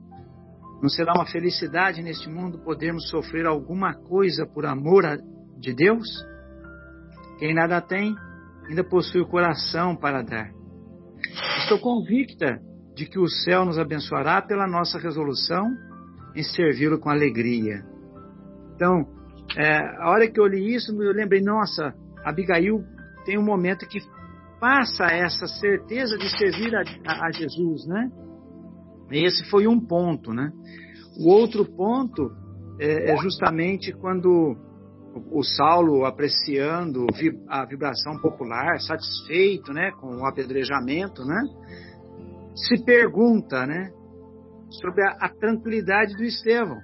Não 0.82 0.88
será 0.88 1.12
uma 1.12 1.26
felicidade 1.26 2.02
neste 2.02 2.28
mundo 2.28 2.60
podermos 2.60 3.08
sofrer 3.08 3.46
alguma 3.46 3.94
coisa 3.94 4.46
por 4.46 4.64
amor 4.64 5.04
a, 5.04 5.16
de 5.58 5.74
Deus? 5.74 6.06
Quem 7.38 7.54
nada 7.54 7.80
tem, 7.80 8.14
ainda 8.68 8.82
possui 8.82 9.20
o 9.20 9.28
coração 9.28 9.94
para 9.94 10.22
dar. 10.22 10.50
Estou 11.62 11.78
convicta 11.78 12.60
de 12.94 13.06
que 13.06 13.18
o 13.18 13.28
céu 13.28 13.64
nos 13.64 13.78
abençoará 13.78 14.40
pela 14.40 14.66
nossa 14.66 14.98
resolução 14.98 15.68
em 16.34 16.42
servi-lo 16.42 16.98
com 16.98 17.10
alegria. 17.10 17.84
Então, 18.74 19.06
é, 19.56 19.78
a 19.98 20.10
hora 20.10 20.30
que 20.30 20.38
eu 20.38 20.46
li 20.46 20.74
isso, 20.74 20.92
eu 21.02 21.12
lembrei, 21.12 21.40
nossa, 21.40 21.94
Abigail 22.24 22.84
tem 23.24 23.38
um 23.38 23.44
momento 23.44 23.86
que 23.86 23.98
passa 24.60 25.04
essa 25.06 25.46
certeza 25.46 26.16
de 26.16 26.28
servir 26.36 26.74
a, 26.74 26.82
a, 27.06 27.26
a 27.26 27.32
Jesus, 27.32 27.86
né? 27.86 28.10
Esse 29.10 29.48
foi 29.48 29.66
um 29.66 29.80
ponto, 29.80 30.32
né? 30.32 30.52
O 31.18 31.30
outro 31.30 31.64
ponto 31.64 32.30
é, 32.78 33.12
é 33.12 33.16
justamente 33.16 33.92
quando 33.92 34.56
o 35.30 35.42
Saulo 35.42 36.04
apreciando 36.04 37.06
a 37.48 37.64
vibração 37.64 38.18
popular, 38.20 38.80
satisfeito, 38.80 39.72
né, 39.72 39.90
com 39.92 40.18
o 40.18 40.26
apedrejamento, 40.26 41.24
né, 41.24 41.40
se 42.54 42.84
pergunta, 42.84 43.66
né, 43.66 43.90
sobre 44.70 45.02
a, 45.02 45.16
a 45.20 45.28
tranquilidade 45.28 46.14
do 46.16 46.24
Estevão, 46.24 46.78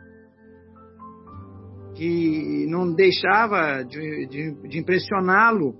que 1.95 2.67
não 2.69 2.93
deixava 2.93 3.83
de, 3.83 4.27
de, 4.27 4.69
de 4.69 4.79
impressioná-lo, 4.79 5.75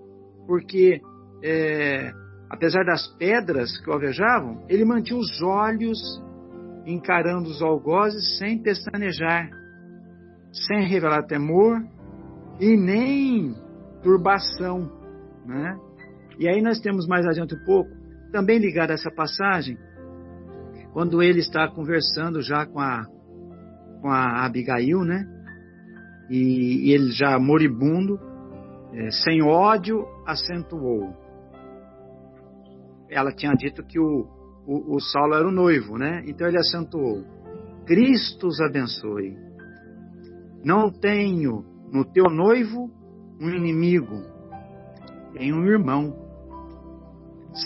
porque 0.47 1.01
é, 1.43 2.13
apesar 2.49 2.85
das 2.85 3.07
pedras 3.17 3.79
que 3.81 3.91
o 3.91 3.93
alvejavam, 3.93 4.65
ele 4.69 4.85
mantinha 4.85 5.19
os 5.19 5.43
olhos 5.43 5.99
encarando 6.87 7.49
os 7.49 7.63
algozes 7.63 8.39
sem 8.39 8.63
pestanejar, 8.63 9.51
sem 10.53 10.87
revelar 10.87 11.25
temor 11.25 11.83
e 12.61 12.77
nem 12.77 13.55
turbação. 14.03 14.91
Né? 15.45 15.77
E 16.39 16.49
aí 16.49 16.63
nós 16.63 16.81
temos 16.81 17.07
mais 17.07 17.27
adiante 17.27 17.55
um 17.55 17.65
pouco, 17.65 17.91
também 18.31 18.59
ligado 18.59 18.91
a 18.91 18.95
essa 18.95 19.11
passagem, 19.11 19.79
quando 20.95 21.21
ele 21.21 21.41
está 21.41 21.67
conversando 21.69 22.41
já 22.41 22.65
com 22.65 22.79
a, 22.79 23.05
com 24.01 24.09
a 24.09 24.47
Abigail, 24.47 25.05
né? 25.05 25.27
E, 26.31 26.89
e 26.89 26.93
ele 26.93 27.11
já 27.11 27.37
moribundo, 27.37 28.17
é, 28.93 29.11
sem 29.11 29.43
ódio, 29.43 30.07
acentuou. 30.25 31.13
Ela 33.11 33.35
tinha 33.35 33.53
dito 33.55 33.83
que 33.85 33.99
o, 33.99 34.29
o, 34.65 34.95
o 34.95 35.01
Saulo 35.01 35.35
era 35.35 35.49
o 35.49 35.51
noivo, 35.51 35.99
né? 35.99 36.23
Então 36.29 36.47
ele 36.47 36.59
acentuou: 36.59 37.25
Cristo 37.85 38.47
os 38.47 38.61
abençoe. 38.61 39.37
Não 40.65 40.93
tenho 40.93 41.65
no 41.93 42.05
teu 42.05 42.31
noivo 42.31 42.89
um 43.41 43.51
inimigo, 43.51 44.23
tenho 45.33 45.57
um 45.57 45.67
irmão. 45.67 46.15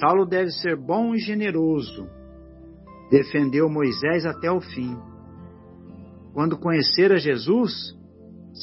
Saulo 0.01 0.25
deve 0.25 0.51
ser 0.51 0.77
bom 0.77 1.15
e 1.15 1.19
generoso, 1.19 2.09
defendeu 3.11 3.69
Moisés 3.69 4.25
até 4.27 4.51
o 4.51 4.61
fim. 4.61 4.97
Quando 6.33 6.59
conhecer 6.59 7.13
a 7.13 7.17
Jesus, 7.17 7.73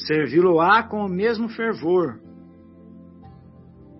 servi-lo-á 0.08 0.84
com 0.84 1.06
o 1.06 1.10
mesmo 1.10 1.50
fervor. 1.50 2.20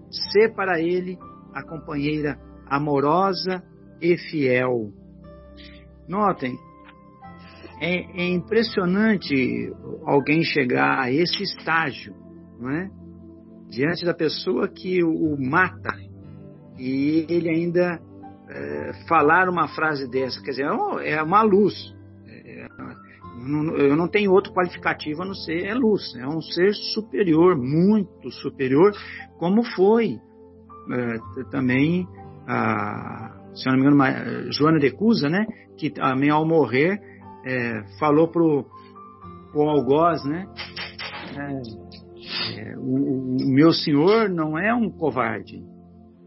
Sê 0.10 0.48
para 0.50 0.80
ele 0.80 1.18
a 1.54 1.64
companheira 1.64 2.40
amorosa 2.68 3.64
e 4.02 4.18
fiel. 4.18 4.92
Notem, 6.08 6.58
é, 7.82 8.24
é, 8.24 8.30
impressionante 8.30 9.74
alguém 10.06 10.44
chegar 10.44 11.00
a 11.00 11.12
esse 11.12 11.42
estágio, 11.44 12.14
não 12.60 12.70
é? 12.70 12.90
Diante 13.70 14.06
da 14.06 14.14
pessoa 14.14 14.68
que 14.68 15.04
o, 15.04 15.10
o 15.10 15.38
mata 15.38 15.94
e 16.78 17.26
ele 17.30 17.50
ainda 17.50 18.00
é, 18.50 18.94
falar 19.08 19.50
uma 19.50 19.68
frase 19.68 20.10
dessa, 20.10 20.42
quer 20.42 20.52
dizer, 20.52 20.66
é, 21.02 21.12
é 21.12 21.24
uma 21.24 21.42
luz. 21.42 21.94
É, 22.28 22.68
eu 23.78 23.96
não 23.96 24.08
tenho 24.08 24.32
outro 24.32 24.54
qualificativo 24.54 25.22
a 25.22 25.26
não 25.26 25.36
ser 25.36 25.66
é 25.66 25.74
luz. 25.74 26.16
É 26.16 26.28
um 26.28 26.42
ser 26.42 26.74
superior, 26.74 27.56
muito 27.58 28.32
superior, 28.32 28.92
como 29.38 29.64
foi 29.64 30.20
é, 30.92 31.44
também 31.52 32.08
a, 32.48 33.36
se 33.56 33.68
não 33.68 33.76
me 33.76 33.82
engano, 33.82 34.52
Joana 34.52 34.80
de 34.80 34.92
Cusa, 34.92 35.30
né, 35.30 35.46
que 35.78 35.90
também 35.90 36.30
ao 36.30 36.46
morrer 36.46 37.00
é, 37.46 37.84
falou 38.00 38.28
pro, 38.28 38.66
o 39.54 39.62
algoz, 39.70 40.24
né, 40.26 40.46
é, 41.38 42.60
é, 42.60 42.78
o, 42.78 43.38
o, 43.42 43.54
meu 43.54 43.72
senhor 43.72 44.30
não 44.30 44.58
é 44.58 44.74
um 44.74 44.90
covarde. 44.90 45.64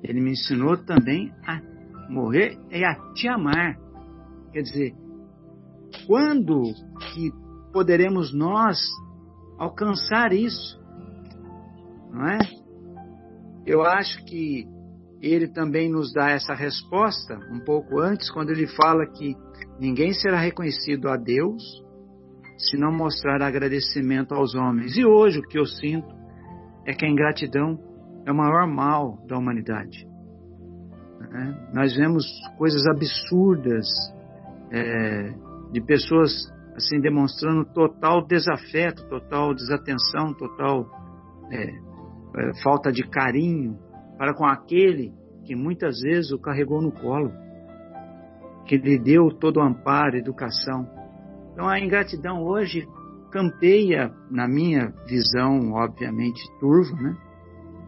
Ele 0.02 0.20
me 0.20 0.30
ensinou 0.30 0.76
também 0.76 1.32
a 1.46 1.60
morrer 2.08 2.58
é 2.70 2.84
a 2.84 2.94
te 3.12 3.28
amar. 3.28 3.76
Quer 4.52 4.62
dizer, 4.62 4.94
quando 6.06 6.62
que 7.12 7.30
poderemos 7.72 8.32
nós 8.34 8.78
alcançar 9.58 10.32
isso? 10.32 10.78
Não 12.10 12.26
é? 12.26 12.38
Eu 13.66 13.82
acho 13.82 14.24
que 14.24 14.66
ele 15.20 15.48
também 15.48 15.90
nos 15.90 16.12
dá 16.12 16.30
essa 16.30 16.54
resposta 16.54 17.38
um 17.52 17.60
pouco 17.60 18.00
antes, 18.00 18.30
quando 18.30 18.50
ele 18.50 18.66
fala 18.66 19.06
que 19.06 19.36
ninguém 19.78 20.12
será 20.12 20.38
reconhecido 20.38 21.08
a 21.08 21.16
Deus 21.16 21.62
se 22.56 22.76
não 22.76 22.90
mostrar 22.90 23.42
agradecimento 23.42 24.34
aos 24.34 24.54
homens. 24.54 24.96
E 24.96 25.04
hoje 25.04 25.38
o 25.38 25.42
que 25.42 25.58
eu 25.58 25.66
sinto 25.66 26.08
é 26.86 26.92
que 26.92 27.04
a 27.04 27.08
ingratidão 27.08 27.78
é 28.26 28.32
o 28.32 28.36
maior 28.36 28.66
mal 28.66 29.18
da 29.26 29.36
humanidade. 29.36 30.07
É, 31.30 31.74
nós 31.74 31.94
vemos 31.94 32.24
coisas 32.56 32.86
absurdas 32.86 33.86
é, 34.70 35.34
de 35.72 35.80
pessoas 35.82 36.30
assim 36.74 37.00
demonstrando 37.00 37.64
total 37.66 38.24
desafeto, 38.26 39.06
total 39.08 39.52
desatenção, 39.52 40.32
total 40.32 40.86
é, 41.50 41.64
é, 41.64 42.62
falta 42.62 42.90
de 42.92 43.02
carinho 43.02 43.76
para 44.16 44.32
com 44.32 44.46
aquele 44.46 45.12
que 45.44 45.54
muitas 45.54 46.00
vezes 46.00 46.30
o 46.30 46.38
carregou 46.38 46.80
no 46.80 46.92
colo, 46.92 47.32
que 48.66 48.76
lhe 48.76 48.98
deu 48.98 49.30
todo 49.30 49.58
o 49.58 49.62
amparo, 49.62 50.16
educação. 50.16 50.86
Então 51.52 51.68
a 51.68 51.80
ingratidão 51.80 52.42
hoje 52.42 52.86
campeia, 53.30 54.12
na 54.30 54.46
minha 54.46 54.92
visão, 55.06 55.72
obviamente 55.72 56.40
turva, 56.60 56.96
né? 56.96 57.16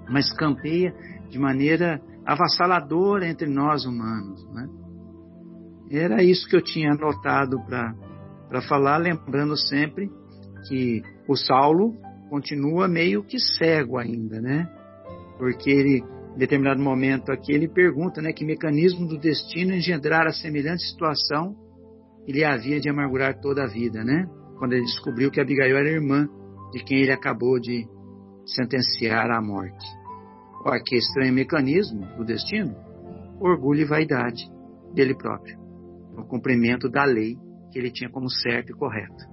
mas 0.09 0.33
campeia 0.33 0.95
de 1.29 1.39
maneira 1.39 2.01
avassaladora 2.33 3.27
entre 3.27 3.49
nós 3.49 3.85
humanos. 3.85 4.47
Né? 4.53 4.69
Era 5.91 6.23
isso 6.23 6.49
que 6.49 6.55
eu 6.55 6.63
tinha 6.63 6.93
anotado 6.93 7.57
para 7.67 8.63
falar, 8.63 8.99
lembrando 8.99 9.57
sempre 9.57 10.09
que 10.69 11.03
o 11.29 11.37
Saulo 11.37 11.97
continua 12.29 12.87
meio 12.87 13.25
que 13.25 13.39
cego 13.41 13.99
ainda, 13.99 14.41
né? 14.41 14.69
Porque 15.37 15.69
ele, 15.69 16.05
em 16.35 16.39
determinado 16.39 16.81
momento 16.81 17.33
aqui, 17.33 17.53
ele 17.53 17.67
pergunta, 17.67 18.23
né, 18.23 18.33
que 18.33 18.45
mecanismo 18.45 19.09
do 19.09 19.19
destino 19.19 19.75
engendrara 19.75 20.31
semelhante 20.31 20.85
situação 20.85 21.57
que 22.25 22.31
lhe 22.31 22.45
havia 22.45 22.79
de 22.79 22.89
amargurar 22.89 23.41
toda 23.41 23.65
a 23.65 23.67
vida, 23.67 24.05
né? 24.05 24.27
Quando 24.59 24.75
ele 24.75 24.85
descobriu 24.85 25.31
que 25.31 25.41
Abigail 25.41 25.77
era 25.77 25.89
irmã 25.89 26.29
de 26.73 26.85
quem 26.85 27.01
ele 27.01 27.13
acabou 27.13 27.59
de 27.59 27.85
sentenciar 28.47 29.31
à 29.31 29.43
morte. 29.43 30.00
Olha 30.65 30.83
que 30.85 30.97
estranho 30.97 31.33
mecanismo 31.33 32.07
do 32.17 32.25
destino. 32.25 32.75
Orgulho 33.41 33.81
e 33.81 33.85
vaidade 33.85 34.45
dele 34.95 35.15
próprio. 35.15 35.59
O 36.17 36.25
cumprimento 36.25 36.89
da 36.89 37.05
lei 37.05 37.37
que 37.73 37.79
ele 37.79 37.91
tinha 37.91 38.11
como 38.11 38.29
certo 38.29 38.71
e 38.71 38.75
correto. 38.75 39.25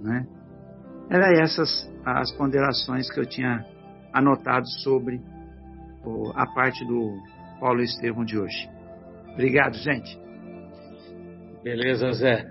Né? 0.00 0.26
Eram 1.10 1.42
essas 1.42 1.90
as 2.04 2.32
ponderações 2.36 3.10
que 3.10 3.18
eu 3.18 3.26
tinha 3.26 3.64
anotado 4.12 4.66
sobre 4.82 5.20
a 6.34 6.46
parte 6.54 6.84
do 6.86 7.16
Paulo 7.58 7.80
Estevão 7.80 8.24
de 8.24 8.38
hoje. 8.38 8.68
Obrigado, 9.32 9.74
gente. 9.76 10.18
Beleza, 11.62 12.12
Zé. 12.12 12.44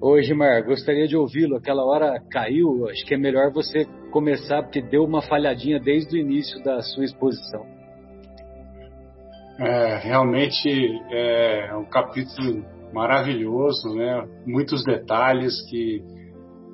Oi, 0.00 0.22
Gilmar, 0.22 0.64
gostaria 0.64 1.06
de 1.06 1.16
ouvi-lo. 1.16 1.56
Aquela 1.56 1.84
hora 1.84 2.18
caiu, 2.30 2.88
acho 2.88 3.04
que 3.04 3.14
é 3.14 3.18
melhor 3.18 3.52
você 3.52 3.84
começar, 4.10 4.62
porque 4.62 4.80
deu 4.80 5.04
uma 5.04 5.20
falhadinha 5.22 5.78
desde 5.78 6.16
o 6.16 6.20
início 6.20 6.62
da 6.64 6.80
sua 6.80 7.04
exposição. 7.04 7.73
É, 9.58 9.98
realmente 9.98 10.68
é 11.12 11.74
um 11.76 11.84
capítulo 11.84 12.64
maravilhoso, 12.92 13.94
né? 13.94 14.26
Muitos 14.46 14.82
detalhes 14.84 15.60
que 15.68 16.02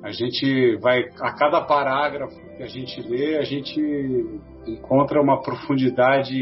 a 0.03 0.11
gente 0.11 0.77
vai 0.77 1.03
a 1.19 1.31
cada 1.33 1.61
parágrafo 1.61 2.35
que 2.57 2.63
a 2.63 2.67
gente 2.67 3.01
lê, 3.01 3.37
a 3.37 3.43
gente 3.43 3.79
encontra 4.65 5.21
uma 5.21 5.41
profundidade 5.41 6.35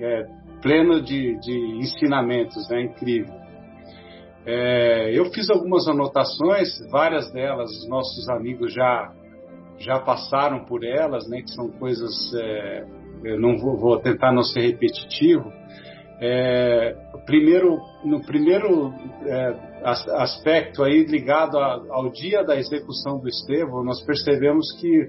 é, 0.00 0.26
plena 0.62 1.02
de, 1.02 1.38
de 1.38 1.58
ensinamentos, 1.78 2.66
né? 2.70 2.82
Incrível. 2.82 3.34
É, 4.46 5.10
eu 5.12 5.26
fiz 5.26 5.50
algumas 5.50 5.86
anotações, 5.86 6.68
várias 6.90 7.30
delas 7.30 7.70
nossos 7.88 8.28
amigos 8.30 8.72
já 8.72 9.12
já 9.80 10.00
passaram 10.00 10.64
por 10.64 10.82
elas, 10.82 11.28
né? 11.28 11.42
Que 11.42 11.50
são 11.50 11.68
coisas 11.70 12.12
é, 12.34 12.84
eu 13.24 13.40
não 13.40 13.56
vou, 13.56 13.76
vou, 13.76 13.98
tentar 14.00 14.32
não 14.32 14.42
ser 14.42 14.60
repetitivo. 14.60 15.52
É, 16.20 16.96
primeiro, 17.24 17.78
no 18.04 18.20
primeiro 18.24 18.92
é, 19.24 19.56
aspecto 19.82 20.82
aí 20.82 21.04
ligado 21.04 21.58
a, 21.58 21.80
ao 21.90 22.10
dia 22.10 22.42
da 22.42 22.56
execução 22.56 23.18
do 23.20 23.28
Estevão, 23.28 23.84
nós 23.84 24.04
percebemos 24.04 24.72
que 24.80 25.08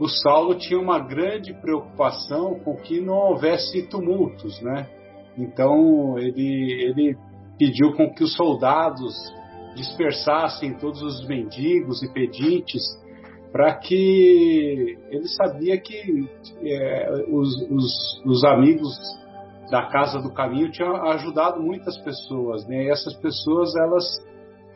o 0.00 0.08
Saulo 0.08 0.54
tinha 0.54 0.78
uma 0.78 0.98
grande 0.98 1.52
preocupação 1.52 2.58
com 2.60 2.76
que 2.76 3.00
não 3.00 3.30
houvesse 3.30 3.82
tumultos, 3.88 4.60
né? 4.62 4.86
Então 5.36 6.18
ele, 6.18 6.72
ele 6.82 7.16
pediu 7.58 7.92
com 7.92 8.12
que 8.14 8.22
os 8.22 8.34
soldados 8.34 9.14
dispersassem 9.74 10.74
todos 10.74 11.02
os 11.02 11.26
mendigos 11.26 12.02
e 12.02 12.12
pedintes, 12.12 12.82
para 13.52 13.74
que 13.74 14.98
ele 15.10 15.28
sabia 15.28 15.78
que 15.78 16.28
é, 16.62 17.24
os, 17.28 17.48
os, 17.70 18.22
os, 18.24 18.44
amigos 18.44 18.94
da 19.70 19.86
Casa 19.86 20.20
do 20.20 20.32
Caminho 20.32 20.70
tinham 20.70 20.96
ajudado 21.10 21.60
muitas 21.60 21.96
pessoas, 21.98 22.66
né? 22.66 22.84
E 22.84 22.90
essas 22.90 23.14
pessoas 23.14 23.74
elas 23.76 24.04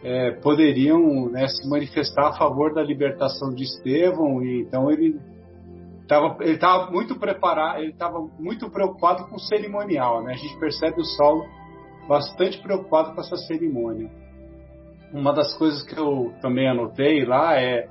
é, 0.02 0.32
poderiam 0.42 1.30
né, 1.30 1.46
se 1.48 1.68
manifestar 1.68 2.28
a 2.28 2.32
favor 2.32 2.74
da 2.74 2.82
libertação 2.82 3.54
de 3.54 3.62
Estevão, 3.62 4.42
e 4.42 4.62
então 4.62 4.90
ele 4.90 5.18
estava 6.02 6.36
ele 6.40 6.58
tava 6.58 6.90
muito 6.90 7.18
preparado, 7.18 7.80
ele 7.80 7.92
estava 7.92 8.18
muito 8.38 8.68
preocupado 8.70 9.26
com 9.28 9.36
o 9.36 9.40
cerimonial, 9.40 10.22
né? 10.22 10.32
A 10.32 10.36
gente 10.36 10.58
percebe 10.58 11.00
o 11.00 11.04
Saulo 11.04 11.44
bastante 12.08 12.60
preocupado 12.60 13.14
com 13.14 13.20
essa 13.20 13.36
cerimônia. 13.36 14.10
Uma 15.12 15.32
das 15.32 15.56
coisas 15.56 15.82
que 15.82 15.98
eu 15.98 16.32
também 16.40 16.68
anotei 16.68 17.24
lá 17.24 17.58
é, 17.60 17.86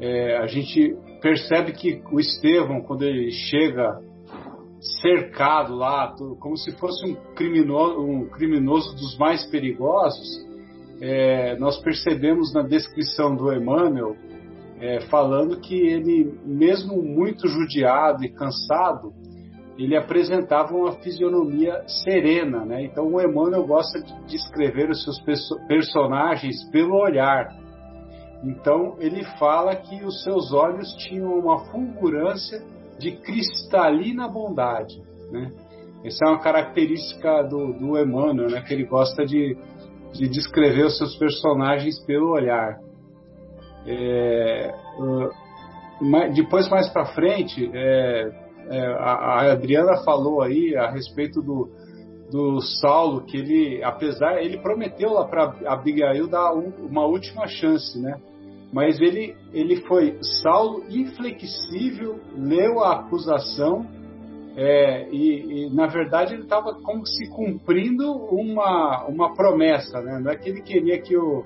é 0.00 0.36
a 0.38 0.46
gente 0.46 0.96
percebe 1.20 1.72
que 1.72 2.02
o 2.12 2.20
Estevão, 2.20 2.82
quando 2.82 3.02
ele 3.02 3.30
chega 3.32 4.00
cercado 4.80 5.74
lá, 5.74 6.14
como 6.38 6.56
se 6.56 6.72
fosse 6.78 7.04
um 7.06 7.14
criminoso, 7.34 8.00
um 8.00 8.28
criminoso 8.28 8.94
dos 8.94 9.16
mais 9.18 9.44
perigosos, 9.50 10.46
é, 11.00 11.56
nós 11.58 11.78
percebemos 11.80 12.52
na 12.52 12.62
descrição 12.62 13.34
do 13.34 13.52
Emmanuel 13.52 14.16
é, 14.80 15.00
falando 15.02 15.60
que 15.60 15.74
ele, 15.74 16.32
mesmo 16.44 17.02
muito 17.02 17.48
judiado 17.48 18.24
e 18.24 18.28
cansado, 18.28 19.12
ele 19.76 19.96
apresentava 19.96 20.74
uma 20.74 20.92
fisionomia 20.92 21.84
serena, 21.86 22.64
né? 22.64 22.84
Então 22.84 23.06
o 23.06 23.20
Emmanuel 23.20 23.64
gosta 23.64 24.00
de 24.00 24.12
descrever 24.26 24.90
os 24.90 25.04
seus 25.04 25.20
perso 25.20 25.56
personagens 25.68 26.64
pelo 26.70 26.96
olhar. 26.96 27.56
Então 28.42 28.96
ele 28.98 29.24
fala 29.38 29.76
que 29.76 30.04
os 30.04 30.22
seus 30.24 30.52
olhos 30.52 30.92
tinham 30.94 31.32
uma 31.38 31.64
fulgurância 31.66 32.60
de 32.98 33.12
cristalina 33.12 34.28
bondade, 34.28 35.00
né? 35.30 35.52
Essa 36.04 36.24
é 36.24 36.28
uma 36.28 36.40
característica 36.40 37.42
do, 37.42 37.72
do 37.72 37.98
Emmanuel, 37.98 38.50
né? 38.50 38.60
Que 38.62 38.72
ele 38.72 38.84
gosta 38.84 39.24
de, 39.24 39.56
de 40.12 40.28
descrever 40.28 40.86
os 40.86 40.96
seus 40.96 41.16
personagens 41.16 41.98
pelo 42.04 42.30
olhar. 42.30 42.78
É, 43.86 44.74
depois 46.34 46.68
mais 46.68 46.88
para 46.90 47.06
frente 47.06 47.70
é, 47.72 48.30
é, 48.68 48.86
a, 48.86 49.12
a, 49.12 49.52
Adriana 49.52 49.96
falou 50.04 50.42
aí 50.42 50.76
a 50.76 50.90
respeito 50.90 51.40
do, 51.40 51.70
do 52.30 52.60
Saulo, 52.60 53.22
que 53.22 53.38
ele, 53.38 53.82
apesar, 53.82 54.42
ele 54.42 54.58
prometeu 54.58 55.14
lá 55.14 55.24
para 55.24 55.54
Abigail 55.66 56.28
dar 56.28 56.54
um, 56.54 56.70
uma 56.86 57.06
última 57.06 57.46
chance, 57.48 57.98
né? 57.98 58.20
Mas 58.72 59.00
ele, 59.00 59.34
ele 59.52 59.76
foi 59.82 60.18
Saulo 60.42 60.84
inflexível, 60.90 62.20
leu 62.36 62.80
a 62.84 63.00
acusação 63.00 63.86
é, 64.56 65.08
e, 65.10 65.66
e, 65.66 65.74
na 65.74 65.86
verdade 65.86 66.34
ele 66.34 66.42
estava 66.42 66.74
como 66.82 67.06
se 67.06 67.30
cumprindo 67.30 68.12
uma, 68.12 69.06
uma 69.06 69.32
promessa, 69.34 70.02
né? 70.02 70.18
Não 70.18 70.32
é 70.32 70.36
que 70.36 70.48
ele 70.48 70.62
queria 70.62 71.00
que 71.00 71.16
o 71.16 71.44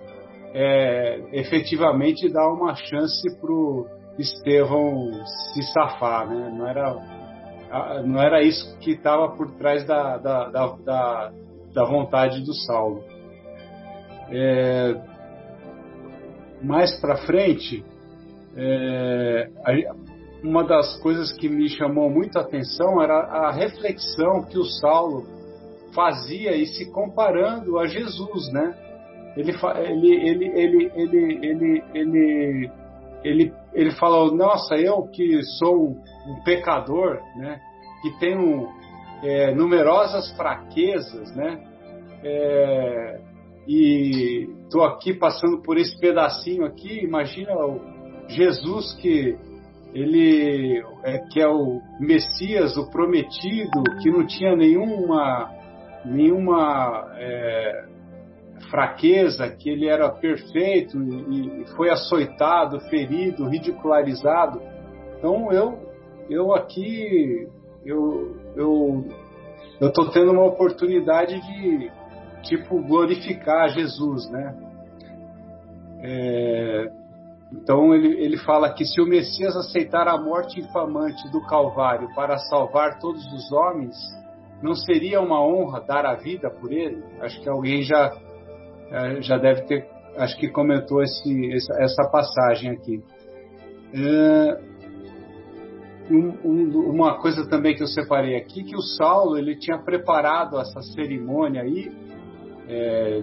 é, 0.55 1.21
efetivamente 1.33 2.29
dar 2.31 2.49
uma 2.51 2.75
chance 2.75 3.23
para 3.39 4.03
Estevão 4.19 5.11
se 5.53 5.63
safar, 5.73 6.29
né? 6.29 6.53
Não 6.55 6.67
era, 6.67 8.03
não 8.05 8.23
era 8.23 8.43
isso 8.43 8.79
que 8.79 8.93
estava 8.93 9.31
por 9.37 9.51
trás 9.53 9.87
da, 9.87 10.19
da, 10.19 10.49
da, 10.49 11.33
da, 11.75 11.85
vontade 11.85 12.43
do 12.43 12.55
Saulo. 12.55 13.03
É, 14.31 14.95
mais 16.63 16.99
para 17.01 17.17
frente, 17.27 17.85
é, 18.57 19.49
uma 20.43 20.65
das 20.65 21.01
coisas 21.01 21.33
que 21.33 21.49
me 21.49 21.69
chamou 21.69 22.11
muito 22.11 22.39
a 22.39 22.43
atenção 22.43 23.01
era 23.03 23.15
a 23.15 23.53
reflexão 23.53 24.43
que 24.45 24.59
o 24.59 24.65
Saulo 24.65 25.27
fazia 25.95 26.57
e 26.57 26.67
se 26.67 26.91
comparando 26.91 27.79
a 27.79 27.87
Jesus, 27.87 28.53
né? 28.53 28.75
Ele, 29.37 29.53
ele, 29.77 30.15
ele, 30.15 30.53
ele, 30.55 30.93
ele, 30.95 31.41
ele, 31.43 31.83
ele 31.95 32.71
ele, 33.25 33.53
ele 33.73 33.91
fala, 33.93 34.31
nossa, 34.35 34.75
eu 34.75 35.07
que 35.09 35.43
sou 35.59 35.97
um 36.27 36.43
pecador, 36.45 37.21
né, 37.37 37.61
que 38.03 38.19
tenho 38.19 38.69
é, 39.23 39.55
numerosas 39.55 40.33
fraquezas, 40.37 41.35
né? 41.37 41.63
É, 42.25 43.21
e 43.67 44.49
estou 44.65 44.83
aqui 44.83 45.15
passando 45.15 45.63
por 45.63 45.79
esse 45.79 45.99
pedacinho 45.99 46.65
aqui. 46.65 47.05
Imagina 47.05 47.55
o 47.55 47.81
Jesus 48.29 48.95
que 48.95 49.37
ele 49.95 50.83
é, 51.05 51.19
que 51.31 51.41
é 51.41 51.47
o 51.47 51.81
Messias, 52.01 52.77
o 52.77 52.91
prometido, 52.91 53.83
que 54.03 54.11
não 54.11 54.27
tinha 54.27 54.57
nenhuma 54.57 55.51
nenhuma 56.05 57.13
é, 57.17 57.85
fraqueza, 58.71 59.49
que 59.51 59.71
ele 59.71 59.87
era 59.87 60.09
perfeito 60.11 60.99
e, 61.01 61.63
e 61.63 61.67
foi 61.77 61.91
açoitado, 61.91 62.81
ferido, 62.89 63.49
ridicularizado. 63.49 64.61
Então 65.19 65.53
eu 65.53 65.79
eu 66.29 66.55
aqui 66.55 67.47
eu 67.85 68.37
eu 68.57 69.05
eu 69.81 69.89
estou 69.89 70.11
tendo 70.11 70.33
uma 70.33 70.45
oportunidade 70.45 71.41
de 71.41 71.91
tipo 72.43 72.83
glorificar 72.83 73.69
Jesus, 73.71 74.31
né? 74.31 74.55
É, 76.01 76.93
então 77.53 77.95
ele, 77.95 78.09
ele 78.21 78.37
fala 78.39 78.73
que 78.73 78.85
se 78.85 79.01
o 79.01 79.07
Messias 79.07 79.57
aceitar 79.57 80.09
a 80.09 80.21
morte 80.21 80.61
infamante 80.61 81.31
do 81.31 81.41
Calvário 81.47 82.09
para 82.15 82.39
salvar 82.39 82.99
todos 82.99 83.25
os 83.33 83.53
homens, 83.53 83.97
não 84.63 84.75
seria 84.75 85.21
uma 85.21 85.45
honra 85.45 85.81
dar 85.81 86.07
a 86.07 86.15
vida 86.15 86.51
por 86.51 86.73
ele? 86.73 87.03
Acho 87.21 87.41
que 87.41 87.49
alguém 87.49 87.83
já 87.83 88.13
é, 88.93 89.23
já 89.23 89.39
deve 89.39 89.63
ter, 89.63 89.89
acho 90.19 90.37
que 90.39 90.49
comentou 90.49 91.03
esse, 91.03 91.51
essa 91.79 92.09
passagem 92.11 92.71
aqui. 92.71 93.03
É, 93.95 94.61
um, 96.11 96.37
um, 96.45 96.91
uma 96.91 97.19
coisa 97.19 97.49
também 97.49 97.75
que 97.75 97.83
eu 97.83 97.87
separei 97.87 98.37
aqui, 98.37 98.65
que 98.65 98.77
o 98.77 98.83
Saulo 98.83 99.39
ele 99.39 99.57
tinha 99.57 99.79
preparado 99.79 100.59
essa 100.59 100.83
cerimônia 100.83 101.63
aí, 101.63 101.91
é, 102.73 103.23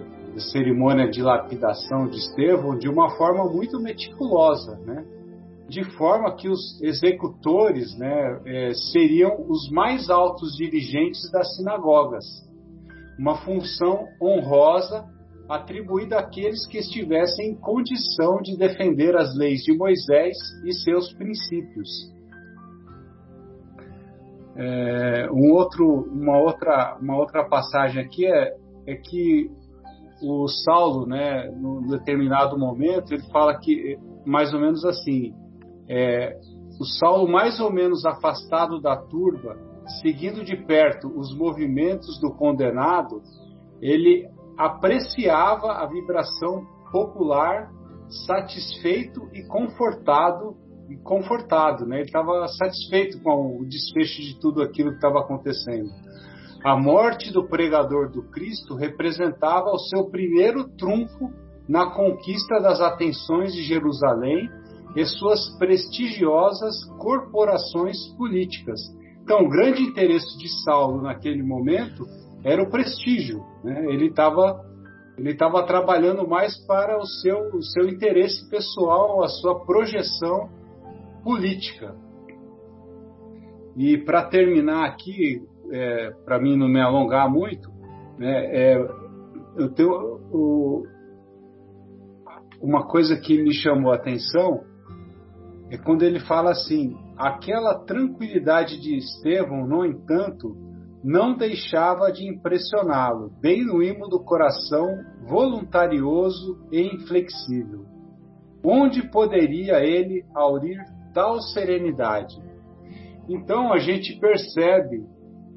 cerimônia 0.52 1.10
de 1.10 1.22
lapidação 1.22 2.08
de 2.08 2.18
Estevão, 2.18 2.78
de 2.78 2.88
uma 2.88 3.10
forma 3.16 3.44
muito 3.50 3.80
meticulosa, 3.80 4.76
né? 4.86 5.04
de 5.68 5.84
forma 5.96 6.34
que 6.34 6.48
os 6.48 6.80
executores 6.82 7.96
né, 7.96 8.40
é, 8.44 8.72
seriam 8.92 9.46
os 9.48 9.70
mais 9.70 10.10
altos 10.10 10.56
dirigentes 10.56 11.30
das 11.30 11.56
sinagogas, 11.56 12.24
uma 13.18 13.36
função 13.36 14.06
honrosa 14.20 15.04
atribuída 15.48 16.18
àqueles 16.18 16.66
que 16.66 16.78
estivessem 16.78 17.50
em 17.50 17.54
condição 17.54 18.40
de 18.42 18.56
defender 18.56 19.16
as 19.16 19.36
leis 19.36 19.60
de 19.62 19.76
Moisés 19.76 20.36
e 20.64 20.72
seus 20.72 21.12
princípios. 21.12 21.88
É, 24.56 25.28
um 25.32 25.52
outro, 25.52 25.86
uma, 26.12 26.38
outra, 26.38 26.98
uma 27.00 27.16
outra 27.16 27.48
passagem 27.48 28.02
aqui 28.02 28.26
é, 28.26 28.56
é 28.86 28.94
que 28.94 29.50
o 30.22 30.46
Saulo, 30.48 31.06
né, 31.06 31.50
num 31.50 31.86
determinado 31.86 32.58
momento, 32.58 33.12
ele 33.12 33.22
fala 33.30 33.58
que 33.58 33.98
mais 34.24 34.52
ou 34.52 34.60
menos 34.60 34.84
assim: 34.84 35.32
é, 35.88 36.38
o 36.78 36.84
Saulo, 36.84 37.30
mais 37.30 37.60
ou 37.60 37.72
menos 37.72 38.04
afastado 38.04 38.80
da 38.80 38.96
turba, 38.96 39.56
seguindo 40.02 40.44
de 40.44 40.56
perto 40.56 41.08
os 41.08 41.34
movimentos 41.34 42.20
do 42.20 42.32
condenado, 42.32 43.22
ele 43.80 44.28
apreciava 44.56 45.72
a 45.72 45.86
vibração 45.86 46.64
popular, 46.92 47.70
satisfeito 48.26 49.28
e 49.32 49.46
confortado 49.46 50.56
e 50.88 50.96
confortado, 50.96 51.86
né? 51.86 51.98
Ele 51.98 52.06
estava 52.06 52.46
satisfeito 52.48 53.22
com 53.22 53.58
o 53.58 53.64
desfecho 53.64 54.20
de 54.22 54.38
tudo 54.40 54.60
aquilo 54.60 54.90
que 54.90 54.96
estava 54.96 55.20
acontecendo. 55.20 55.88
A 56.62 56.76
morte 56.76 57.32
do 57.32 57.48
pregador 57.48 58.10
do 58.10 58.22
Cristo 58.30 58.74
representava 58.74 59.70
o 59.70 59.78
seu 59.78 60.10
primeiro 60.10 60.68
trunfo 60.76 61.30
na 61.66 61.90
conquista 61.90 62.60
das 62.60 62.80
atenções 62.82 63.54
de 63.54 63.62
Jerusalém 63.62 64.50
e 64.94 65.04
suas 65.06 65.56
prestigiosas 65.56 66.84
corporações 66.98 67.96
políticas. 68.18 68.78
Então, 69.22 69.44
o 69.44 69.48
grande 69.48 69.82
interesse 69.82 70.36
de 70.36 70.48
Saulo 70.64 71.00
naquele 71.00 71.42
momento 71.42 72.04
era 72.44 72.62
o 72.62 72.70
prestígio. 72.70 73.42
Né? 73.64 73.86
Ele 73.86 74.08
estava 74.08 74.68
ele 75.16 75.32
estava 75.32 75.62
trabalhando 75.66 76.26
mais 76.26 76.56
para 76.66 76.98
o 76.98 77.04
seu, 77.04 77.54
o 77.54 77.62
seu 77.62 77.88
interesse 77.88 78.48
pessoal, 78.48 79.22
a 79.22 79.28
sua 79.28 79.66
projeção 79.66 80.48
política. 81.22 81.94
E 83.76 83.98
para 83.98 84.24
terminar 84.24 84.86
aqui, 84.86 85.42
é, 85.70 86.10
para 86.24 86.40
mim 86.40 86.56
não 86.56 86.68
me 86.68 86.80
alongar 86.80 87.30
muito, 87.30 87.70
né, 88.18 88.46
é, 88.54 88.76
eu 89.56 89.70
tenho 89.72 89.90
o, 90.32 90.82
uma 92.60 92.86
coisa 92.86 93.16
que 93.16 93.42
me 93.42 93.52
chamou 93.54 93.92
a 93.92 93.96
atenção 93.96 94.64
é 95.70 95.78
quando 95.78 96.02
ele 96.02 96.20
fala 96.20 96.50
assim: 96.50 96.96
aquela 97.16 97.78
tranquilidade 97.84 98.80
de 98.80 98.96
Estevão, 98.96 99.66
no 99.66 99.84
entanto, 99.84 100.56
não 101.02 101.36
deixava 101.36 102.10
de 102.10 102.28
impressioná-lo, 102.28 103.30
bem 103.40 103.64
no 103.64 103.82
imo 103.82 104.08
do 104.08 104.22
coração 104.22 104.86
voluntarioso 105.26 106.58
e 106.70 106.82
inflexível. 106.82 107.84
Onde 108.62 109.08
poderia 109.10 109.82
ele 109.82 110.24
aurir 110.34 110.78
tal 111.14 111.40
serenidade? 111.40 112.36
Então 113.28 113.72
a 113.72 113.78
gente 113.78 114.18
percebe 114.18 115.06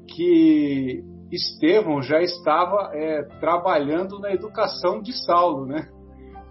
que 0.08 1.02
Estevão 1.30 2.02
já 2.02 2.20
estava 2.20 2.90
é, 2.92 3.22
trabalhando 3.40 4.18
na 4.18 4.32
educação 4.32 5.00
de 5.00 5.12
Saulo, 5.24 5.66
né? 5.66 5.88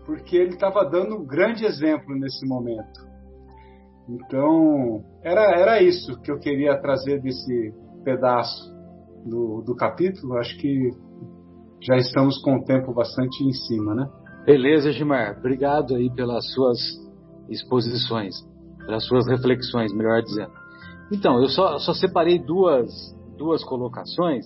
Porque 0.06 0.36
ele 0.36 0.54
estava 0.54 0.84
dando 0.84 1.16
um 1.16 1.26
grande 1.26 1.66
exemplo 1.66 2.16
nesse 2.16 2.46
momento. 2.48 3.14
Então, 4.10 5.04
era, 5.24 5.58
era 5.58 5.82
isso 5.82 6.20
que 6.22 6.32
eu 6.32 6.38
queria 6.38 6.80
trazer 6.82 7.22
desse 7.22 7.74
pedaço 8.04 8.74
do, 9.26 9.62
do 9.62 9.76
capítulo. 9.76 10.38
Acho 10.38 10.58
que 10.58 10.90
já 11.82 11.96
estamos 11.96 12.42
com 12.42 12.58
o 12.58 12.64
tempo 12.66 12.94
bastante 12.94 13.44
em 13.44 13.54
cima, 13.54 13.96
né? 13.96 14.10
Beleza, 14.46 14.92
Gilmar. 14.92 15.38
Obrigado 15.38 15.96
aí 15.96 16.14
pelas 16.14 16.52
suas 16.54 16.78
exposições, 17.50 18.36
pelas 18.86 19.06
suas 19.06 19.26
reflexões, 19.28 19.94
melhor 19.94 20.22
dizendo. 20.22 20.52
Então, 21.12 21.42
eu 21.42 21.48
só, 21.48 21.78
só 21.78 21.94
separei 21.94 22.40
duas, 22.40 22.90
duas 23.38 23.64
colocações. 23.64 24.46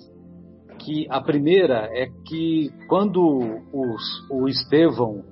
Que 0.80 1.08
a 1.10 1.20
primeira 1.20 1.90
é 1.92 2.08
que 2.26 2.70
quando 2.88 3.20
os, 3.74 4.30
o 4.30 4.48
Estevão 4.48 5.24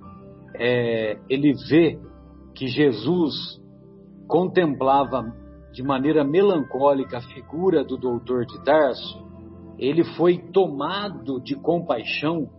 é, 0.56 1.18
ele 1.30 1.54
vê 1.70 2.00
que 2.56 2.68
Jesus 2.68 3.62
contemplava 4.28 5.24
de 5.72 5.84
maneira 5.84 6.24
melancólica 6.24 7.18
a 7.18 7.22
figura 7.22 7.84
do 7.84 7.98
doutor 7.98 8.46
de 8.46 8.64
Tarso, 8.64 9.24
ele 9.78 10.04
foi 10.16 10.38
tomado 10.38 11.40
de 11.42 11.56
compaixão 11.56 12.50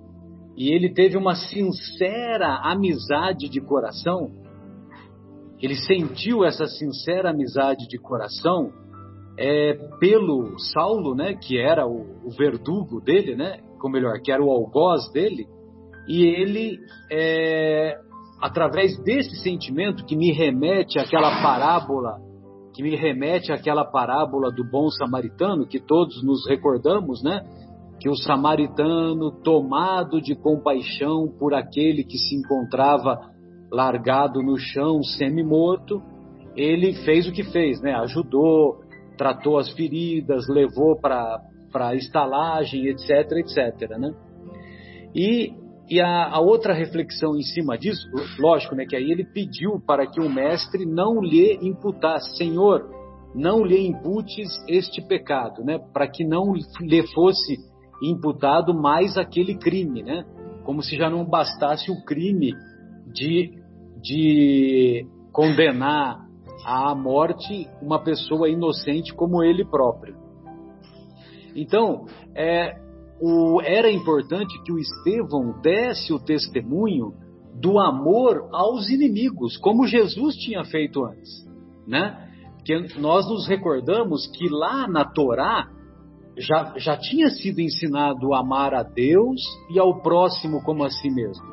e 0.57 0.70
ele 0.72 0.92
teve 0.92 1.16
uma 1.16 1.34
sincera 1.34 2.61
amizade 2.62 3.49
de 3.49 3.61
coração. 3.61 4.30
Ele 5.61 5.74
sentiu 5.74 6.44
essa 6.44 6.66
sincera 6.66 7.30
amizade 7.30 7.88
de 7.88 7.99
coração 7.99 8.70
é, 9.39 9.74
pelo 10.01 10.59
Saulo, 10.59 11.14
né, 11.14 11.34
que 11.34 11.59
era 11.59 11.87
o, 11.87 12.07
o, 12.24 12.30
verdugo 12.37 13.01
dele, 13.01 13.37
né, 13.37 13.59
ou 13.82 13.91
melhor, 13.91 14.20
que 14.22 14.32
era 14.32 14.43
o 14.43 14.51
algoz 14.51 15.11
dele, 15.12 15.47
e 16.09 16.24
ele, 16.24 16.78
é, 17.11 17.97
através 18.41 18.99
desse 19.03 19.37
sentimento 19.43 20.05
que 20.05 20.16
me 20.16 20.32
remete 20.32 20.99
àquela 20.99 21.43
parábola 21.43 22.26
que 22.76 22.82
me 22.82 22.95
remete 22.95 23.51
àquela 23.51 23.87
parábola 23.87 24.53
do 24.53 24.62
bom 24.62 24.91
samaritano, 24.91 25.66
que 25.66 25.80
todos 25.80 26.22
nos 26.22 26.47
recordamos, 26.47 27.22
né? 27.22 27.41
Que 27.99 28.07
o 28.07 28.14
samaritano, 28.14 29.32
tomado 29.43 30.20
de 30.20 30.37
compaixão 30.37 31.26
por 31.39 31.55
aquele 31.55 32.05
que 32.05 32.18
se 32.18 32.37
encontrava 32.37 33.18
largado 33.72 34.43
no 34.43 34.59
chão, 34.59 35.03
semi-morto, 35.03 36.03
ele 36.55 36.93
fez 37.03 37.26
o 37.26 37.32
que 37.32 37.45
fez, 37.45 37.80
né? 37.80 37.95
Ajudou, 37.95 38.80
tratou 39.16 39.58
as 39.58 39.70
feridas, 39.70 40.48
levou 40.48 40.98
para 41.00 41.40
a 41.74 41.94
estalagem, 41.94 42.86
etc, 42.86 43.32
etc, 43.32 43.90
né? 43.98 44.10
E 45.14 45.52
e 45.88 46.00
a, 46.00 46.30
a, 46.30 46.40
outra 46.40 46.74
reflexão 46.74 47.36
em 47.36 47.42
cima 47.42 47.78
disso, 47.78 48.08
lógico, 48.40 48.74
né, 48.74 48.84
que 48.84 48.96
aí 48.96 49.08
ele 49.08 49.24
pediu 49.24 49.80
para 49.86 50.04
que 50.06 50.20
o 50.20 50.28
mestre 50.28 50.84
não 50.84 51.20
lhe 51.20 51.56
imputasse, 51.62 52.36
Senhor, 52.36 52.90
não 53.34 53.64
lhe 53.64 53.86
imputes 53.86 54.48
este 54.68 55.00
pecado, 55.00 55.62
né, 55.62 55.78
para 55.92 56.08
que 56.08 56.24
não 56.24 56.54
lhe 56.80 57.06
fosse 57.14 57.56
imputado 58.02 58.74
mais 58.74 59.16
aquele 59.16 59.56
crime, 59.56 60.02
né, 60.02 60.24
como 60.64 60.82
se 60.82 60.96
já 60.96 61.08
não 61.08 61.24
bastasse 61.24 61.88
o 61.88 62.04
crime 62.04 62.52
de, 63.06 63.52
de 64.02 65.06
condenar 65.32 66.25
à 66.64 66.94
morte 66.94 67.68
uma 67.82 68.02
pessoa 68.02 68.48
inocente 68.48 69.14
como 69.14 69.42
ele 69.42 69.64
próprio. 69.64 70.16
Então, 71.54 72.07
é, 72.34 72.74
o, 73.20 73.61
era 73.62 73.90
importante 73.90 74.62
que 74.62 74.72
o 74.72 74.78
Estevão 74.78 75.61
desse 75.61 76.12
o 76.12 76.18
testemunho 76.18 77.14
do 77.54 77.78
amor 77.78 78.48
aos 78.52 78.90
inimigos, 78.90 79.57
como 79.57 79.86
Jesus 79.86 80.36
tinha 80.36 80.62
feito 80.64 81.04
antes, 81.04 81.30
né? 81.86 82.24
Que 82.64 82.98
nós 82.98 83.26
nos 83.28 83.46
recordamos 83.46 84.26
que 84.26 84.48
lá 84.50 84.86
na 84.86 85.04
Torá 85.04 85.68
já, 86.36 86.74
já 86.76 86.96
tinha 86.96 87.30
sido 87.30 87.61
ensinado 87.61 88.34
a 88.34 88.40
amar 88.40 88.74
a 88.74 88.82
Deus 88.82 89.40
e 89.70 89.78
ao 89.78 90.02
próximo 90.02 90.62
como 90.62 90.84
a 90.84 90.90
si 90.90 91.09
mesmo, 91.09 91.46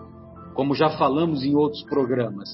como 0.54 0.76
já 0.76 0.90
falamos 0.98 1.44
em 1.44 1.56
outros 1.56 1.84
programas. 1.84 2.50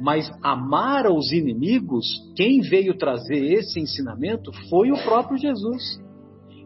Mas 0.00 0.30
amar 0.42 1.06
aos 1.06 1.30
inimigos, 1.32 2.04
quem 2.36 2.60
veio 2.60 2.96
trazer 2.96 3.44
esse 3.54 3.80
ensinamento 3.80 4.50
foi 4.68 4.90
o 4.90 5.02
próprio 5.04 5.38
Jesus. 5.38 6.02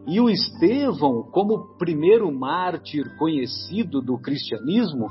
E 0.07 0.19
o 0.19 0.29
Estevão, 0.29 1.23
como 1.31 1.77
primeiro 1.77 2.31
mártir 2.31 3.05
conhecido 3.17 4.01
do 4.01 4.17
cristianismo, 4.17 5.07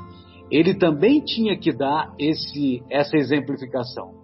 ele 0.51 0.73
também 0.73 1.21
tinha 1.23 1.57
que 1.57 1.71
dar 1.71 2.13
esse, 2.19 2.83
essa 2.89 3.15
exemplificação. 3.15 4.19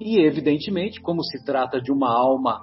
E, 0.00 0.20
evidentemente, 0.20 1.00
como 1.00 1.22
se 1.22 1.44
trata 1.44 1.80
de 1.80 1.90
uma 1.90 2.12
alma 2.12 2.60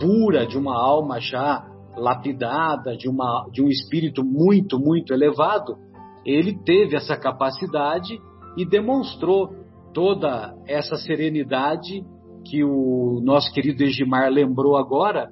pura, 0.00 0.46
de 0.46 0.56
uma 0.56 0.76
alma 0.76 1.20
já 1.20 1.64
lapidada, 1.96 2.96
de, 2.96 3.08
uma, 3.08 3.46
de 3.52 3.62
um 3.62 3.68
espírito 3.68 4.24
muito, 4.24 4.78
muito 4.78 5.12
elevado, 5.12 5.76
ele 6.24 6.56
teve 6.64 6.96
essa 6.96 7.16
capacidade 7.16 8.18
e 8.56 8.64
demonstrou 8.64 9.50
toda 9.92 10.54
essa 10.66 10.96
serenidade 10.96 12.04
que 12.44 12.64
o 12.64 13.20
nosso 13.22 13.52
querido 13.52 13.82
Egimar 13.82 14.30
lembrou 14.30 14.76
agora, 14.76 15.28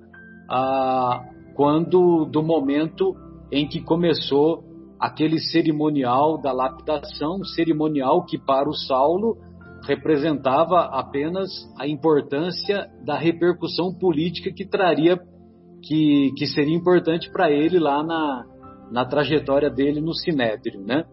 ah, 0.50 1.22
quando 1.54 2.26
do 2.26 2.42
momento 2.42 3.14
em 3.50 3.66
que 3.66 3.80
começou 3.80 4.64
aquele 5.00 5.38
cerimonial 5.38 6.40
da 6.40 6.52
lapidação, 6.52 7.42
cerimonial 7.54 8.24
que 8.24 8.38
para 8.38 8.68
o 8.68 8.74
Saulo 8.74 9.36
representava 9.86 10.80
apenas 10.92 11.48
a 11.78 11.86
importância 11.86 12.86
da 13.04 13.16
repercussão 13.16 13.94
política 13.94 14.50
que 14.52 14.66
traria, 14.66 15.18
que, 15.82 16.32
que 16.36 16.46
seria 16.46 16.74
importante 16.74 17.30
para 17.30 17.50
ele 17.50 17.78
lá 17.78 18.02
na, 18.02 18.44
na 18.90 19.04
trajetória 19.04 19.70
dele 19.70 20.00
no 20.00 20.14
Sinédrio, 20.14 20.80
né? 20.80 21.04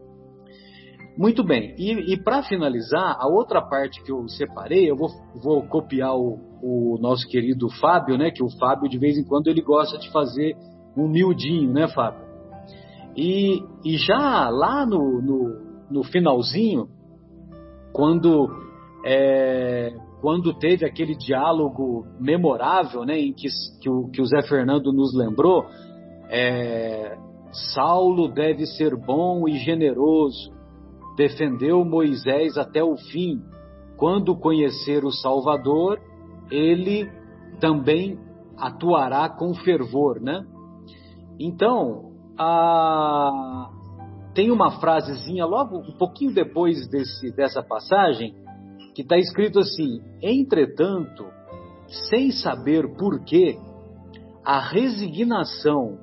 Muito 1.16 1.44
bem, 1.44 1.76
e, 1.78 2.14
e 2.14 2.18
para 2.18 2.42
finalizar, 2.42 3.16
a 3.20 3.28
outra 3.28 3.62
parte 3.62 4.04
que 4.04 4.12
eu 4.12 4.28
separei, 4.28 4.90
eu 4.90 4.96
vou, 4.96 5.10
vou 5.36 5.62
copiar 5.62 6.16
o, 6.16 6.40
o, 6.62 6.98
nosso 7.00 7.28
querido 7.28 7.70
Fábio, 7.70 8.18
né? 8.18 8.32
Que 8.32 8.44
o 8.44 8.50
Fábio, 8.58 8.90
de 8.90 8.98
vez 8.98 9.18
em 9.18 9.24
quando, 9.24 9.48
ele 9.48 9.62
gosta 9.62 10.00
de 10.00 10.12
fazer 10.12 10.56
um 10.98 11.08
miudinho, 11.08 11.72
né, 11.72 11.88
Fábio? 11.88 12.24
E, 13.16 13.64
e 13.86 13.96
já 13.98 14.50
lá 14.50 14.88
no, 14.88 15.22
no, 15.22 15.62
no 15.92 16.04
finalzinho, 16.04 16.88
quando, 17.92 18.50
é, 19.06 19.96
quando 20.20 20.52
teve 20.58 20.84
aquele 20.84 21.16
diálogo 21.16 22.08
memorável, 22.20 23.06
né, 23.06 23.20
em 23.20 23.34
que, 23.34 23.48
que, 23.80 23.88
o, 23.88 24.10
que 24.10 24.20
o 24.20 24.26
Zé 24.26 24.42
Fernando 24.42 24.92
nos 24.92 25.16
lembrou, 25.16 25.68
é, 26.28 27.16
Saulo 27.52 28.28
deve 28.28 28.66
ser 28.66 28.96
bom 28.96 29.48
e 29.48 29.60
generoso, 29.60 30.52
defendeu 31.16 31.84
Moisés 31.84 32.58
até 32.58 32.84
o 32.84 32.96
fim. 32.96 33.42
Quando 33.98 34.36
conhecer 34.36 35.04
o 35.06 35.12
Salvador, 35.12 36.00
ele 36.52 37.10
também 37.60 38.20
atuará 38.58 39.30
com 39.30 39.54
fervor, 39.54 40.20
né? 40.20 40.46
Então, 41.40 42.12
a... 42.38 43.70
tem 44.34 44.52
uma 44.52 44.80
frasezinha 44.80 45.46
logo 45.46 45.78
um 45.78 45.98
pouquinho 45.98 46.34
depois 46.34 46.88
desse, 46.90 47.32
dessa 47.36 47.64
passagem 47.64 48.36
que 48.96 49.02
está 49.02 49.18
escrito 49.18 49.60
assim: 49.60 50.02
Entretanto, 50.22 51.26
sem 52.10 52.32
saber 52.32 52.96
por 52.98 53.24
quê, 53.24 53.58
a 54.44 54.60
resignação 54.60 55.98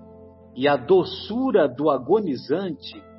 e 0.57 0.67
a 0.67 0.77
doçura 0.77 1.69
do 1.69 1.91
agonizante 1.91 3.10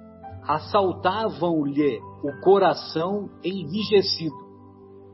assaltavam-lhe 0.48 2.00
o 2.24 2.42
coração 2.42 3.30
enrijecido. 3.44 4.36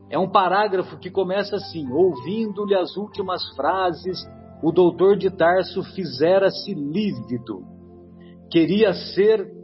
É 0.09 0.17
um 0.17 0.30
parágrafo 0.30 0.97
que 0.97 1.09
começa 1.09 1.55
assim: 1.55 1.91
ouvindo-lhe 1.91 2.75
as 2.75 2.95
últimas 2.95 3.43
frases, 3.55 4.17
o 4.63 4.71
doutor 4.71 5.17
de 5.17 5.30
Tarso 5.30 5.84
fizera-se 5.84 6.73
lívido. 6.73 7.63
Queria 8.49 8.93
ser 8.93 9.57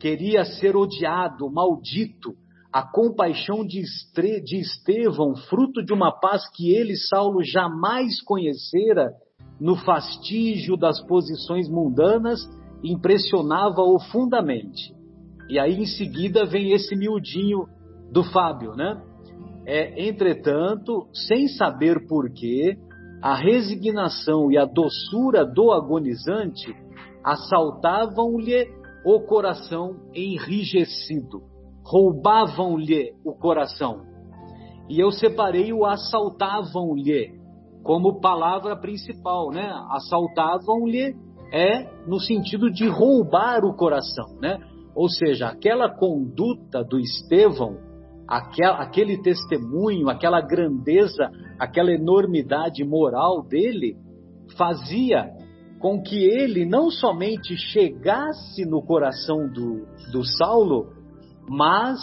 queria 0.00 0.44
ser 0.44 0.76
odiado, 0.76 1.48
maldito. 1.48 2.34
A 2.72 2.82
compaixão 2.82 3.64
de, 3.64 3.80
Estre, 3.80 4.42
de 4.42 4.58
Estevão, 4.58 5.36
fruto 5.48 5.84
de 5.84 5.92
uma 5.92 6.10
paz 6.10 6.42
que 6.56 6.74
ele, 6.74 6.96
Saulo, 6.96 7.44
jamais 7.44 8.20
conhecera, 8.22 9.12
no 9.60 9.76
fastígio 9.76 10.76
das 10.76 11.00
posições 11.06 11.68
mundanas, 11.68 12.40
impressionava-o 12.82 13.98
fundamente. 14.10 14.94
E 15.48 15.58
aí 15.58 15.74
em 15.74 15.86
seguida 15.86 16.44
vem 16.44 16.72
esse 16.72 16.96
miudinho 16.96 17.66
do 18.10 18.24
Fábio, 18.24 18.74
né? 18.74 19.00
É, 19.64 20.08
entretanto, 20.08 21.06
sem 21.12 21.46
saber 21.48 22.06
porquê, 22.08 22.76
a 23.22 23.36
resignação 23.36 24.50
e 24.50 24.58
a 24.58 24.64
doçura 24.64 25.44
do 25.44 25.70
agonizante 25.70 26.74
assaltavam-lhe 27.24 28.66
o 29.04 29.20
coração 29.20 29.96
enrijecido, 30.12 31.42
roubavam-lhe 31.84 33.12
o 33.24 33.32
coração. 33.32 34.02
E 34.88 34.98
eu 34.98 35.12
separei 35.12 35.72
o 35.72 35.84
assaltavam-lhe 35.84 37.40
como 37.84 38.20
palavra 38.20 38.76
principal, 38.76 39.50
né? 39.50 39.72
Assaltavam-lhe 39.90 41.14
é 41.52 41.86
no 42.06 42.18
sentido 42.18 42.70
de 42.70 42.88
roubar 42.88 43.62
o 43.64 43.74
coração, 43.74 44.38
né? 44.40 44.58
Ou 44.94 45.08
seja, 45.08 45.48
aquela 45.48 45.90
conduta 45.90 46.82
do 46.82 46.98
Estevão, 46.98 47.76
aquele 48.26 49.20
testemunho, 49.20 50.08
aquela 50.08 50.40
grandeza, 50.40 51.30
aquela 51.58 51.92
enormidade 51.92 52.82
moral 52.84 53.42
dele, 53.42 53.96
fazia 54.56 55.30
com 55.78 56.00
que 56.00 56.24
ele 56.24 56.64
não 56.64 56.90
somente 56.90 57.56
chegasse 57.56 58.64
no 58.64 58.82
coração 58.82 59.48
do, 59.48 59.84
do 60.12 60.24
Saulo, 60.24 60.90
mas 61.48 61.98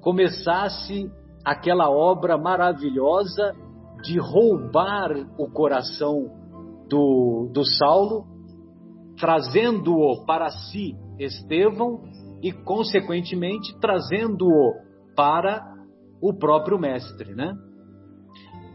começasse 0.00 1.10
aquela 1.44 1.90
obra 1.90 2.38
maravilhosa 2.38 3.52
de 4.02 4.18
roubar 4.18 5.10
o 5.38 5.50
coração 5.50 6.30
do, 6.88 7.50
do 7.52 7.64
Saulo 7.64 8.35
trazendo-o 9.18 10.24
para 10.24 10.50
si, 10.50 10.94
Estevão, 11.18 12.02
e 12.42 12.52
consequentemente 12.52 13.78
trazendo-o 13.80 14.74
para 15.16 15.74
o 16.20 16.34
próprio 16.34 16.78
mestre, 16.78 17.34
né? 17.34 17.54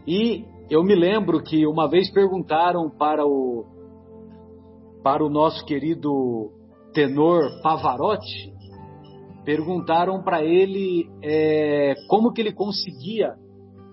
E 0.08 0.44
eu 0.70 0.84
me 0.84 0.96
lembro 0.96 1.42
que 1.44 1.66
uma 1.68 1.88
vez 1.88 2.12
perguntaram 2.12 2.90
para 2.90 3.26
o 3.26 3.66
para 5.04 5.26
o 5.26 5.30
nosso 5.30 5.66
querido 5.66 6.52
tenor 6.94 7.42
Pavarotti, 7.64 8.54
perguntaram 9.44 10.22
para 10.22 10.44
ele 10.44 11.10
é, 11.24 11.96
como 12.08 12.32
que 12.32 12.42
ele 12.42 12.54
conseguia 12.54 13.34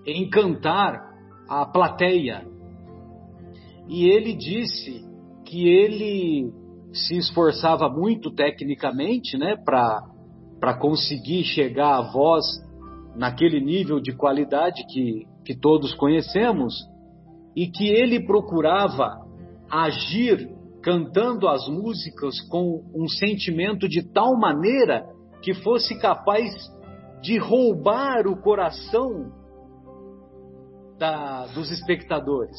encantar 0.05 0.99
a 1.47 1.65
plateia. 1.65 2.45
E 3.87 4.07
ele 4.07 4.33
disse 4.35 5.03
que 5.49 5.67
ele 5.67 6.53
se 6.93 7.17
esforçava 7.17 7.89
muito 7.89 8.29
tecnicamente, 8.29 9.35
né, 9.35 9.55
para 9.65 10.77
conseguir 10.79 11.43
chegar 11.43 11.97
à 11.97 12.11
voz 12.11 12.45
naquele 13.15 13.59
nível 13.59 13.99
de 13.99 14.15
qualidade 14.15 14.85
que, 14.87 15.25
que 15.43 15.59
todos 15.59 15.93
conhecemos, 15.95 16.75
e 17.55 17.67
que 17.67 17.89
ele 17.89 18.25
procurava 18.25 19.25
agir 19.69 20.49
cantando 20.83 21.47
as 21.47 21.67
músicas 21.67 22.39
com 22.47 22.83
um 22.93 23.07
sentimento 23.07 23.89
de 23.89 24.03
tal 24.13 24.37
maneira 24.37 25.03
que 25.41 25.55
fosse 25.55 25.99
capaz 25.99 26.53
de 27.21 27.37
roubar 27.39 28.27
o 28.27 28.39
coração 28.39 29.31
da, 30.97 31.47
dos 31.47 31.71
espectadores. 31.71 32.55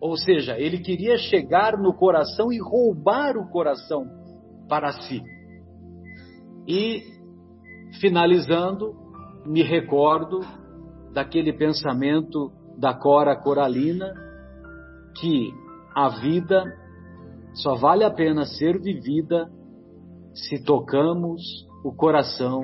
Ou 0.00 0.16
seja, 0.16 0.58
ele 0.58 0.78
queria 0.78 1.18
chegar 1.18 1.76
no 1.76 1.92
coração 1.92 2.50
e 2.50 2.58
roubar 2.58 3.36
o 3.36 3.50
coração 3.50 4.06
para 4.68 4.92
si. 4.92 5.20
E, 6.66 7.02
finalizando, 8.00 8.94
me 9.44 9.62
recordo 9.62 10.40
daquele 11.12 11.52
pensamento 11.52 12.50
da 12.78 12.94
Cora 12.94 13.36
Coralina 13.36 14.14
que 15.20 15.52
a 15.94 16.08
vida 16.20 16.64
só 17.54 17.74
vale 17.74 18.04
a 18.04 18.10
pena 18.10 18.44
ser 18.44 18.80
vivida 18.80 19.50
se 20.32 20.62
tocamos 20.64 21.42
o 21.84 21.92
coração 21.92 22.62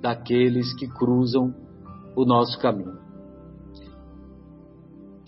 daqueles 0.00 0.74
que 0.74 0.86
cruzam 0.86 1.54
o 2.16 2.24
nosso 2.24 2.58
caminho. 2.60 3.09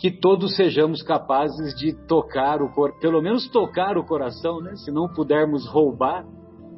Que 0.02 0.10
todos 0.10 0.56
sejamos 0.56 1.00
capazes 1.00 1.76
de 1.76 1.92
tocar 2.08 2.60
o 2.60 2.72
pelo 3.00 3.22
menos 3.22 3.48
tocar 3.48 3.96
o 3.96 4.04
coração, 4.04 4.60
né? 4.60 4.74
Se 4.74 4.90
não 4.90 5.06
pudermos 5.06 5.64
roubar, 5.68 6.26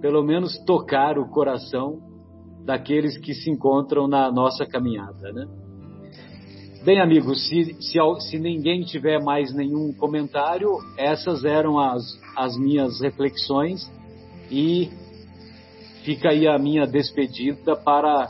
pelo 0.03 0.23
menos 0.23 0.59
tocar 0.67 1.19
o 1.19 1.27
coração 1.31 2.03
daqueles 2.67 3.17
que 3.17 3.33
se 3.33 3.51
encontram 3.51 4.07
na 4.07 4.31
nossa 4.31 4.67
caminhada, 4.67 5.33
né? 5.33 5.47
Bem, 6.85 7.01
amigos, 7.01 7.49
se, 7.49 7.73
se, 7.81 7.99
se, 8.29 8.39
ninguém 8.39 8.83
tiver 8.83 9.19
mais 9.19 9.55
nenhum 9.55 9.95
comentário, 9.95 10.69
essas 10.99 11.47
eram 11.47 11.79
as, 11.79 12.03
as 12.37 12.59
minhas 12.59 13.01
reflexões 13.01 13.91
e 14.51 14.91
fica 16.05 16.29
aí 16.29 16.47
a 16.47 16.59
minha 16.59 16.87
despedida 16.87 17.75
para, 17.75 18.29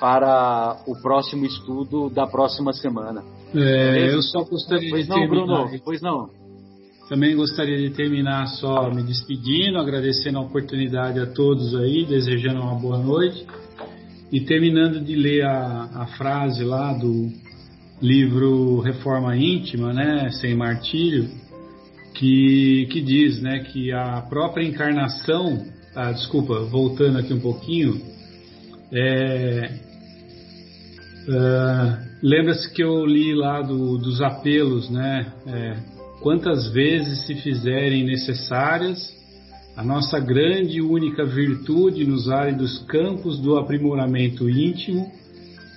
para 0.00 0.82
o 0.84 1.00
próximo 1.00 1.46
estudo 1.46 2.10
da 2.10 2.26
próxima 2.26 2.72
semana. 2.72 3.33
É, 3.54 4.12
eu 4.12 4.22
só 4.22 4.42
gostaria 4.44 4.90
pois 4.90 5.04
de 5.04 5.10
não, 5.10 5.16
terminar. 5.16 5.64
Bruno, 5.64 5.80
pois 5.84 6.02
não. 6.02 6.30
Também 7.08 7.36
gostaria 7.36 7.76
de 7.76 7.90
terminar 7.90 8.46
só 8.46 8.90
me 8.90 9.02
despedindo, 9.02 9.78
agradecendo 9.78 10.38
a 10.38 10.42
oportunidade 10.42 11.20
a 11.20 11.26
todos 11.26 11.74
aí, 11.76 12.04
desejando 12.06 12.60
uma 12.60 12.74
boa 12.74 12.98
noite 12.98 13.46
e 14.32 14.40
terminando 14.40 15.04
de 15.04 15.14
ler 15.14 15.44
a, 15.44 15.90
a 15.94 16.06
frase 16.16 16.64
lá 16.64 16.92
do 16.94 17.30
livro 18.00 18.80
Reforma 18.80 19.36
Íntima, 19.36 19.92
né, 19.92 20.30
sem 20.30 20.54
martírio, 20.54 21.28
que, 22.14 22.86
que 22.90 23.00
diz, 23.00 23.40
né, 23.40 23.60
que 23.60 23.92
a 23.92 24.22
própria 24.22 24.64
encarnação, 24.64 25.64
ah, 25.94 26.10
desculpa, 26.10 26.60
voltando 26.64 27.18
aqui 27.18 27.32
um 27.32 27.40
pouquinho, 27.40 28.00
é, 28.92 29.70
uh, 31.28 32.03
lembra-se 32.24 32.72
que 32.72 32.82
eu 32.82 33.04
li 33.04 33.34
lá 33.34 33.60
do, 33.60 33.98
dos 33.98 34.22
apelos, 34.22 34.88
né, 34.88 35.30
é, 35.46 35.76
quantas 36.22 36.72
vezes 36.72 37.26
se 37.26 37.34
fizerem 37.34 38.02
necessárias, 38.02 39.14
a 39.76 39.84
nossa 39.84 40.18
grande 40.18 40.78
e 40.78 40.80
única 40.80 41.26
virtude 41.26 42.06
nos 42.06 42.30
áridos 42.30 42.78
campos 42.86 43.38
do 43.38 43.58
aprimoramento 43.58 44.48
íntimo 44.48 45.12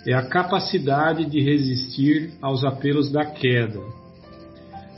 é 0.06 0.14
a 0.14 0.26
capacidade 0.30 1.26
de 1.26 1.42
resistir 1.42 2.32
aos 2.42 2.64
apelos 2.64 3.12
da 3.12 3.26
queda, 3.26 3.82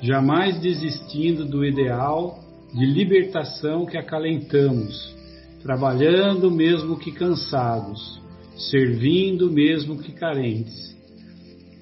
jamais 0.04 0.60
desistindo 0.60 1.46
do 1.46 1.66
ideal 1.66 2.38
de 2.72 2.86
libertação 2.86 3.88
que 3.88 3.98
acalentamos, 3.98 5.16
trabalhando 5.64 6.52
mesmo 6.52 7.00
que 7.00 7.12
cansados, 7.12 8.22
servindo 8.70 9.50
mesmo 9.50 9.98
que 9.98 10.12
carentes, 10.12 10.99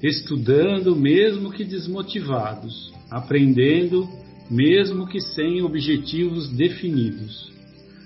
estudando 0.02 0.96
mesmo 0.96 1.52
que 1.52 1.64
desmotivados, 1.64 2.94
aprendendo 3.10 4.08
mesmo 4.50 5.08
que 5.08 5.20
sem 5.20 5.62
objetivos 5.62 6.50
definidos. 6.50 7.52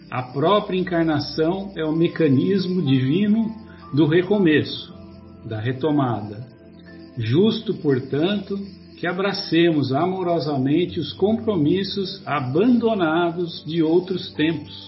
A 0.10 0.24
própria 0.24 0.78
encarnação 0.78 1.72
é 1.76 1.86
o 1.86 1.96
mecanismo 1.96 2.82
divino 2.82 3.56
do 3.94 4.06
recomeço, 4.06 4.94
da 5.46 5.60
retomada. 5.60 6.48
Justo, 7.18 7.74
portanto, 7.76 8.60
que 8.98 9.08
abracemos 9.08 9.92
amorosamente 9.92 11.00
os 11.00 11.14
compromissos 11.14 12.22
abandonados 12.26 13.64
de 13.66 13.82
outros 13.82 14.32
tempos 14.34 14.88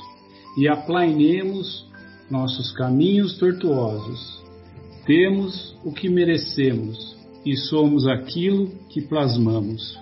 e 0.58 0.68
aplainemos 0.68 1.88
nossos 2.30 2.72
caminhos 2.72 3.38
tortuosos. 3.38 4.43
Temos 5.06 5.76
o 5.84 5.92
que 5.92 6.10
merecemos 6.10 7.18
e 7.46 7.58
somos 7.58 8.08
aquilo 8.08 8.68
que 8.90 9.02
plasmamos. 9.02 10.00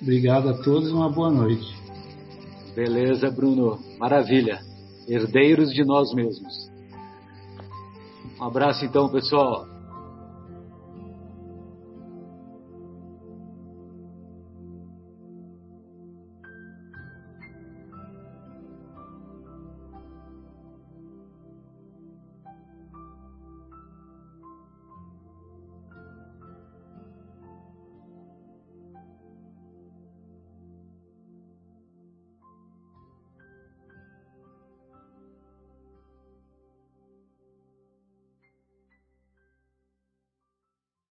Obrigado 0.00 0.48
a 0.48 0.62
todos 0.62 0.92
uma 0.92 1.10
boa 1.10 1.30
noite. 1.30 1.66
Beleza, 2.76 3.28
Bruno. 3.28 3.78
Maravilha. 3.98 4.60
Herdeiros 5.08 5.72
de 5.72 5.84
nós 5.84 6.14
mesmos. 6.14 6.70
Um 8.40 8.44
abraço 8.44 8.84
então, 8.84 9.08
pessoal. 9.08 9.66